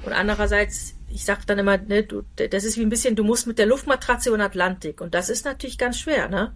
Und 0.04 0.12
andererseits, 0.12 0.94
ich 1.08 1.24
sage 1.24 1.42
dann 1.46 1.58
immer, 1.58 1.78
ne, 1.78 2.02
du, 2.02 2.22
das 2.36 2.64
ist 2.64 2.76
wie 2.76 2.82
ein 2.82 2.88
bisschen, 2.88 3.16
du 3.16 3.24
musst 3.24 3.46
mit 3.46 3.58
der 3.58 3.66
Luftmatratze 3.66 4.28
über 4.28 4.38
den 4.38 4.46
Atlantik. 4.46 5.00
Und 5.00 5.14
das 5.14 5.28
ist 5.28 5.44
natürlich 5.44 5.78
ganz 5.78 5.98
schwer, 5.98 6.28
ne? 6.28 6.54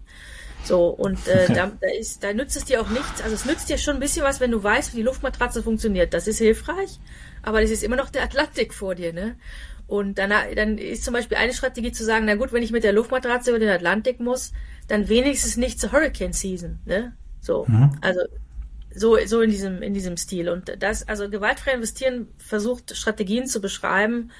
So, 0.64 0.88
und 0.88 1.26
äh, 1.28 1.46
da, 1.54 1.70
da, 1.80 1.88
ist, 1.98 2.22
da 2.22 2.32
nützt 2.32 2.56
es 2.56 2.64
dir 2.64 2.80
auch 2.80 2.88
nichts. 2.88 3.22
Also 3.22 3.34
es 3.34 3.44
nützt 3.44 3.68
dir 3.68 3.78
schon 3.78 3.94
ein 3.94 4.00
bisschen 4.00 4.24
was, 4.24 4.40
wenn 4.40 4.50
du 4.50 4.62
weißt, 4.62 4.92
wie 4.92 4.98
die 4.98 5.02
Luftmatratze 5.02 5.62
funktioniert. 5.62 6.14
Das 6.14 6.26
ist 6.26 6.38
hilfreich, 6.38 6.98
aber 7.42 7.60
das 7.60 7.70
ist 7.70 7.82
immer 7.82 7.96
noch 7.96 8.10
der 8.10 8.22
Atlantik 8.22 8.74
vor 8.74 8.94
dir, 8.94 9.12
ne? 9.12 9.36
Und 9.86 10.18
dann, 10.18 10.30
dann 10.54 10.76
ist 10.76 11.04
zum 11.04 11.14
Beispiel 11.14 11.38
eine 11.38 11.54
Strategie 11.54 11.92
zu 11.92 12.04
sagen, 12.04 12.26
na 12.26 12.34
gut, 12.34 12.52
wenn 12.52 12.62
ich 12.62 12.72
mit 12.72 12.84
der 12.84 12.92
Luftmatratze 12.92 13.50
über 13.50 13.58
den 13.58 13.70
Atlantik 13.70 14.20
muss, 14.20 14.52
dann 14.86 15.08
wenigstens 15.08 15.56
nicht 15.56 15.80
zur 15.80 15.92
Hurricane 15.92 16.34
Season, 16.34 16.78
ne? 16.84 17.16
So, 17.40 17.64
mhm. 17.66 17.96
also 18.02 18.20
so, 18.98 19.16
so 19.26 19.40
in 19.40 19.50
diesem, 19.50 19.82
in 19.82 19.94
diesem 19.94 20.16
Stil. 20.16 20.48
Und 20.48 20.72
das, 20.80 21.06
also 21.08 21.28
gewaltfrei 21.28 21.72
investieren 21.72 22.28
versucht 22.38 22.96
Strategien 22.96 23.46
zu 23.46 23.60
beschreiben, 23.60 24.30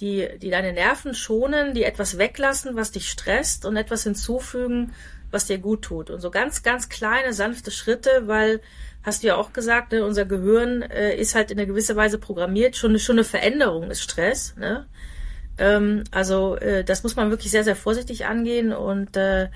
die, 0.00 0.28
die 0.40 0.50
deine 0.50 0.72
Nerven 0.72 1.14
schonen, 1.14 1.74
die 1.74 1.84
etwas 1.84 2.18
weglassen, 2.18 2.76
was 2.76 2.90
dich 2.90 3.08
stresst 3.08 3.64
und 3.64 3.76
etwas 3.76 4.02
hinzufügen, 4.02 4.92
was 5.30 5.46
dir 5.46 5.58
gut 5.58 5.82
tut. 5.82 6.10
Und 6.10 6.20
so 6.20 6.30
ganz, 6.30 6.62
ganz 6.62 6.88
kleine, 6.88 7.32
sanfte 7.32 7.70
Schritte, 7.70 8.26
weil, 8.26 8.60
hast 9.02 9.22
du 9.22 9.28
ja 9.28 9.36
auch 9.36 9.52
gesagt, 9.52 9.92
ne, 9.92 10.04
unser 10.04 10.24
Gehirn 10.24 10.82
äh, 10.82 11.14
ist 11.16 11.34
halt 11.34 11.50
in 11.50 11.58
einer 11.58 11.66
gewisser 11.66 11.96
Weise 11.96 12.18
programmiert. 12.18 12.76
Schon, 12.76 12.98
schon 12.98 13.16
eine 13.16 13.24
Veränderung 13.24 13.90
ist 13.90 14.02
Stress. 14.02 14.54
Ne? 14.56 14.86
Ähm, 15.58 16.04
also 16.10 16.56
äh, 16.56 16.84
das 16.84 17.02
muss 17.02 17.16
man 17.16 17.30
wirklich 17.30 17.50
sehr, 17.50 17.64
sehr 17.64 17.76
vorsichtig 17.76 18.26
angehen 18.26 18.72
und 18.72 19.16
äh, 19.16 19.48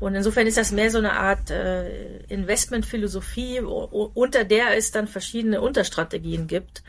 und 0.00 0.14
insofern 0.14 0.46
ist 0.46 0.56
das 0.56 0.72
mehr 0.72 0.90
so 0.90 0.98
eine 0.98 1.14
Art 1.14 1.50
äh, 1.50 2.18
Investmentphilosophie, 2.28 3.60
unter 3.60 4.44
der 4.44 4.76
es 4.76 4.90
dann 4.90 5.08
verschiedene 5.08 5.60
Unterstrategien 5.60 6.46
gibt 6.46 6.82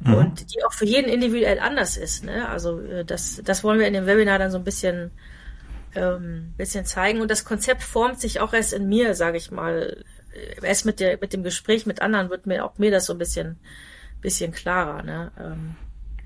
mhm. 0.00 0.14
und 0.14 0.54
die 0.54 0.64
auch 0.64 0.72
für 0.72 0.86
jeden 0.86 1.08
individuell 1.08 1.60
anders 1.60 1.96
ist. 1.96 2.24
Ne? 2.24 2.48
Also 2.48 2.80
äh, 2.80 3.04
das, 3.04 3.40
das 3.44 3.62
wollen 3.62 3.78
wir 3.78 3.86
in 3.86 3.94
dem 3.94 4.06
Webinar 4.06 4.38
dann 4.38 4.50
so 4.50 4.58
ein 4.58 4.64
bisschen 4.64 5.12
ähm, 5.96 6.52
bisschen 6.56 6.84
zeigen. 6.84 7.20
Und 7.20 7.30
das 7.30 7.44
Konzept 7.44 7.82
formt 7.82 8.20
sich 8.20 8.40
auch 8.40 8.52
erst 8.52 8.72
in 8.72 8.88
mir, 8.88 9.14
sage 9.14 9.38
ich 9.38 9.50
mal. 9.50 10.04
Erst 10.62 10.84
mit, 10.84 11.00
der, 11.00 11.18
mit 11.18 11.32
dem 11.32 11.42
Gespräch 11.42 11.86
mit 11.86 12.02
anderen 12.02 12.28
wird 12.28 12.46
mir 12.46 12.64
auch 12.64 12.76
mir 12.76 12.90
das 12.90 13.06
so 13.06 13.14
ein 13.14 13.18
bisschen, 13.18 13.58
bisschen 14.20 14.52
klarer. 14.52 15.02
Ne? 15.02 15.32
Ähm, 15.40 15.76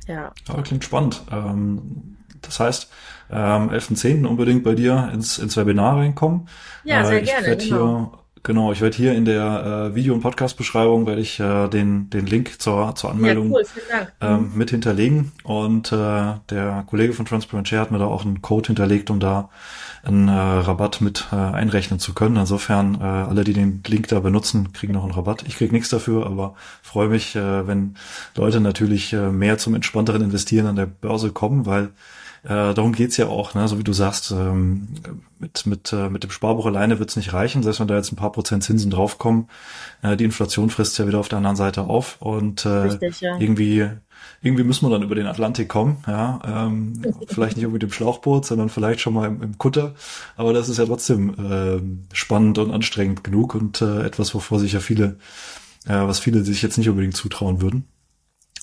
ja. 0.09 0.33
ja. 0.49 0.63
Klingt 0.63 0.85
spannend. 0.85 1.23
Ähm, 1.31 2.17
das 2.43 2.61
heißt, 2.61 2.91
ähm, 3.31 3.71
11.10. 3.71 4.27
unbedingt 4.27 4.65
bei 4.65 4.75
dir 4.75 5.11
ins, 5.13 5.39
ins 5.39 5.57
Webinar 5.57 5.97
reinkommen. 5.97 6.49
Ja, 6.85 7.05
sehr 7.05 7.19
äh, 7.19 7.23
ich 7.23 7.31
gerne. 7.31 7.57
Genau. 7.57 8.21
Genau, 8.43 8.73
ich 8.73 8.81
werde 8.81 8.97
hier 8.97 9.13
in 9.13 9.27
der 9.27 9.91
äh, 9.91 9.95
Video- 9.95 10.15
und 10.15 10.23
Podcast-Beschreibung 10.23 11.07
werde 11.07 11.21
ich 11.21 11.39
äh, 11.41 11.69
den, 11.69 12.09
den 12.09 12.25
Link 12.25 12.59
zur, 12.59 12.95
zur 12.95 13.11
Anmeldung 13.11 13.53
ja, 13.53 13.59
cool, 13.59 13.65
ähm, 14.23 14.51
mhm. 14.53 14.53
mit 14.59 14.71
hinterlegen. 14.71 15.33
Und 15.45 15.93
äh, 15.93 16.37
der 16.49 16.85
Kollege 16.89 17.13
von 17.13 17.27
Transparent 17.27 17.69
Share 17.69 17.83
hat 17.83 17.91
mir 17.91 17.99
da 17.99 18.07
auch 18.07 18.25
einen 18.25 18.41
Code 18.41 18.69
hinterlegt, 18.69 19.11
um 19.11 19.21
da 19.21 19.51
einen 20.03 20.29
äh, 20.29 20.33
Rabatt 20.33 21.03
mit 21.03 21.27
äh, 21.33 21.37
einrechnen 21.37 22.01
zu 22.01 22.15
können. 22.15 22.37
Insofern, 22.37 22.95
äh, 22.95 23.05
alle, 23.05 23.45
die 23.45 23.53
den 23.53 23.83
Link 23.87 24.09
da 24.09 24.21
benutzen, 24.21 24.73
kriegen 24.73 24.95
noch 24.95 25.03
einen 25.03 25.13
Rabatt. 25.13 25.45
Ich 25.47 25.57
krieg 25.57 25.71
nichts 25.71 25.91
dafür, 25.91 26.25
aber 26.25 26.55
freue 26.81 27.09
mich, 27.09 27.37
äh, 27.37 27.67
wenn 27.67 27.97
Leute 28.37 28.61
natürlich 28.61 29.13
äh, 29.13 29.31
mehr 29.31 29.59
zum 29.59 29.75
entspannteren 29.75 30.23
Investieren 30.23 30.67
an 30.67 30.77
der 30.77 30.87
Börse 30.87 31.31
kommen, 31.31 31.67
weil 31.67 31.91
äh, 32.43 32.75
darum 32.75 32.93
geht's 32.93 33.17
ja 33.17 33.29
auch, 33.29 33.55
ne? 33.55 33.69
so 33.69 33.79
wie 33.79 33.85
du 33.85 33.93
sagst, 33.93 34.31
ähm, 34.31 34.89
mit, 35.39 35.67
mit, 35.67 35.93
äh, 35.93 36.09
mit 36.09 36.23
dem 36.23 36.31
Sparbuch 36.31 36.67
alleine 36.67 36.99
wird's 36.99 37.17
nicht 37.17 37.33
reichen, 37.33 37.63
selbst 37.63 37.81
wenn 37.81 37.89
da 37.89 37.97
jetzt 37.97 38.13
ein 38.13 38.17
paar 38.17 38.33
Prozent 38.33 38.65
Zinsen 38.65 38.91
draufkommen. 38.91 39.49
Äh, 40.03 40.17
die 40.17 40.25
Inflation 40.25 40.71
frisst 40.71 40.99
ja 40.99 41.07
wieder 41.07 41.19
auf 41.19 41.29
der 41.29 41.39
anderen 41.39 41.57
Seite 41.57 41.83
auf 41.83 42.21
und 42.21 42.65
äh, 42.65 42.69
Richtig, 42.69 43.21
ja. 43.21 43.39
irgendwie 43.39 43.89
irgendwie 44.43 44.65
müssen 44.65 44.87
wir 44.87 44.91
dann 44.91 45.03
über 45.03 45.15
den 45.15 45.27
Atlantik 45.27 45.69
kommen, 45.69 45.99
ja, 46.07 46.41
ähm, 46.45 47.03
vielleicht 47.29 47.57
nicht 47.57 47.69
mit 47.69 47.83
dem 47.83 47.93
Schlauchboot, 47.93 48.47
sondern 48.47 48.69
vielleicht 48.69 49.01
schon 49.01 49.15
mal 49.15 49.27
im, 49.27 49.43
im 49.43 49.59
Kutter, 49.59 49.95
aber 50.37 50.53
das 50.53 50.69
ist 50.69 50.79
ja 50.79 50.87
trotzdem 50.87 51.35
äh, 51.35 52.15
spannend 52.15 52.59
und 52.59 52.71
anstrengend 52.71 53.25
genug 53.25 53.55
und 53.55 53.83
äh, 53.83 54.03
etwas, 54.05 54.35
wovor 54.35 54.59
sich 54.59 54.73
ja 54.73 54.81
viele, 54.81 55.17
äh, 55.87 55.95
was 55.95 56.21
viele 56.21 56.43
sich 56.43 56.63
jetzt 56.63 56.79
nicht 56.79 56.89
unbedingt 56.89 57.17
zutrauen 57.17 57.61
würden. 57.61 57.87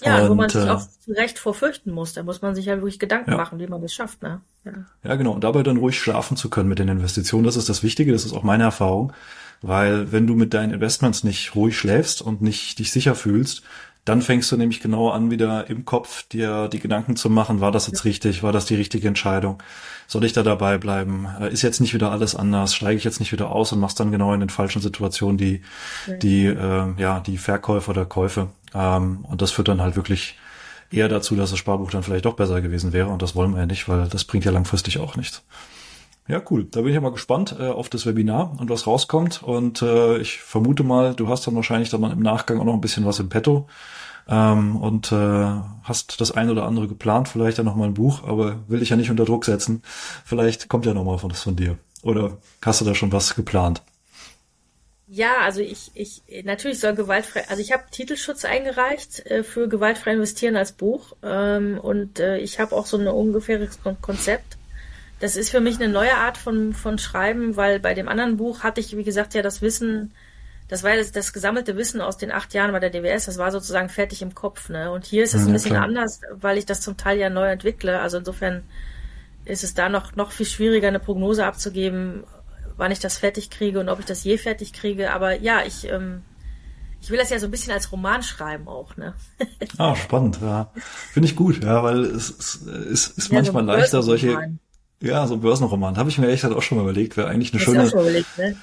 Ja, 0.02 0.24
und, 0.24 0.30
wo 0.30 0.36
man 0.36 0.50
sich 0.50 0.64
äh, 0.64 0.70
auch 0.70 0.82
zu 0.82 1.12
Recht 1.12 1.40
vorfürchten 1.40 1.92
muss. 1.92 2.14
Da 2.14 2.24
muss 2.24 2.42
man 2.42 2.56
sich 2.56 2.66
ja 2.66 2.76
wirklich 2.76 3.00
Gedanken 3.00 3.32
ja. 3.32 3.38
machen, 3.38 3.60
wie 3.60 3.68
man 3.68 3.82
das 3.82 3.94
schafft. 3.94 4.22
Ne? 4.22 4.42
Ja. 4.64 4.72
ja, 5.04 5.16
genau. 5.16 5.32
Und 5.32 5.44
dabei 5.44 5.64
dann 5.64 5.78
ruhig 5.78 6.00
schlafen 6.00 6.38
zu 6.38 6.50
können 6.50 6.70
mit 6.70 6.80
den 6.80 6.88
Investitionen, 6.88 7.44
das 7.44 7.56
ist 7.56 7.70
das 7.70 7.84
Wichtige, 7.84 8.12
das 8.12 8.26
ist 8.26 8.34
auch 8.34 8.44
meine 8.44 8.64
Erfahrung. 8.64 9.14
Weil 9.62 10.12
wenn 10.12 10.28
du 10.28 10.36
mit 10.36 10.54
deinen 10.54 10.72
Investments 10.72 11.24
nicht 11.24 11.56
ruhig 11.56 11.78
schläfst 11.78 12.22
und 12.22 12.42
nicht 12.42 12.78
dich 12.78 12.92
sicher 12.92 13.16
fühlst, 13.16 13.64
dann 14.08 14.22
fängst 14.22 14.50
du 14.52 14.56
nämlich 14.56 14.80
genau 14.80 15.10
an, 15.10 15.32
wieder 15.32 15.70
im 15.70 15.84
Kopf 15.84 16.24
dir 16.30 16.70
die 16.70 16.80
Gedanken 16.80 17.18
zu 17.18 17.30
machen, 17.30 17.60
war 17.60 17.74
das 17.74 17.88
jetzt 17.88 18.06
richtig, 18.06 18.42
war 18.42 18.54
das 18.54 18.66
die 18.66 18.76
richtige 18.76 19.06
Entscheidung, 19.06 19.62
soll 20.08 20.24
ich 20.24 20.32
da 20.32 20.44
dabei 20.44 20.78
bleiben, 20.78 21.28
äh, 21.42 21.52
ist 21.52 21.62
jetzt 21.62 21.82
nicht 21.82 21.94
wieder 21.94 22.10
alles 22.10 22.34
anders, 22.34 22.74
steige 22.74 22.98
ich 22.98 23.04
jetzt 23.04 23.20
nicht 23.20 23.34
wieder 23.34 23.52
aus 23.52 23.74
und 23.74 23.82
machst 23.82 24.00
dann 24.00 24.12
genau 24.12 24.34
in 24.34 24.40
den 24.40 24.50
falschen 24.50 24.82
Situationen 24.82 25.38
die, 25.38 25.62
die, 26.22 26.46
äh, 26.46 26.94
ja, 26.98 27.20
die 27.20 27.38
Verkäufe 27.38 27.92
oder 27.92 28.06
Käufe. 28.06 28.48
Ähm, 28.78 29.26
und 29.26 29.42
das 29.42 29.52
führt 29.52 29.68
dann 29.68 29.82
halt 29.82 29.96
wirklich 29.96 30.38
eher 30.92 31.10
dazu, 31.10 31.36
dass 31.36 31.50
das 31.50 31.60
Sparbuch 31.60 31.92
dann 31.92 32.04
vielleicht 32.04 32.26
doch 32.26 32.36
besser 32.36 32.62
gewesen 32.62 32.94
wäre 32.94 33.10
und 33.10 33.22
das 33.22 33.36
wollen 33.36 33.52
wir 33.52 33.60
ja 33.60 33.66
nicht, 33.66 33.90
weil 33.90 34.08
das 34.08 34.24
bringt 34.24 34.46
ja 34.46 34.52
langfristig 34.52 35.00
auch 35.00 35.16
nichts. 35.16 35.44
Ja, 36.28 36.42
cool. 36.52 36.66
Da 36.66 36.82
bin 36.82 36.90
ich 36.90 36.96
ja 36.96 37.02
mal 37.02 37.12
gespannt 37.12 37.56
äh, 37.58 37.68
auf 37.68 37.90
das 37.90 38.06
Webinar 38.06 38.54
und 38.60 38.70
was 38.70 38.86
rauskommt. 38.86 39.44
Und 39.44 39.82
äh, 39.82 40.18
ich 40.18 40.40
vermute 40.40 40.84
mal, 40.84 41.16
du 41.16 41.30
hast 41.30 41.48
dann 41.48 41.56
wahrscheinlich 41.56 41.90
dann 41.90 42.04
im 42.04 42.20
Nachgang 42.20 42.60
auch 42.60 42.66
noch 42.66 42.74
ein 42.74 42.82
bisschen 42.82 43.06
was 43.06 43.20
im 43.20 43.30
Petto 43.30 43.68
ähm, 44.28 44.76
und 44.76 45.12
äh, 45.14 45.52
hast 45.84 46.20
das 46.20 46.32
ein 46.32 46.50
oder 46.50 46.66
andere 46.66 46.90
geplant, 46.90 47.30
vielleicht 47.30 47.60
ja 47.60 47.64
noch 47.64 47.78
mal 47.78 47.86
ein 47.86 47.94
Buch, 47.94 48.28
aber 48.28 48.58
will 48.68 48.82
ich 48.82 48.90
ja 48.90 48.98
nicht 48.98 49.10
unter 49.10 49.24
Druck 49.24 49.46
setzen. 49.46 49.82
Vielleicht 50.26 50.68
kommt 50.68 50.86
ja 50.86 50.94
noch 50.94 51.06
mal 51.06 51.18
was 51.22 51.42
von 51.42 51.56
dir. 51.56 51.78
Oder 52.04 52.38
hast 52.62 52.82
du 52.82 52.86
da 52.86 52.94
schon 52.94 53.14
was 53.14 53.36
geplant? 53.36 53.82
Ja, 55.10 55.38
also 55.42 55.62
ich, 55.62 55.92
ich 55.94 56.22
natürlich 56.44 56.82
soll 56.82 56.94
gewaltfrei, 56.94 57.48
also 57.48 57.62
ich 57.62 57.72
habe 57.72 57.84
Titelschutz 57.90 58.44
eingereicht 58.44 59.26
äh, 59.26 59.44
für 59.44 59.70
gewaltfrei 59.70 60.12
investieren 60.12 60.58
als 60.58 60.74
Buch 60.74 61.16
ähm, 61.24 61.80
und 61.80 62.20
äh, 62.20 62.38
ich 62.40 62.60
habe 62.60 62.76
auch 62.76 62.86
so 62.86 62.98
ein 62.98 63.08
ungefähres 63.08 63.80
Konzept. 64.02 64.58
Das 65.22 65.38
ist 65.38 65.50
für 65.50 65.62
mich 65.62 65.78
eine 65.78 65.88
neue 65.88 66.14
Art 66.14 66.38
von 66.38 66.74
von 66.74 66.98
Schreiben, 66.98 67.56
weil 67.56 67.80
bei 67.80 67.94
dem 67.94 68.10
anderen 68.10 68.36
Buch 68.36 68.64
hatte 68.64 68.82
ich 68.82 68.98
wie 68.98 69.06
gesagt 69.06 69.34
ja 69.34 69.42
das 69.42 69.62
Wissen, 69.62 70.12
das 70.68 70.84
war 70.84 70.98
das, 70.98 71.14
das 71.14 71.32
gesammelte 71.32 71.78
Wissen 71.78 72.02
aus 72.02 72.18
den 72.18 72.32
acht 72.32 72.54
Jahren 72.54 72.74
bei 72.74 72.80
der 72.82 72.90
DWS, 72.90 73.28
das 73.28 73.38
war 73.38 73.52
sozusagen 73.52 73.88
fertig 73.88 74.22
im 74.22 74.36
Kopf, 74.36 74.68
ne? 74.68 74.92
Und 74.92 75.06
hier 75.06 75.24
ist 75.24 75.34
es 75.34 75.44
ja, 75.44 75.48
ein 75.48 75.54
bisschen 75.54 75.72
klar. 75.72 75.86
anders, 75.86 76.20
weil 76.32 76.58
ich 76.58 76.66
das 76.66 76.82
zum 76.82 76.98
Teil 76.98 77.18
ja 77.18 77.30
neu 77.30 77.48
entwickle. 77.50 78.02
Also 78.02 78.18
insofern 78.18 78.64
ist 79.46 79.64
es 79.64 79.74
da 79.74 79.88
noch 79.88 80.18
noch 80.18 80.34
viel 80.34 80.46
schwieriger 80.46 80.90
eine 80.90 81.00
Prognose 81.00 81.46
abzugeben, 81.46 82.26
wann 82.78 82.92
ich 82.92 83.00
das 83.00 83.18
fertig 83.18 83.50
kriege 83.50 83.80
und 83.80 83.90
ob 83.90 84.00
ich 84.00 84.06
das 84.06 84.24
je 84.24 84.38
fertig 84.38 84.74
kriege. 84.74 85.12
Aber 85.12 85.40
ja, 85.40 85.62
ich, 85.66 85.90
ähm, 85.90 86.22
ich 87.02 87.10
will 87.10 87.18
das 87.18 87.30
ja 87.30 87.40
so 87.40 87.46
ein 87.46 87.52
bisschen 87.52 87.74
als 87.74 87.92
Roman 87.92 88.24
schreiben 88.24 88.68
auch, 88.68 88.96
ne? 88.98 89.14
ah, 89.78 89.96
spannend, 89.96 90.40
ja. 90.42 90.72
Finde 91.12 91.28
ich 91.28 91.36
gut, 91.36 91.64
ja, 91.64 91.84
weil 91.84 92.06
es, 92.06 92.30
es, 92.30 92.62
es 92.66 93.08
ist 93.10 93.32
ja, 93.32 93.36
manchmal 93.36 93.66
so 93.66 93.72
leichter, 93.72 94.04
solche. 94.04 94.58
Ja, 95.00 95.28
so 95.28 95.36
ein 95.36 95.42
Börsenroman. 95.42 95.98
Habe 95.98 96.10
ich 96.10 96.18
mir 96.18 96.28
echt 96.28 96.44
auch 96.46 96.62
schon 96.64 96.80
mal 96.80 96.84
überlegt, 96.84 97.18
wäre 97.18 97.28
eigentlich 97.28 97.54
eine 97.54 97.62
schöne. 97.62 97.84
Auch 97.84 97.90
schon 97.90 98.00
überlegt, 98.00 98.38
ne? 98.38 98.56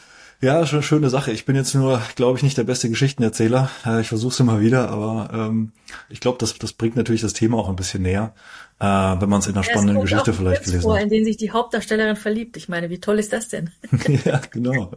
Ja, 0.45 0.67
schon 0.67 0.79
eine 0.79 0.83
schöne 0.83 1.11
Sache. 1.11 1.33
Ich 1.33 1.47
bin 1.47 1.57
jetzt 1.57 1.75
nur, 1.75 2.03
glaube 2.17 2.37
ich, 2.37 2.43
nicht 2.43 2.59
der 2.59 2.65
beste 2.65 2.91
Geschichtenerzähler. 2.91 3.71
Äh, 3.87 4.03
ich 4.03 4.09
versuche 4.09 4.33
es 4.33 4.41
immer 4.41 4.61
wieder, 4.61 4.91
aber 4.91 5.31
ähm, 5.33 5.73
ich 6.11 6.21
glaube, 6.21 6.39
das, 6.39 6.59
das 6.59 6.75
bringt 6.75 6.97
natürlich 6.97 7.23
das 7.23 7.33
Thema 7.33 7.57
auch 7.57 7.69
ein 7.69 7.77
bisschen 7.77 8.03
näher 8.03 8.35
äh, 8.81 8.85
wenn 8.85 9.29
man 9.29 9.41
es 9.41 9.47
in 9.47 9.55
einer 9.55 9.63
spannenden 9.63 10.01
Geschichte 10.03 10.33
vielleicht 10.33 10.65
gelesen 10.65 10.83
vor, 10.83 10.97
hat. 10.97 11.03
In 11.03 11.09
den 11.09 11.25
sich 11.25 11.37
die 11.37 11.51
Hauptdarstellerin 11.51 12.17
verliebt. 12.17 12.57
Ich 12.57 12.69
meine, 12.69 12.91
wie 12.91 12.99
toll 12.99 13.19
ist 13.19 13.33
das 13.33 13.49
denn? 13.49 13.71
ja, 14.25 14.41
genau. 14.51 14.93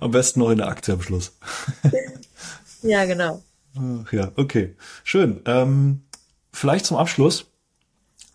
Am 0.00 0.10
besten 0.10 0.40
noch 0.40 0.50
in 0.50 0.58
der 0.58 0.68
Aktie 0.68 0.94
am 0.94 1.02
Schluss. 1.02 1.36
ja, 2.82 3.04
genau. 3.04 3.42
Ach, 3.76 4.12
ja, 4.12 4.32
okay. 4.36 4.76
Schön. 5.04 5.40
Ähm, 5.44 6.02
vielleicht 6.52 6.86
zum 6.86 6.96
Abschluss. 6.96 7.46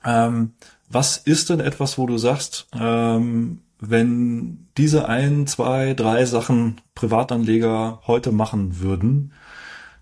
Ähm, 0.04 0.54
was 0.90 1.18
ist 1.18 1.50
denn 1.50 1.60
etwas, 1.60 1.98
wo 1.98 2.06
du 2.06 2.18
sagst, 2.18 2.68
ähm, 2.74 3.62
wenn 3.80 4.68
diese 4.78 5.08
ein, 5.08 5.48
zwei, 5.48 5.94
drei 5.94 6.26
Sachen 6.26 6.82
Privatanleger 6.96 8.02
heute 8.08 8.32
machen 8.32 8.80
würden, 8.80 9.34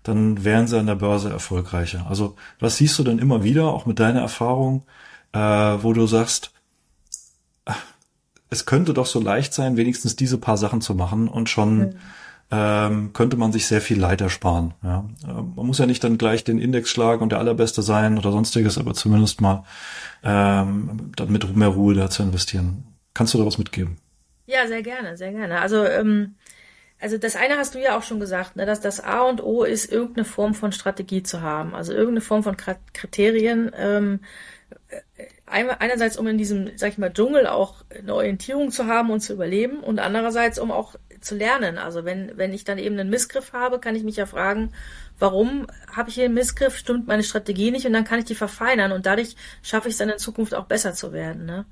dann 0.02 0.44
wären 0.44 0.66
sie 0.66 0.78
an 0.78 0.86
der 0.86 0.94
Börse 0.94 1.30
erfolgreicher. 1.30 2.06
Also 2.08 2.36
was 2.60 2.76
siehst 2.76 2.98
du 2.98 3.04
denn 3.04 3.18
immer 3.18 3.42
wieder, 3.42 3.72
auch 3.72 3.86
mit 3.86 3.98
deiner 3.98 4.20
Erfahrung, 4.20 4.84
äh, 5.32 5.38
wo 5.38 5.92
du 5.92 6.06
sagst, 6.06 6.52
es 8.50 8.66
könnte 8.66 8.94
doch 8.94 9.06
so 9.06 9.20
leicht 9.20 9.52
sein, 9.52 9.76
wenigstens 9.76 10.14
diese 10.14 10.38
paar 10.38 10.56
Sachen 10.56 10.80
zu 10.80 10.94
machen 10.94 11.26
und 11.26 11.48
schon 11.48 11.78
mhm. 11.78 11.90
ähm, 12.50 13.12
könnte 13.14 13.36
man 13.36 13.50
sich 13.50 13.66
sehr 13.66 13.80
viel 13.80 13.98
Leid 13.98 14.20
ersparen. 14.20 14.74
Ja? 14.82 15.04
Man 15.26 15.66
muss 15.66 15.78
ja 15.78 15.86
nicht 15.86 16.04
dann 16.04 16.18
gleich 16.18 16.44
den 16.44 16.58
Index 16.58 16.90
schlagen 16.90 17.22
und 17.22 17.32
der 17.32 17.40
allerbeste 17.40 17.82
sein 17.82 18.18
oder 18.18 18.30
sonstiges, 18.30 18.78
aber 18.78 18.94
zumindest 18.94 19.40
mal 19.40 19.64
ähm, 20.22 21.12
dann 21.16 21.32
mit 21.32 21.56
mehr 21.56 21.68
Ruhe 21.68 21.94
da 21.94 22.10
zu 22.10 22.22
investieren. 22.22 22.84
Kannst 23.14 23.32
du 23.34 23.38
da 23.38 23.46
was 23.46 23.58
mitgeben? 23.58 23.96
Ja, 24.46 24.66
sehr 24.66 24.82
gerne, 24.82 25.16
sehr 25.16 25.32
gerne. 25.32 25.60
Also 25.60 25.84
ähm, 25.84 26.34
also 27.00 27.18
das 27.18 27.36
eine 27.36 27.56
hast 27.56 27.74
du 27.74 27.80
ja 27.80 27.98
auch 27.98 28.02
schon 28.02 28.20
gesagt, 28.20 28.56
ne, 28.56 28.66
dass 28.66 28.80
das 28.80 29.00
A 29.00 29.22
und 29.22 29.42
O 29.42 29.64
ist, 29.64 29.92
irgendeine 29.92 30.24
Form 30.24 30.54
von 30.54 30.72
Strategie 30.72 31.22
zu 31.22 31.42
haben, 31.42 31.74
also 31.74 31.92
irgendeine 31.92 32.22
Form 32.22 32.42
von 32.42 32.56
Kriterien. 32.56 33.70
Ähm, 33.76 34.20
einerseits, 35.46 36.16
um 36.16 36.26
in 36.26 36.38
diesem, 36.38 36.70
sag 36.76 36.92
ich 36.92 36.98
mal, 36.98 37.12
Dschungel 37.12 37.46
auch 37.46 37.84
eine 37.90 38.14
Orientierung 38.14 38.70
zu 38.70 38.86
haben 38.86 39.10
und 39.10 39.20
zu 39.20 39.34
überleben 39.34 39.80
und 39.80 39.98
andererseits, 39.98 40.58
um 40.58 40.70
auch 40.70 40.94
zu 41.20 41.34
lernen. 41.34 41.78
Also 41.78 42.04
wenn, 42.04 42.36
wenn 42.36 42.52
ich 42.52 42.64
dann 42.64 42.78
eben 42.78 42.98
einen 42.98 43.10
Missgriff 43.10 43.52
habe, 43.52 43.78
kann 43.80 43.96
ich 43.96 44.02
mich 44.02 44.16
ja 44.16 44.26
fragen, 44.26 44.72
warum 45.18 45.66
habe 45.94 46.08
ich 46.08 46.14
hier 46.14 46.24
einen 46.24 46.34
Missgriff, 46.34 46.76
stimmt 46.76 47.06
meine 47.06 47.22
Strategie 47.22 47.70
nicht 47.70 47.86
und 47.86 47.92
dann 47.92 48.04
kann 48.04 48.18
ich 48.18 48.24
die 48.24 48.34
verfeinern 48.34 48.92
und 48.92 49.06
dadurch 49.06 49.36
schaffe 49.62 49.88
ich 49.88 49.94
es 49.94 49.98
dann 49.98 50.08
in 50.08 50.18
Zukunft 50.18 50.54
auch 50.54 50.66
besser 50.66 50.94
zu 50.94 51.12
werden. 51.12 51.44
Ne? 51.44 51.66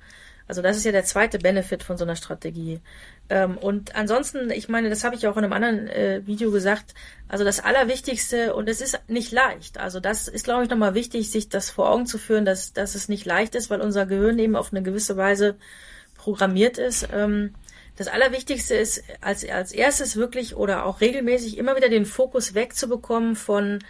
Also 0.49 0.63
das 0.63 0.77
ist 0.77 0.85
ja 0.85 0.93
der 0.93 1.05
zweite 1.05 1.39
Benefit 1.39 1.83
von 1.83 1.97
so 1.97 2.05
einer 2.05 2.17
Strategie. 2.17 2.81
Ähm, 3.29 3.57
und 3.59 3.95
ansonsten, 3.95 4.51
ich 4.51 4.69
meine, 4.69 4.91
das 4.91 5.05
habe 5.05 5.15
ich 5.15 5.27
auch 5.27 5.37
in 5.37 5.45
einem 5.45 5.53
anderen 5.53 5.89
äh, 5.89 6.27
Video 6.27 6.51
gesagt, 6.51 6.95
also 7.29 7.45
das 7.45 7.61
Allerwichtigste, 7.61 8.55
und 8.55 8.69
es 8.69 8.81
ist 8.81 9.01
nicht 9.09 9.33
leicht, 9.33 9.79
also 9.79 10.01
das 10.01 10.29
ist, 10.29 10.45
glaube 10.45 10.65
ich, 10.65 10.71
nochmal 10.71 10.95
wichtig, 10.95 11.31
sich 11.31 11.49
das 11.49 11.71
vor 11.71 11.91
Augen 11.91 12.07
zu 12.07 12.19
führen, 12.19 12.45
dass, 12.45 12.73
dass 12.73 12.95
es 12.95 13.09
nicht 13.09 13.25
leicht 13.25 13.55
ist, 13.55 13.71
weil 13.71 13.81
unser 13.81 14.07
Gehirn 14.07 14.39
eben 14.39 14.57
auf 14.57 14.73
eine 14.73 14.83
gewisse 14.83 15.17
Weise 15.17 15.57
programmiert 16.15 16.79
ist. 16.79 17.09
Ähm, 17.13 17.55
das 17.97 18.09
Allerwichtigste 18.09 18.75
ist, 18.75 19.05
als, 19.21 19.49
als 19.49 19.73
erstes 19.73 20.17
wirklich 20.17 20.57
oder 20.57 20.87
auch 20.87 21.01
regelmäßig 21.01 21.59
immer 21.59 21.77
wieder 21.77 21.89
den 21.89 22.07
Fokus 22.07 22.55
wegzubekommen 22.55 23.37
von, 23.37 23.81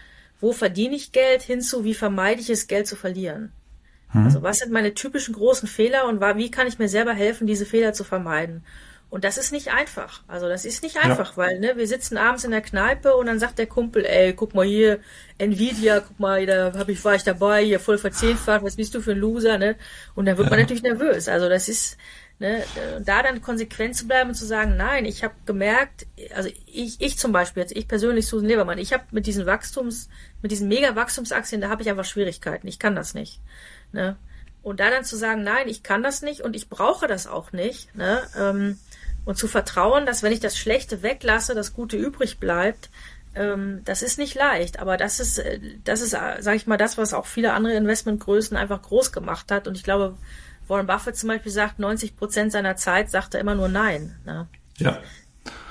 wo 0.40 0.52
verdiene 0.52 0.96
ich 0.96 1.12
Geld, 1.12 1.42
hinzu, 1.42 1.84
wie 1.84 1.94
vermeide 1.94 2.40
ich 2.40 2.50
es, 2.50 2.66
Geld 2.66 2.86
zu 2.86 2.96
verlieren. 2.96 3.52
Hm. 4.12 4.24
Also 4.24 4.42
was 4.42 4.58
sind 4.58 4.72
meine 4.72 4.94
typischen 4.94 5.34
großen 5.34 5.68
Fehler 5.68 6.06
und 6.06 6.20
wie 6.20 6.50
kann 6.50 6.66
ich 6.66 6.78
mir 6.78 6.88
selber 6.88 7.12
helfen, 7.12 7.46
diese 7.46 7.66
Fehler 7.66 7.92
zu 7.92 8.04
vermeiden? 8.04 8.64
Und 9.12 9.24
das 9.24 9.36
ist 9.36 9.52
nicht 9.52 9.70
einfach. 9.70 10.22
Also 10.26 10.48
das 10.48 10.64
ist 10.64 10.82
nicht 10.82 10.96
einfach, 10.96 11.32
ja. 11.32 11.36
weil 11.36 11.60
ne, 11.60 11.76
wir 11.76 11.86
sitzen 11.86 12.16
abends 12.16 12.44
in 12.44 12.50
der 12.50 12.62
Kneipe 12.62 13.14
und 13.14 13.26
dann 13.26 13.38
sagt 13.38 13.58
der 13.58 13.66
Kumpel, 13.66 14.06
ey, 14.06 14.32
guck 14.32 14.54
mal 14.54 14.64
hier, 14.64 15.00
Nvidia, 15.36 16.00
guck 16.00 16.18
mal, 16.18 16.46
da 16.46 16.72
hab 16.74 16.88
ich, 16.88 17.04
war 17.04 17.14
ich 17.14 17.22
dabei, 17.22 17.62
hier 17.62 17.78
voll 17.78 17.98
verzehnfacht, 17.98 18.64
was 18.64 18.76
bist 18.76 18.94
du 18.94 19.02
für 19.02 19.12
ein 19.12 19.18
Loser, 19.18 19.58
ne? 19.58 19.76
Und 20.14 20.24
dann 20.24 20.38
wird 20.38 20.48
man 20.48 20.58
natürlich 20.58 20.82
nervös. 20.82 21.28
Also 21.28 21.50
das 21.50 21.68
ist, 21.68 21.98
ne, 22.38 22.64
da 23.04 23.22
dann 23.22 23.42
konsequent 23.42 23.96
zu 23.96 24.06
bleiben 24.06 24.30
und 24.30 24.34
zu 24.34 24.46
sagen, 24.46 24.78
nein, 24.78 25.04
ich 25.04 25.22
habe 25.22 25.34
gemerkt, 25.44 26.06
also 26.34 26.48
ich, 26.64 26.98
ich 27.02 27.18
zum 27.18 27.32
Beispiel, 27.32 27.62
jetzt 27.62 27.76
ich 27.76 27.88
persönlich, 27.88 28.26
Susan 28.26 28.48
Lebermann, 28.48 28.78
ich 28.78 28.94
habe 28.94 29.04
mit 29.10 29.26
diesen 29.26 29.44
Wachstums, 29.44 30.08
mit 30.40 30.52
diesen 30.52 30.68
Mega-Wachstumsaktien, 30.68 31.60
da 31.60 31.68
habe 31.68 31.82
ich 31.82 31.90
einfach 31.90 32.06
Schwierigkeiten. 32.06 32.66
Ich 32.66 32.78
kann 32.78 32.96
das 32.96 33.12
nicht. 33.12 33.40
Ne? 33.92 34.16
Und 34.62 34.80
da 34.80 34.90
dann 34.90 35.04
zu 35.04 35.16
sagen, 35.16 35.42
nein, 35.42 35.68
ich 35.68 35.82
kann 35.82 36.02
das 36.02 36.22
nicht 36.22 36.42
und 36.42 36.54
ich 36.54 36.68
brauche 36.68 37.06
das 37.06 37.26
auch 37.26 37.52
nicht. 37.52 37.94
Ne? 37.94 38.22
Ähm, 38.38 38.78
und 39.24 39.36
zu 39.36 39.48
vertrauen, 39.48 40.06
dass 40.06 40.22
wenn 40.22 40.32
ich 40.32 40.40
das 40.40 40.56
Schlechte 40.56 41.02
weglasse, 41.02 41.54
das 41.54 41.74
Gute 41.74 41.96
übrig 41.96 42.38
bleibt, 42.38 42.90
ähm, 43.34 43.82
das 43.84 44.02
ist 44.02 44.18
nicht 44.18 44.34
leicht. 44.34 44.78
Aber 44.78 44.96
das 44.96 45.20
ist, 45.20 45.38
äh, 45.38 45.60
das 45.84 46.00
ist, 46.00 46.12
äh, 46.12 46.40
sage 46.40 46.56
ich 46.56 46.66
mal, 46.66 46.76
das, 46.76 46.98
was 46.98 47.14
auch 47.14 47.26
viele 47.26 47.52
andere 47.52 47.74
Investmentgrößen 47.74 48.56
einfach 48.56 48.82
groß 48.82 49.12
gemacht 49.12 49.50
hat. 49.50 49.66
Und 49.66 49.76
ich 49.76 49.84
glaube, 49.84 50.16
Warren 50.68 50.86
Buffett 50.86 51.16
zum 51.16 51.28
Beispiel 51.28 51.52
sagt, 51.52 51.78
90 51.78 52.16
Prozent 52.16 52.52
seiner 52.52 52.76
Zeit 52.76 53.10
sagt 53.10 53.34
er 53.34 53.40
immer 53.40 53.54
nur 53.54 53.68
Nein. 53.68 54.18
Ne? 54.24 54.48
Ja. 54.78 55.00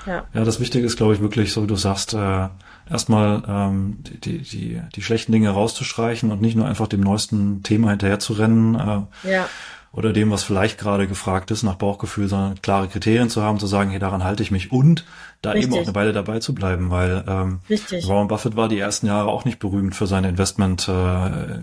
Ja. 0.06 0.24
Ja, 0.32 0.44
das 0.44 0.60
Wichtige 0.60 0.86
ist, 0.86 0.96
glaube 0.96 1.14
ich, 1.14 1.20
wirklich, 1.20 1.52
so 1.52 1.62
wie 1.62 1.66
du 1.66 1.76
sagst, 1.76 2.14
äh, 2.14 2.48
erstmal 2.90 3.42
ähm, 3.48 3.98
die, 4.02 4.38
die, 4.38 4.80
die 4.94 5.02
schlechten 5.02 5.32
Dinge 5.32 5.50
rauszustreichen 5.50 6.30
und 6.30 6.40
nicht 6.40 6.56
nur 6.56 6.66
einfach 6.66 6.88
dem 6.88 7.00
neuesten 7.00 7.62
Thema 7.62 7.90
hinterher 7.90 8.18
zu 8.18 8.34
rennen. 8.34 8.74
Äh, 8.74 9.30
ja. 9.30 9.48
Oder 9.92 10.14
dem, 10.14 10.30
was 10.30 10.42
vielleicht 10.42 10.78
gerade 10.78 11.06
gefragt 11.06 11.50
ist, 11.50 11.64
nach 11.64 11.74
Bauchgefühl, 11.74 12.26
sondern 12.26 12.62
klare 12.62 12.88
Kriterien 12.88 13.28
zu 13.28 13.42
haben, 13.42 13.58
zu 13.58 13.66
sagen, 13.66 13.90
hey, 13.90 13.98
daran 13.98 14.24
halte 14.24 14.42
ich 14.42 14.50
mich 14.50 14.72
und 14.72 15.04
da 15.42 15.50
Richtig. 15.50 15.70
eben 15.70 15.78
auch 15.78 15.86
eine 15.86 15.94
Weile 15.94 16.12
dabei 16.14 16.38
zu 16.38 16.54
bleiben, 16.54 16.88
weil 16.88 17.22
ähm, 17.28 17.58
Richtig. 17.68 18.08
Warren 18.08 18.28
Buffett 18.28 18.56
war 18.56 18.68
die 18.68 18.78
ersten 18.78 19.06
Jahre 19.06 19.28
auch 19.28 19.44
nicht 19.44 19.58
berühmt 19.58 19.94
für 19.94 20.06
seine 20.06 20.30
Investment 20.30 20.88
äh, 20.88 21.60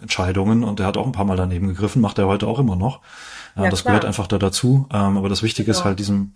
Entscheidungen 0.00 0.62
und 0.62 0.78
er 0.78 0.86
hat 0.86 0.96
auch 0.96 1.06
ein 1.06 1.12
paar 1.12 1.24
Mal 1.24 1.36
daneben 1.36 1.68
gegriffen, 1.68 2.02
macht 2.02 2.18
er 2.18 2.28
heute 2.28 2.46
auch 2.46 2.60
immer 2.60 2.76
noch. 2.76 3.00
Ja, 3.56 3.68
das 3.68 3.82
klar. 3.82 3.92
gehört 3.92 4.04
einfach 4.04 4.26
da 4.26 4.38
dazu. 4.38 4.86
Ähm, 4.92 5.16
aber 5.16 5.28
das 5.28 5.42
Wichtige 5.42 5.66
genau. 5.66 5.78
ist 5.78 5.84
halt 5.84 5.98
diesem, 5.98 6.32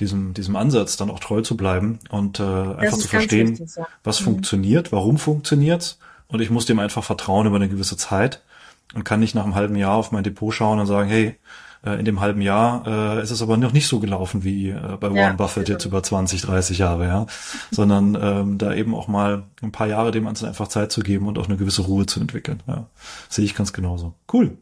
diesem, 0.00 0.34
diesem 0.34 0.56
Ansatz 0.56 0.96
dann 0.96 1.10
auch 1.10 1.20
treu 1.20 1.42
zu 1.42 1.56
bleiben 1.56 1.98
und 2.10 2.40
äh, 2.40 2.42
einfach 2.42 2.98
zu 2.98 3.08
verstehen, 3.08 3.58
wichtig, 3.58 3.76
ja. 3.76 3.86
was 4.02 4.20
mhm. 4.20 4.24
funktioniert, 4.24 4.92
warum 4.92 5.18
funktioniert's 5.18 5.98
und 6.28 6.40
ich 6.40 6.50
muss 6.50 6.66
dem 6.66 6.78
einfach 6.78 7.04
vertrauen 7.04 7.46
über 7.46 7.56
eine 7.56 7.68
gewisse 7.68 7.96
Zeit 7.96 8.42
und 8.94 9.04
kann 9.04 9.20
nicht 9.20 9.34
nach 9.34 9.44
einem 9.44 9.54
halben 9.54 9.76
Jahr 9.76 9.94
auf 9.94 10.12
mein 10.12 10.24
Depot 10.24 10.52
schauen 10.52 10.78
und 10.78 10.86
sagen, 10.86 11.08
hey, 11.08 11.36
äh, 11.84 11.98
in 11.98 12.04
dem 12.04 12.20
halben 12.20 12.40
Jahr 12.40 12.86
äh, 12.86 13.22
ist 13.22 13.30
es 13.30 13.42
aber 13.42 13.56
noch 13.56 13.72
nicht 13.72 13.86
so 13.86 14.00
gelaufen 14.00 14.44
wie 14.44 14.70
äh, 14.70 14.96
bei 14.98 15.08
Warren 15.08 15.16
ja, 15.16 15.32
Buffett 15.32 15.66
genau. 15.66 15.76
jetzt 15.76 15.84
über 15.84 16.02
20, 16.02 16.42
30 16.42 16.78
Jahre, 16.78 17.06
ja, 17.06 17.26
sondern 17.70 18.18
ähm, 18.20 18.58
da 18.58 18.74
eben 18.74 18.94
auch 18.94 19.08
mal 19.08 19.44
ein 19.62 19.72
paar 19.72 19.86
Jahre 19.86 20.10
dem 20.10 20.24
Ganzen 20.24 20.46
einfach 20.46 20.68
Zeit 20.68 20.92
zu 20.92 21.02
geben 21.02 21.26
und 21.28 21.38
auch 21.38 21.46
eine 21.46 21.56
gewisse 21.56 21.82
Ruhe 21.82 22.06
zu 22.06 22.20
entwickeln. 22.20 22.62
Ja, 22.66 22.86
sehe 23.28 23.44
ich 23.44 23.54
ganz 23.54 23.72
genauso. 23.72 24.14
Cool. 24.32 24.56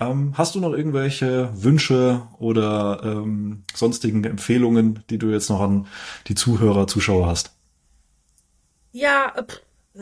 Ähm, 0.00 0.34
hast 0.38 0.54
du 0.54 0.60
noch 0.60 0.72
irgendwelche 0.72 1.50
Wünsche 1.54 2.22
oder 2.38 3.00
ähm, 3.02 3.64
sonstigen 3.74 4.22
Empfehlungen, 4.24 5.02
die 5.10 5.18
du 5.18 5.28
jetzt 5.30 5.50
noch 5.50 5.60
an 5.60 5.86
die 6.28 6.36
Zuhörer, 6.36 6.86
Zuschauer 6.86 7.26
hast? 7.26 7.52
Ja, 8.92 9.34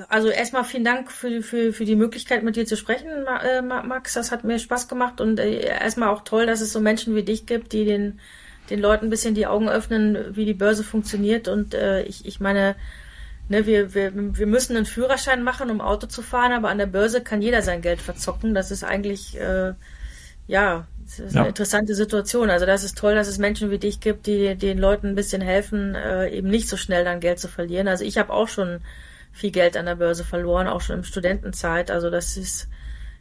also 0.08 0.28
erstmal 0.28 0.64
vielen 0.64 0.84
Dank 0.84 1.10
für, 1.10 1.42
für, 1.42 1.72
für 1.72 1.84
die 1.86 1.96
Möglichkeit, 1.96 2.42
mit 2.42 2.56
dir 2.56 2.66
zu 2.66 2.76
sprechen, 2.76 3.08
äh, 3.42 3.62
Max. 3.62 4.14
Das 4.14 4.30
hat 4.30 4.44
mir 4.44 4.58
Spaß 4.58 4.88
gemacht 4.88 5.20
und 5.20 5.40
äh, 5.40 5.60
erstmal 5.60 6.10
auch 6.10 6.22
toll, 6.22 6.46
dass 6.46 6.60
es 6.60 6.72
so 6.72 6.80
Menschen 6.80 7.14
wie 7.14 7.22
dich 7.22 7.46
gibt, 7.46 7.72
die 7.72 7.86
den, 7.86 8.20
den 8.68 8.80
Leuten 8.80 9.06
ein 9.06 9.10
bisschen 9.10 9.34
die 9.34 9.46
Augen 9.46 9.68
öffnen, 9.68 10.36
wie 10.36 10.44
die 10.44 10.54
Börse 10.54 10.84
funktioniert. 10.84 11.48
Und 11.48 11.72
äh, 11.72 12.02
ich, 12.02 12.26
ich 12.26 12.40
meine, 12.40 12.76
ne, 13.48 13.66
wir, 13.66 13.94
wir, 13.94 14.12
wir 14.14 14.46
müssen 14.46 14.76
einen 14.76 14.86
Führerschein 14.86 15.42
machen, 15.42 15.70
um 15.70 15.80
Auto 15.80 16.06
zu 16.06 16.22
fahren, 16.22 16.52
aber 16.52 16.68
an 16.68 16.78
der 16.78 16.86
Börse 16.86 17.22
kann 17.22 17.42
jeder 17.42 17.62
sein 17.62 17.82
Geld 17.82 18.00
verzocken. 18.00 18.54
Das 18.54 18.70
ist 18.70 18.84
eigentlich, 18.84 19.38
äh, 19.38 19.74
ja, 20.46 20.86
das 21.04 21.18
ist 21.20 21.34
ja. 21.34 21.40
eine 21.40 21.48
interessante 21.48 21.94
Situation. 21.94 22.50
Also 22.50 22.66
das 22.66 22.82
ist 22.82 22.98
toll, 22.98 23.14
dass 23.14 23.28
es 23.28 23.38
Menschen 23.38 23.70
wie 23.70 23.78
dich 23.78 24.00
gibt, 24.00 24.26
die 24.26 24.56
den 24.56 24.78
Leuten 24.78 25.08
ein 25.08 25.14
bisschen 25.14 25.40
helfen, 25.40 25.94
äh, 25.94 26.30
eben 26.30 26.48
nicht 26.48 26.68
so 26.68 26.76
schnell 26.76 27.04
dann 27.04 27.20
Geld 27.20 27.38
zu 27.38 27.48
verlieren. 27.48 27.88
Also 27.88 28.04
ich 28.04 28.18
habe 28.18 28.32
auch 28.32 28.48
schon 28.48 28.80
viel 29.32 29.50
Geld 29.50 29.76
an 29.76 29.86
der 29.86 29.96
Börse 29.96 30.24
verloren, 30.24 30.66
auch 30.66 30.80
schon 30.80 30.98
im 30.98 31.04
Studentenzeit. 31.04 31.90
Also 31.90 32.10
das 32.10 32.36
ist, 32.36 32.68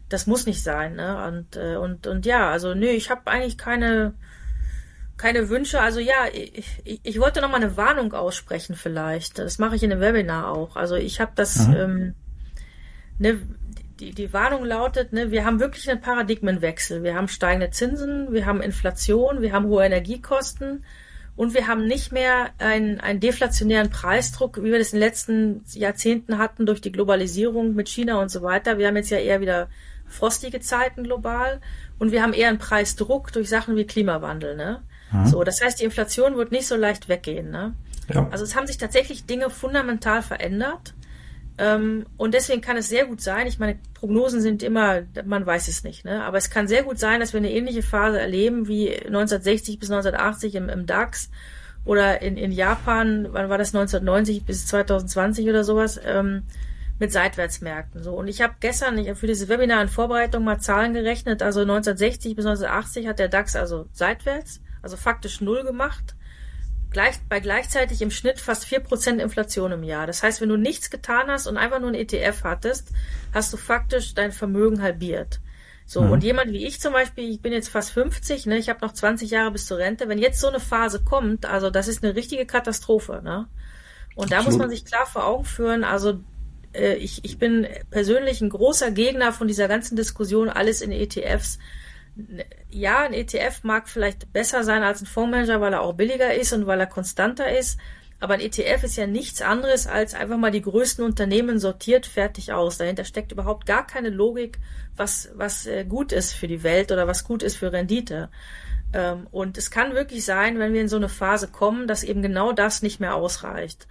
das 0.10 0.28
muss 0.28 0.46
nicht 0.46 0.64
sein. 0.64 0.96
Ne? 0.96 1.24
Und, 1.28 1.58
äh, 1.58 1.76
und, 1.76 2.08
und 2.08 2.26
ja, 2.26 2.50
also 2.50 2.74
nö, 2.74 2.88
ich 2.88 3.10
habe 3.12 3.30
eigentlich 3.30 3.58
keine, 3.58 4.14
keine 5.18 5.50
Wünsche. 5.50 5.82
Also 5.82 6.00
ja, 6.00 6.28
ich, 6.32 6.82
ich, 6.84 7.00
ich 7.04 7.20
wollte 7.20 7.42
noch 7.42 7.50
mal 7.50 7.58
eine 7.58 7.78
Warnung 7.78 8.14
aussprechen 8.14 8.76
vielleicht. 8.76 9.40
Das 9.40 9.60
mache 9.60 9.76
ich 9.76 9.84
in 9.84 9.90
dem 9.90 10.02
Webinar 10.02 10.52
auch. 10.52 10.76
Also 10.76 10.96
ich 10.96 11.20
habe 11.20 11.32
das, 11.36 11.68
mhm. 11.68 11.76
ähm, 11.76 12.14
ne, 13.20 13.42
die, 14.00 14.12
die 14.12 14.34
Warnung 14.34 14.66
lautet, 14.66 15.14
ne, 15.14 15.32
wir 15.32 15.46
haben 15.46 15.60
wirklich 15.60 15.90
einen 15.90 16.02
Paradigmenwechsel. 16.02 17.04
Wir 17.04 17.16
haben 17.16 17.28
steigende 17.28 17.72
Zinsen, 17.72 18.34
wir 18.34 18.46
haben 18.46 18.62
Inflation, 18.62 19.42
wir 19.42 19.54
haben 19.54 19.68
hohe 19.68 19.86
Energiekosten 19.86 20.84
und 21.38 21.54
wir 21.54 21.68
haben 21.68 21.86
nicht 21.86 22.12
mehr 22.12 22.52
einen, 22.58 23.00
einen 23.00 23.20
deflationären 23.22 23.90
Preisdruck, 23.90 24.58
wie 24.58 24.72
wir 24.72 24.80
das 24.80 24.94
in 24.94 25.00
den 25.00 25.08
letzten 25.08 25.64
Jahrzehnten 25.74 26.38
hatten 26.38 26.66
durch 26.66 26.82
die 26.82 26.92
Globalisierung 26.92 27.74
mit 27.74 27.88
China 27.88 28.22
und 28.22 28.30
so 28.30 28.42
weiter. 28.42 28.78
Wir 28.78 28.88
haben 28.88 28.98
jetzt 28.98 29.10
ja 29.10 29.18
eher 29.18 29.40
wieder 29.40 29.70
frostige 30.08 30.60
Zeiten 30.60 31.04
global 31.04 31.62
und 32.00 32.12
wir 32.12 32.22
haben 32.22 32.34
eher 32.34 32.50
einen 32.50 32.58
Preisdruck 32.58 33.32
durch 33.32 33.50
Sachen 33.50 33.76
wie 33.76 33.86
Klimawandel. 33.86 34.56
Ne? 34.56 34.82
Mhm. 35.22 35.28
So, 35.28 35.44
das 35.44 35.62
heißt, 35.62 35.80
die 35.80 35.86
Inflation 35.86 36.38
wird 36.38 36.52
nicht 36.52 36.68
so 36.68 36.76
leicht 36.76 37.10
weggehen. 37.10 37.52
Ne? 37.52 37.74
Ja. 38.14 38.28
Also 38.32 38.44
es 38.44 38.56
haben 38.56 38.68
sich 38.68 38.78
tatsächlich 38.78 39.26
Dinge 39.26 39.50
fundamental 39.50 40.22
verändert. 40.22 40.94
Ähm, 41.58 42.06
und 42.18 42.34
deswegen 42.34 42.62
kann 42.62 42.76
es 42.76 42.90
sehr 42.90 43.06
gut 43.06 43.22
sein, 43.22 43.48
ich 43.48 43.60
meine, 43.60 43.80
Prognosen 43.94 44.42
sind 44.42 44.62
immer, 44.62 45.04
man 45.24 45.46
weiß 45.46 45.70
es 45.70 45.86
nicht, 45.86 46.04
ne? 46.04 46.22
aber 46.26 46.38
es 46.38 46.50
kann 46.50 46.68
sehr 46.68 46.84
gut 46.84 47.00
sein, 47.00 47.22
dass 47.22 47.32
wir 47.32 47.38
eine 47.38 47.52
ähnliche 47.52 47.82
Phase 47.82 48.20
erleben 48.20 48.68
wie 48.68 48.94
1960 48.94 49.80
bis 49.80 49.90
1980 49.90 50.56
im, 50.56 50.68
im 50.68 50.86
DAX 50.86 51.30
oder 51.86 52.22
in, 52.22 52.36
in 52.36 52.52
Japan, 52.52 53.28
wann 53.32 53.50
war 53.50 53.58
das 53.58 53.74
1990 53.74 54.44
bis 54.44 54.68
2020 54.68 55.48
oder 55.48 55.64
sowas, 55.64 55.98
ähm, 56.04 56.44
mit 57.00 57.12
Seitwärtsmärkten. 57.12 58.04
So. 58.04 58.14
Und 58.14 58.28
ich 58.28 58.42
habe 58.42 58.56
gestern 58.60 58.98
ich 58.98 59.10
hab 59.10 59.18
für 59.18 59.28
dieses 59.28 59.50
Webinar 59.50 59.82
in 59.82 59.90
Vorbereitung 59.90 60.44
mal 60.44 60.60
Zahlen 60.60 60.94
gerechnet. 60.94 61.42
Also 61.42 61.62
1960 61.62 62.36
bis 62.36 62.46
1980 62.46 63.08
hat 63.08 63.20
der 63.20 63.28
DAX 63.28 63.56
also 63.56 63.88
seitwärts, 63.92 64.62
also 64.86 64.98
faktisch 64.98 65.42
null 65.42 65.64
gemacht 65.64 66.16
gleich, 66.96 67.16
bei 67.28 67.42
gleichzeitig 67.42 68.02
im 68.02 68.10
Schnitt 68.10 68.40
fast 68.40 68.64
4% 68.64 69.18
Inflation 69.18 69.74
im 69.74 69.84
Jahr. 69.84 70.08
Das 70.08 70.24
heißt, 70.24 70.40
wenn 70.40 70.48
du 70.48 70.56
nichts 70.56 70.90
getan 70.90 71.28
hast 71.28 71.46
und 71.46 71.58
einfach 71.58 71.82
nur 71.82 71.90
ein 71.90 71.96
ETF 71.96 72.46
hattest, 72.46 72.92
hast 73.34 73.52
du 73.52 73.58
faktisch 73.58 74.14
dein 74.14 74.32
Vermögen 74.32 74.82
halbiert. 74.82 75.42
So, 75.86 76.02
mhm. 76.02 76.12
und 76.12 76.24
jemand 76.24 76.54
wie 76.54 76.66
ich 76.66 76.80
zum 76.80 76.94
Beispiel, 76.94 77.30
ich 77.30 77.42
bin 77.42 77.52
jetzt 77.52 77.68
fast 77.68 77.92
50, 77.92 78.46
ne, 78.46 78.58
ich 78.58 78.70
habe 78.70 78.80
noch 78.82 78.94
20 78.94 79.30
Jahre 79.30 79.52
bis 79.52 79.68
zur 79.68 79.78
Rente, 79.78 80.08
wenn 80.08 80.20
jetzt 80.20 80.40
so 80.40 80.48
eine 80.48 80.62
Phase 80.62 81.04
kommt, 81.04 81.46
also 81.46 81.70
das 81.70 81.90
ist 81.90 82.02
eine 82.02 82.16
richtige 82.16 82.46
Katastrophe, 82.46 83.22
ne? 83.22 83.48
Und 84.16 84.32
da 84.32 84.38
Absolut. 84.38 84.54
muss 84.54 84.60
man 84.60 84.70
sich 84.70 84.86
klar 84.86 85.06
vor 85.06 85.28
Augen 85.28 85.44
führen, 85.44 85.84
also 85.84 86.22
äh, 86.74 86.96
ich, 86.96 87.26
ich 87.26 87.38
bin 87.38 87.68
persönlich 87.92 88.40
ein 88.40 88.50
großer 88.50 88.92
Gegner 88.92 89.34
von 89.34 89.48
dieser 89.50 89.68
ganzen 89.68 89.98
Diskussion, 89.98 90.48
alles 90.48 90.82
in 90.82 90.94
ETFs 90.94 91.60
ja, 92.70 93.00
ein 93.00 93.14
ETF 93.14 93.64
mag 93.64 93.90
vielleicht 93.90 94.32
besser 94.32 94.64
sein 94.64 94.84
als 94.84 95.02
ein 95.02 95.06
Fondsmanager, 95.06 95.60
weil 95.62 95.74
er 95.74 95.82
auch 95.82 95.94
billiger 95.94 96.34
ist 96.34 96.54
und 96.54 96.66
weil 96.68 96.80
er 96.80 96.88
konstanter 96.88 97.58
ist. 97.58 97.80
Aber 98.22 98.36
ein 98.36 98.40
ETF 98.40 98.84
ist 98.84 98.96
ja 98.96 99.08
nichts 99.08 99.42
anderes 99.42 99.88
als 99.88 100.14
einfach 100.14 100.38
mal 100.38 100.52
die 100.52 100.62
größten 100.62 101.04
Unternehmen 101.04 101.60
sortiert 101.60 102.06
fertig 102.06 102.54
aus. 102.54 102.78
Dahinter 102.78 103.04
steckt 103.04 103.34
überhaupt 103.34 103.66
gar 103.66 103.86
keine 103.86 104.10
Logik, 104.10 104.60
was, 104.96 105.30
was 105.36 105.66
äh, 105.66 105.84
gut 105.84 106.14
ist 106.14 106.32
für 106.32 106.48
die 106.48 106.64
Welt 106.64 106.92
oder 106.92 107.08
was 107.08 107.26
gut 107.26 107.44
ist 107.44 107.58
für 107.58 107.74
Rendite. 107.74 108.30
Ähm, 108.94 109.28
und 109.32 109.58
es 109.58 109.70
kann 109.70 109.94
wirklich 109.94 110.24
sein, 110.24 110.60
wenn 110.60 110.74
wir 110.74 110.82
in 110.82 110.88
so 110.88 110.96
eine 110.96 111.10
Phase 111.10 111.50
kommen, 111.50 111.88
dass 111.88 112.04
eben 112.04 112.22
genau 112.22 112.54
das 112.54 112.82
nicht 112.82 113.02
mehr 113.02 113.16
ausreicht. 113.16 113.88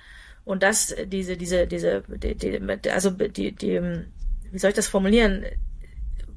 Und 0.47 0.63
dass 0.63 0.95
diese, 1.07 1.37
diese, 1.37 1.67
diese, 1.67 2.03
die, 2.09 2.35
die, 2.35 2.91
also 2.91 3.11
die, 3.11 3.53
die, 3.53 3.81
wie 4.51 4.59
soll 4.59 4.71
ich 4.71 4.77
das 4.77 4.89
formulieren? 4.89 5.45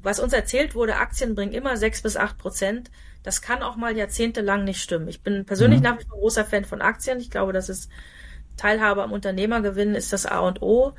Was 0.02 0.20
uns 0.20 0.32
erzählt 0.32 0.74
wurde, 0.74 0.96
Aktien 0.96 1.34
bringen 1.34 1.52
immer 1.52 1.76
sechs 1.76 2.02
bis 2.02 2.16
acht 2.16 2.38
Prozent. 2.38 2.90
Das 3.22 3.42
kann 3.42 3.62
auch 3.62 3.76
mal 3.76 3.96
jahrzehntelang 3.96 4.64
nicht 4.64 4.80
stimmen. 4.80 5.08
Ich 5.08 5.22
bin 5.22 5.44
persönlich 5.44 5.80
mhm. 5.80 5.84
nach 5.84 5.98
wie 5.98 6.04
vor 6.04 6.18
großer 6.18 6.44
Fan 6.44 6.64
von 6.64 6.80
Aktien. 6.80 7.18
Ich 7.18 7.30
glaube, 7.30 7.52
dass 7.52 7.68
es 7.68 7.88
Teilhabe 8.56 9.02
am 9.02 9.12
Unternehmergewinn 9.12 9.94
ist 9.94 10.12
das 10.12 10.26
A 10.26 10.40
und 10.40 10.62
O. 10.62 10.92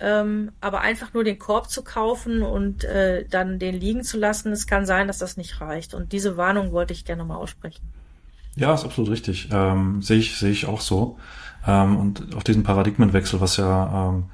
Ähm, 0.00 0.50
aber 0.60 0.80
einfach 0.80 1.14
nur 1.14 1.22
den 1.22 1.38
Korb 1.38 1.70
zu 1.70 1.84
kaufen 1.84 2.42
und 2.42 2.82
äh, 2.82 3.24
dann 3.28 3.58
den 3.60 3.74
liegen 3.74 4.02
zu 4.02 4.18
lassen, 4.18 4.50
es 4.50 4.66
kann 4.66 4.84
sein, 4.84 5.06
dass 5.06 5.18
das 5.18 5.36
nicht 5.36 5.60
reicht. 5.60 5.94
Und 5.94 6.12
diese 6.12 6.36
Warnung 6.36 6.72
wollte 6.72 6.92
ich 6.92 7.04
gerne 7.04 7.24
mal 7.24 7.36
aussprechen. 7.36 7.82
Ja, 8.56 8.74
ist 8.74 8.84
absolut 8.84 9.10
richtig. 9.10 9.48
Ähm, 9.52 10.02
sehe 10.02 10.18
ich, 10.18 10.36
sehe 10.38 10.50
ich 10.50 10.66
auch 10.66 10.80
so. 10.80 11.18
Ähm, 11.66 11.96
und 11.96 12.34
auch 12.36 12.42
diesen 12.42 12.64
Paradigmenwechsel, 12.64 13.40
was 13.40 13.56
ja 13.58 14.10
ähm, 14.10 14.24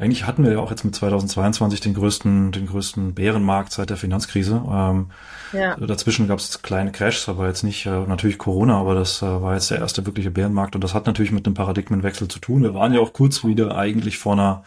eigentlich 0.00 0.26
hatten 0.26 0.44
wir 0.44 0.52
ja 0.52 0.58
auch 0.58 0.70
jetzt 0.70 0.84
mit 0.84 0.94
2022 0.94 1.80
den 1.80 1.92
größten, 1.92 2.52
den 2.52 2.66
größten 2.66 3.14
Bärenmarkt 3.14 3.72
seit 3.72 3.90
der 3.90 3.98
Finanzkrise. 3.98 4.62
Ähm, 4.66 5.10
ja. 5.52 5.76
Dazwischen 5.76 6.26
gab 6.26 6.38
es 6.38 6.62
kleine 6.62 6.90
Crashs, 6.90 7.28
aber 7.28 7.46
jetzt 7.48 7.64
nicht 7.64 7.84
äh, 7.84 8.06
natürlich 8.06 8.38
Corona, 8.38 8.80
aber 8.80 8.94
das 8.94 9.20
äh, 9.20 9.26
war 9.26 9.54
jetzt 9.54 9.70
der 9.70 9.78
erste 9.78 10.06
wirkliche 10.06 10.30
Bärenmarkt 10.30 10.74
und 10.74 10.82
das 10.82 10.94
hat 10.94 11.06
natürlich 11.06 11.32
mit 11.32 11.46
einem 11.46 11.54
Paradigmenwechsel 11.54 12.28
zu 12.28 12.38
tun. 12.38 12.62
Wir 12.62 12.74
waren 12.74 12.94
ja 12.94 13.00
auch 13.00 13.12
kurz 13.12 13.44
wieder 13.44 13.76
eigentlich 13.76 14.16
vor 14.16 14.32
einer 14.32 14.64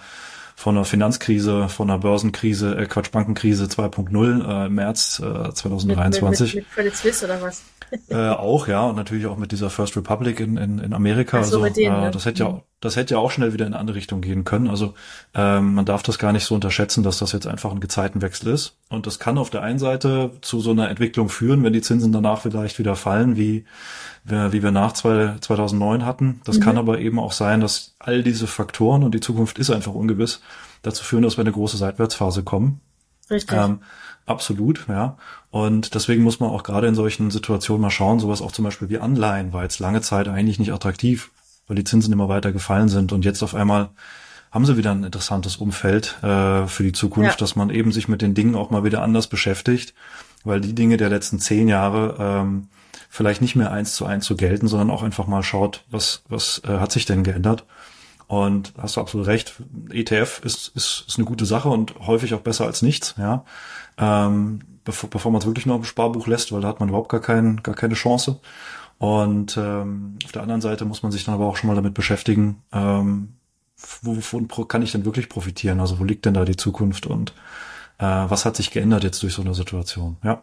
von 0.56 0.76
einer 0.76 0.86
Finanzkrise, 0.86 1.70
von 1.70 1.90
einer 1.90 2.00
Börsenkrise, 2.00 2.76
äh, 2.78 2.86
Quatsch, 2.86 3.12
Bankenkrise 3.12 3.66
2.0 3.66 4.64
äh, 4.64 4.66
im 4.68 4.76
März 4.76 5.20
äh, 5.20 5.54
2023. 5.54 6.56
Mit, 6.56 6.56
mit, 6.56 6.66
mit 6.66 6.76
Credit 6.76 6.96
Suisse 6.96 7.26
oder 7.26 7.42
was? 7.42 7.64
äh, 8.10 8.16
auch, 8.16 8.68
ja, 8.68 8.86
und 8.86 8.96
natürlich 8.96 9.26
auch 9.26 9.38
mit 9.38 9.52
dieser 9.52 9.70
First 9.70 9.96
Republic 9.96 10.40
in, 10.40 10.58
in, 10.58 10.80
in 10.80 10.94
Amerika. 10.94 11.44
So, 11.44 11.62
also 11.62 11.74
denen, 11.74 12.04
äh, 12.04 12.12
das 12.12 12.26
hätte 12.26 12.44
ja, 12.44 12.50
mhm. 12.50 12.62
das 12.82 12.96
hätte 12.96 13.16
ja 13.16 13.20
auch 13.20 13.32
schnell 13.32 13.54
wieder 13.54 13.66
in 13.66 13.74
eine 13.74 13.80
andere 13.80 13.98
Richtung 13.98 14.22
gehen 14.22 14.44
können. 14.44 14.68
Also 14.68 14.94
ähm, 15.34 15.76
man 15.76 15.86
darf 15.86 16.04
das 16.04 16.18
gar 16.18 16.32
nicht 16.32 16.46
so 16.46 16.56
unterschätzen, 16.56 17.04
dass 17.04 17.20
das 17.20 17.32
jetzt 17.32 17.48
einfach 17.48 17.72
ein 17.72 17.80
Gezeitenwechsel 17.80 18.54
ist. 18.54 18.78
Und 18.90 19.08
das 19.08 19.20
kann 19.20 19.38
auf 19.38 19.50
der 19.50 19.62
einen 19.62 19.80
Seite 19.80 20.32
zu 20.42 20.60
so 20.60 20.72
einer 20.72 20.90
Entwicklung 20.90 21.30
führen, 21.30 21.64
wenn 21.64 21.74
die 21.74 21.82
Zinsen 21.82 22.12
danach 22.12 22.42
vielleicht 22.42 22.80
wieder 22.80 22.96
fallen, 22.96 23.38
wie 23.38 23.66
wie 24.26 24.64
wir 24.64 24.72
nach 24.72 24.94
2009 24.94 26.06
hatten. 26.06 26.42
Das 26.46 26.58
mhm. 26.58 26.62
kann 26.62 26.78
aber 26.78 27.00
eben 27.00 27.20
auch 27.20 27.34
sein, 27.34 27.60
dass 27.60 27.96
all 28.00 28.24
diese 28.24 28.48
Faktoren 28.48 29.04
und 29.04 29.14
die 29.14 29.20
Zukunft 29.20 29.60
ist 29.60 29.70
einfach 29.70 29.94
ungewiss, 29.94 30.42
dazu 30.82 31.04
führen, 31.04 31.24
dass 31.24 31.38
wir 31.38 31.42
in 31.42 31.48
eine 31.48 31.54
große 31.54 31.78
Seitwärtsphase 31.78 32.44
kommen. 32.44 32.80
Richtig. 33.30 33.58
Ähm, 33.58 33.80
absolut, 34.26 34.86
ja. 34.88 35.18
Und 35.52 35.94
deswegen 35.96 36.24
muss 36.24 36.40
man 36.40 36.50
auch 36.50 36.64
gerade 36.64 36.88
in 36.88 36.96
solchen 36.96 37.32
Situationen 37.32 37.82
mal 37.82 37.90
schauen, 37.90 38.20
sowas 38.20 38.42
auch 38.42 38.52
zum 38.52 38.66
Beispiel 38.66 38.90
wie 38.90 39.00
Anleihen 39.00 39.54
war 39.54 39.64
jetzt 39.64 39.80
lange 39.80 40.02
Zeit 40.02 40.28
eigentlich 40.28 40.60
nicht 40.60 40.74
attraktiv, 40.74 41.32
weil 41.68 41.76
die 41.76 41.84
Zinsen 41.84 42.14
immer 42.14 42.30
weiter 42.30 42.52
gefallen 42.52 42.90
sind 42.90 43.12
und 43.12 43.26
jetzt 43.26 43.44
auf 43.44 43.56
einmal 43.56 43.90
haben 44.52 44.66
sie 44.66 44.78
wieder 44.78 44.92
ein 44.92 45.04
interessantes 45.04 45.58
Umfeld 45.58 46.16
äh, 46.22 46.68
für 46.68 46.84
die 46.84 46.92
Zukunft, 46.92 47.32
ja. 47.32 47.38
dass 47.38 47.56
man 47.56 47.72
eben 47.72 47.92
sich 47.92 48.08
mit 48.08 48.22
den 48.22 48.36
Dingen 48.36 48.56
auch 48.56 48.70
mal 48.70 48.84
wieder 48.84 49.02
anders 49.02 49.28
beschäftigt, 49.28 49.96
weil 50.44 50.62
die 50.62 50.76
Dinge 50.76 50.98
der 50.98 51.10
letzten 51.10 51.40
zehn 51.40 51.68
Jahre 51.68 52.16
ähm, 52.20 52.68
vielleicht 53.14 53.44
nicht 53.44 53.56
mehr 53.56 53.72
eins 53.72 53.96
zu 53.96 54.08
eins 54.08 54.26
zu 54.26 54.36
gelten, 54.36 54.68
sondern 54.68 54.90
auch 54.90 55.04
einfach 55.04 55.28
mal 55.28 55.44
schaut, 55.44 55.86
was, 55.92 56.24
was 56.30 56.64
äh, 56.66 56.80
hat 56.80 56.92
sich 56.92 57.06
denn 57.06 57.22
geändert. 57.22 57.64
Und 58.26 58.74
hast 58.76 58.98
du 58.98 59.02
absolut 59.02 59.28
recht, 59.28 59.54
ETF 59.92 60.42
ist, 60.44 60.70
ist, 60.70 61.06
ist 61.08 61.20
eine 61.20 61.26
gute 61.26 61.46
Sache 61.46 61.70
und 61.70 61.94
häufig 62.08 62.34
auch 62.34 62.40
besser 62.40 62.66
als 62.66 62.82
nichts, 62.82 63.14
ja. 63.20 63.46
Ähm, 64.00 64.62
bevor, 64.84 65.12
bevor 65.12 65.32
man 65.32 65.42
es 65.42 65.46
wirklich 65.46 65.68
nur 65.68 65.76
im 65.76 65.84
Sparbuch 65.84 66.26
lässt, 66.26 66.52
weil 66.52 66.62
da 66.62 66.70
hat 66.70 66.80
man 66.80 66.90
überhaupt 66.90 67.10
gar, 67.10 67.22
kein, 67.22 67.62
gar 67.62 67.76
keine 67.76 67.94
Chance. 67.94 68.40
Und 68.98 69.58
ähm, 69.58 70.18
auf 70.26 70.32
der 70.32 70.42
anderen 70.42 70.62
Seite 70.62 70.84
muss 70.86 71.04
man 71.04 71.12
sich 71.12 71.24
dann 71.24 71.36
aber 71.36 71.46
auch 71.46 71.58
schon 71.58 71.68
mal 71.68 71.76
damit 71.76 71.94
beschäftigen, 71.94 72.64
ähm, 72.72 73.36
wovon 74.02 74.48
kann 74.68 74.82
ich 74.82 74.92
denn 74.92 75.06
wirklich 75.06 75.30
profitieren? 75.30 75.80
Also 75.80 76.00
wo 76.00 76.04
liegt 76.04 76.26
denn 76.26 76.34
da 76.34 76.46
die 76.46 76.58
Zukunft 76.58 77.06
und 77.06 77.36
äh, 78.00 78.06
was 78.06 78.46
hat 78.46 78.56
sich 78.56 78.72
geändert 78.72 79.04
jetzt 79.04 79.22
durch 79.22 79.36
so 79.36 79.44
eine 79.44 79.54
Situation? 79.54 80.18
Ja. 80.24 80.42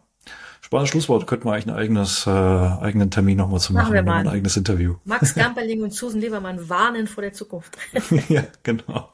Spannendes 0.61 0.91
Schlusswort. 0.91 1.27
Könnten 1.27 1.47
wir 1.47 1.55
eigentlich 1.55 1.67
ein 1.67 1.75
eigenes, 1.75 2.27
äh, 2.27 2.31
eigenen 2.31 3.11
Termin 3.11 3.39
nochmal 3.39 3.59
zu 3.61 3.73
machen, 3.73 3.87
machen 3.87 3.95
wir 3.95 4.03
mal. 4.03 4.21
ein 4.21 4.29
eigenes 4.29 4.57
Interview. 4.57 4.97
Max 5.05 5.35
Gamperling 5.37 5.83
und 5.83 5.93
Susan 5.93 6.21
Levermann 6.21 6.69
warnen 6.69 7.07
vor 7.09 7.23
der 7.23 7.33
Zukunft. 7.33 7.77
ja, 8.29 8.45
genau. 8.63 9.11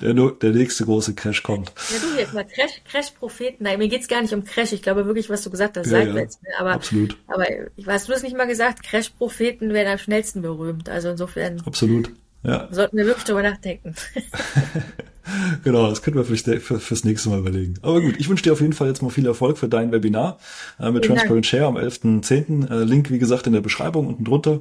Der, 0.00 0.14
der 0.14 0.50
nächste 0.50 0.84
große 0.84 1.14
Crash 1.14 1.42
kommt. 1.42 1.72
Ja, 1.90 1.98
du 1.98 2.18
jetzt 2.18 2.34
mal 2.34 2.44
Crash, 2.44 2.82
Crash-Propheten. 2.90 3.64
Nein, 3.64 3.78
mir 3.78 3.88
geht's 3.88 4.08
gar 4.08 4.22
nicht 4.22 4.32
um 4.32 4.44
Crash. 4.44 4.72
Ich 4.72 4.82
glaube 4.82 5.06
wirklich, 5.06 5.28
was 5.28 5.42
du 5.42 5.50
gesagt 5.50 5.76
hast, 5.76 5.86
ja, 5.90 5.98
seitwärts. 5.98 6.40
Ja, 6.42 6.60
aber, 6.60 6.72
absolut. 6.72 7.16
Aber 7.26 7.44
ich 7.76 7.86
weiß, 7.86 8.06
du 8.06 8.12
hast 8.12 8.22
nicht 8.22 8.36
mal 8.36 8.46
gesagt, 8.46 8.82
Crash-Propheten 8.82 9.72
werden 9.72 9.92
am 9.92 9.98
schnellsten 9.98 10.42
berühmt. 10.42 10.88
Also 10.88 11.10
insofern. 11.10 11.60
Absolut. 11.66 12.10
Ja. 12.42 12.68
Sollten 12.70 12.96
wir 12.96 13.06
wirklich 13.06 13.24
drüber 13.24 13.42
nachdenken. 13.42 13.94
genau, 15.64 15.88
das 15.88 16.02
könnten 16.02 16.18
wir 16.18 16.24
vielleicht 16.24 16.62
für, 16.62 16.78
fürs 16.78 17.04
nächste 17.04 17.28
Mal 17.28 17.38
überlegen. 17.38 17.74
Aber 17.82 18.00
gut, 18.00 18.14
ich 18.18 18.28
wünsche 18.28 18.42
dir 18.42 18.52
auf 18.52 18.60
jeden 18.60 18.72
Fall 18.72 18.88
jetzt 18.88 19.02
mal 19.02 19.10
viel 19.10 19.26
Erfolg 19.26 19.58
für 19.58 19.68
dein 19.68 19.92
Webinar 19.92 20.38
äh, 20.78 20.90
mit 20.90 21.04
Vielen 21.04 21.16
Transparent 21.16 21.44
Dank. 21.44 21.46
Share 21.46 21.66
am 21.66 21.76
11.10. 21.76 22.70
Äh, 22.70 22.84
Link, 22.84 23.10
wie 23.10 23.18
gesagt, 23.18 23.46
in 23.46 23.52
der 23.52 23.60
Beschreibung 23.60 24.06
unten 24.06 24.24
drunter. 24.24 24.60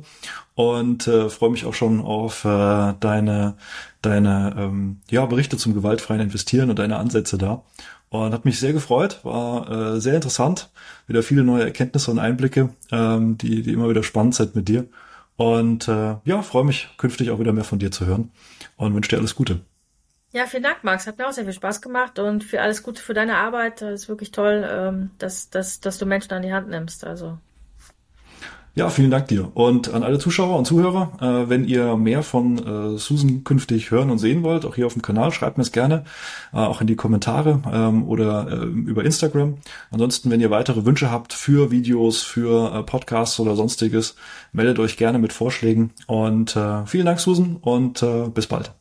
Und 0.56 1.08
äh, 1.08 1.30
freue 1.30 1.52
mich 1.52 1.66
auch 1.66 1.74
schon 1.74 2.02
auf 2.02 2.44
äh, 2.46 2.94
deine, 3.00 3.56
deine 4.02 4.56
ähm, 4.58 4.98
ja, 5.10 5.26
Berichte 5.26 5.58
zum 5.58 5.74
gewaltfreien 5.74 6.22
Investieren 6.22 6.70
und 6.70 6.80
deine 6.80 6.98
Ansätze 6.98 7.38
da. 7.38 7.64
Und 8.10 8.34
hat 8.34 8.44
mich 8.44 8.60
sehr 8.60 8.74
gefreut, 8.74 9.20
war 9.24 9.96
äh, 9.96 10.02
sehr 10.02 10.16
interessant. 10.16 10.70
Wieder 11.08 11.22
viele 11.22 11.44
neue 11.44 11.64
Erkenntnisse 11.64 12.10
und 12.10 12.20
Einblicke, 12.20 12.70
ähm, 12.92 13.38
die, 13.38 13.62
die 13.62 13.72
immer 13.72 13.90
wieder 13.90 14.04
spannend 14.04 14.36
sind 14.36 14.56
mit 14.56 14.68
dir. 14.68 14.88
Und 15.38 15.88
äh, 15.88 16.16
ja, 16.26 16.42
freue 16.42 16.66
mich 16.66 16.90
künftig 16.98 17.30
auch 17.30 17.40
wieder 17.40 17.54
mehr 17.54 17.64
von 17.64 17.80
dir 17.80 17.92
zu 17.92 18.06
hören 18.06 18.32
und 18.76 18.94
wünsche 18.94 19.10
dir 19.10 19.20
alles 19.20 19.36
Gute. 19.36 19.62
Ja, 20.32 20.46
vielen 20.46 20.64
Dank, 20.64 20.84
Max. 20.84 21.08
Hat 21.08 21.18
mir 21.18 21.28
auch 21.28 21.32
sehr 21.32 21.46
viel 21.46 21.54
Spaß 21.54 21.82
gemacht 21.82 22.20
und 22.20 22.44
für 22.44 22.62
alles 22.62 22.84
Gute 22.84 23.02
für 23.02 23.14
deine 23.14 23.38
Arbeit. 23.38 23.82
Das 23.82 24.02
ist 24.02 24.10
wirklich 24.10 24.32
toll, 24.32 24.68
ähm, 24.70 25.12
dass, 25.18 25.50
dass, 25.50 25.80
dass 25.80 25.98
du 25.98 26.06
Menschen 26.06 26.34
an 26.34 26.44
die 26.44 26.54
Hand 26.54 26.70
nimmst. 26.70 27.04
Also 27.04 27.40
ja, 28.76 28.90
vielen 28.90 29.12
Dank 29.12 29.28
dir. 29.28 29.52
Und 29.56 29.94
an 29.94 30.04
alle 30.04 30.20
Zuschauer 30.20 30.58
und 30.58 30.66
Zuhörer, 30.66 31.12
äh, 31.20 31.50
wenn 31.50 31.66
ihr 31.66 31.98
mehr 31.98 32.24
von 32.24 32.58
äh, 32.60 32.98
Susan 32.98 33.44
künftig 33.44 33.92
hören 33.92 34.10
und 34.10 34.20
sehen 34.20 34.44
wollt, 34.44 34.66
auch 34.66 34.76
hier 34.76 34.86
auf 34.86 34.94
dem 34.94 35.02
Kanal, 35.02 35.34
schreibt 35.34 35.58
mir 35.58 35.64
es 35.64 35.72
gerne, 35.72 36.06
äh, 36.54 36.58
auch 36.58 36.80
in 36.80 36.88
die 36.88 36.96
Kommentare 36.96 37.62
ähm, 37.70 38.08
oder 38.08 38.48
äh, 38.50 38.66
über 38.66 39.04
Instagram. 39.04 39.58
Ansonsten, 39.92 40.30
wenn 40.30 40.40
ihr 40.40 40.52
weitere 40.52 40.86
Wünsche 40.86 41.12
habt 41.12 41.34
für 41.34 41.72
Videos, 41.72 42.22
für 42.22 42.74
äh, 42.74 42.84
Podcasts 42.84 43.40
oder 43.40 43.56
sonstiges, 43.56 44.16
meldet 44.54 44.80
euch 44.80 44.96
gerne 44.96 45.20
mit 45.20 45.34
Vorschlägen. 45.34 45.92
Und 46.08 46.56
äh, 46.56 46.86
vielen 46.86 47.08
Dank, 47.08 47.20
Susan, 47.20 47.58
und 47.60 48.02
äh, 48.04 48.30
bis 48.30 48.48
bald. 48.48 48.79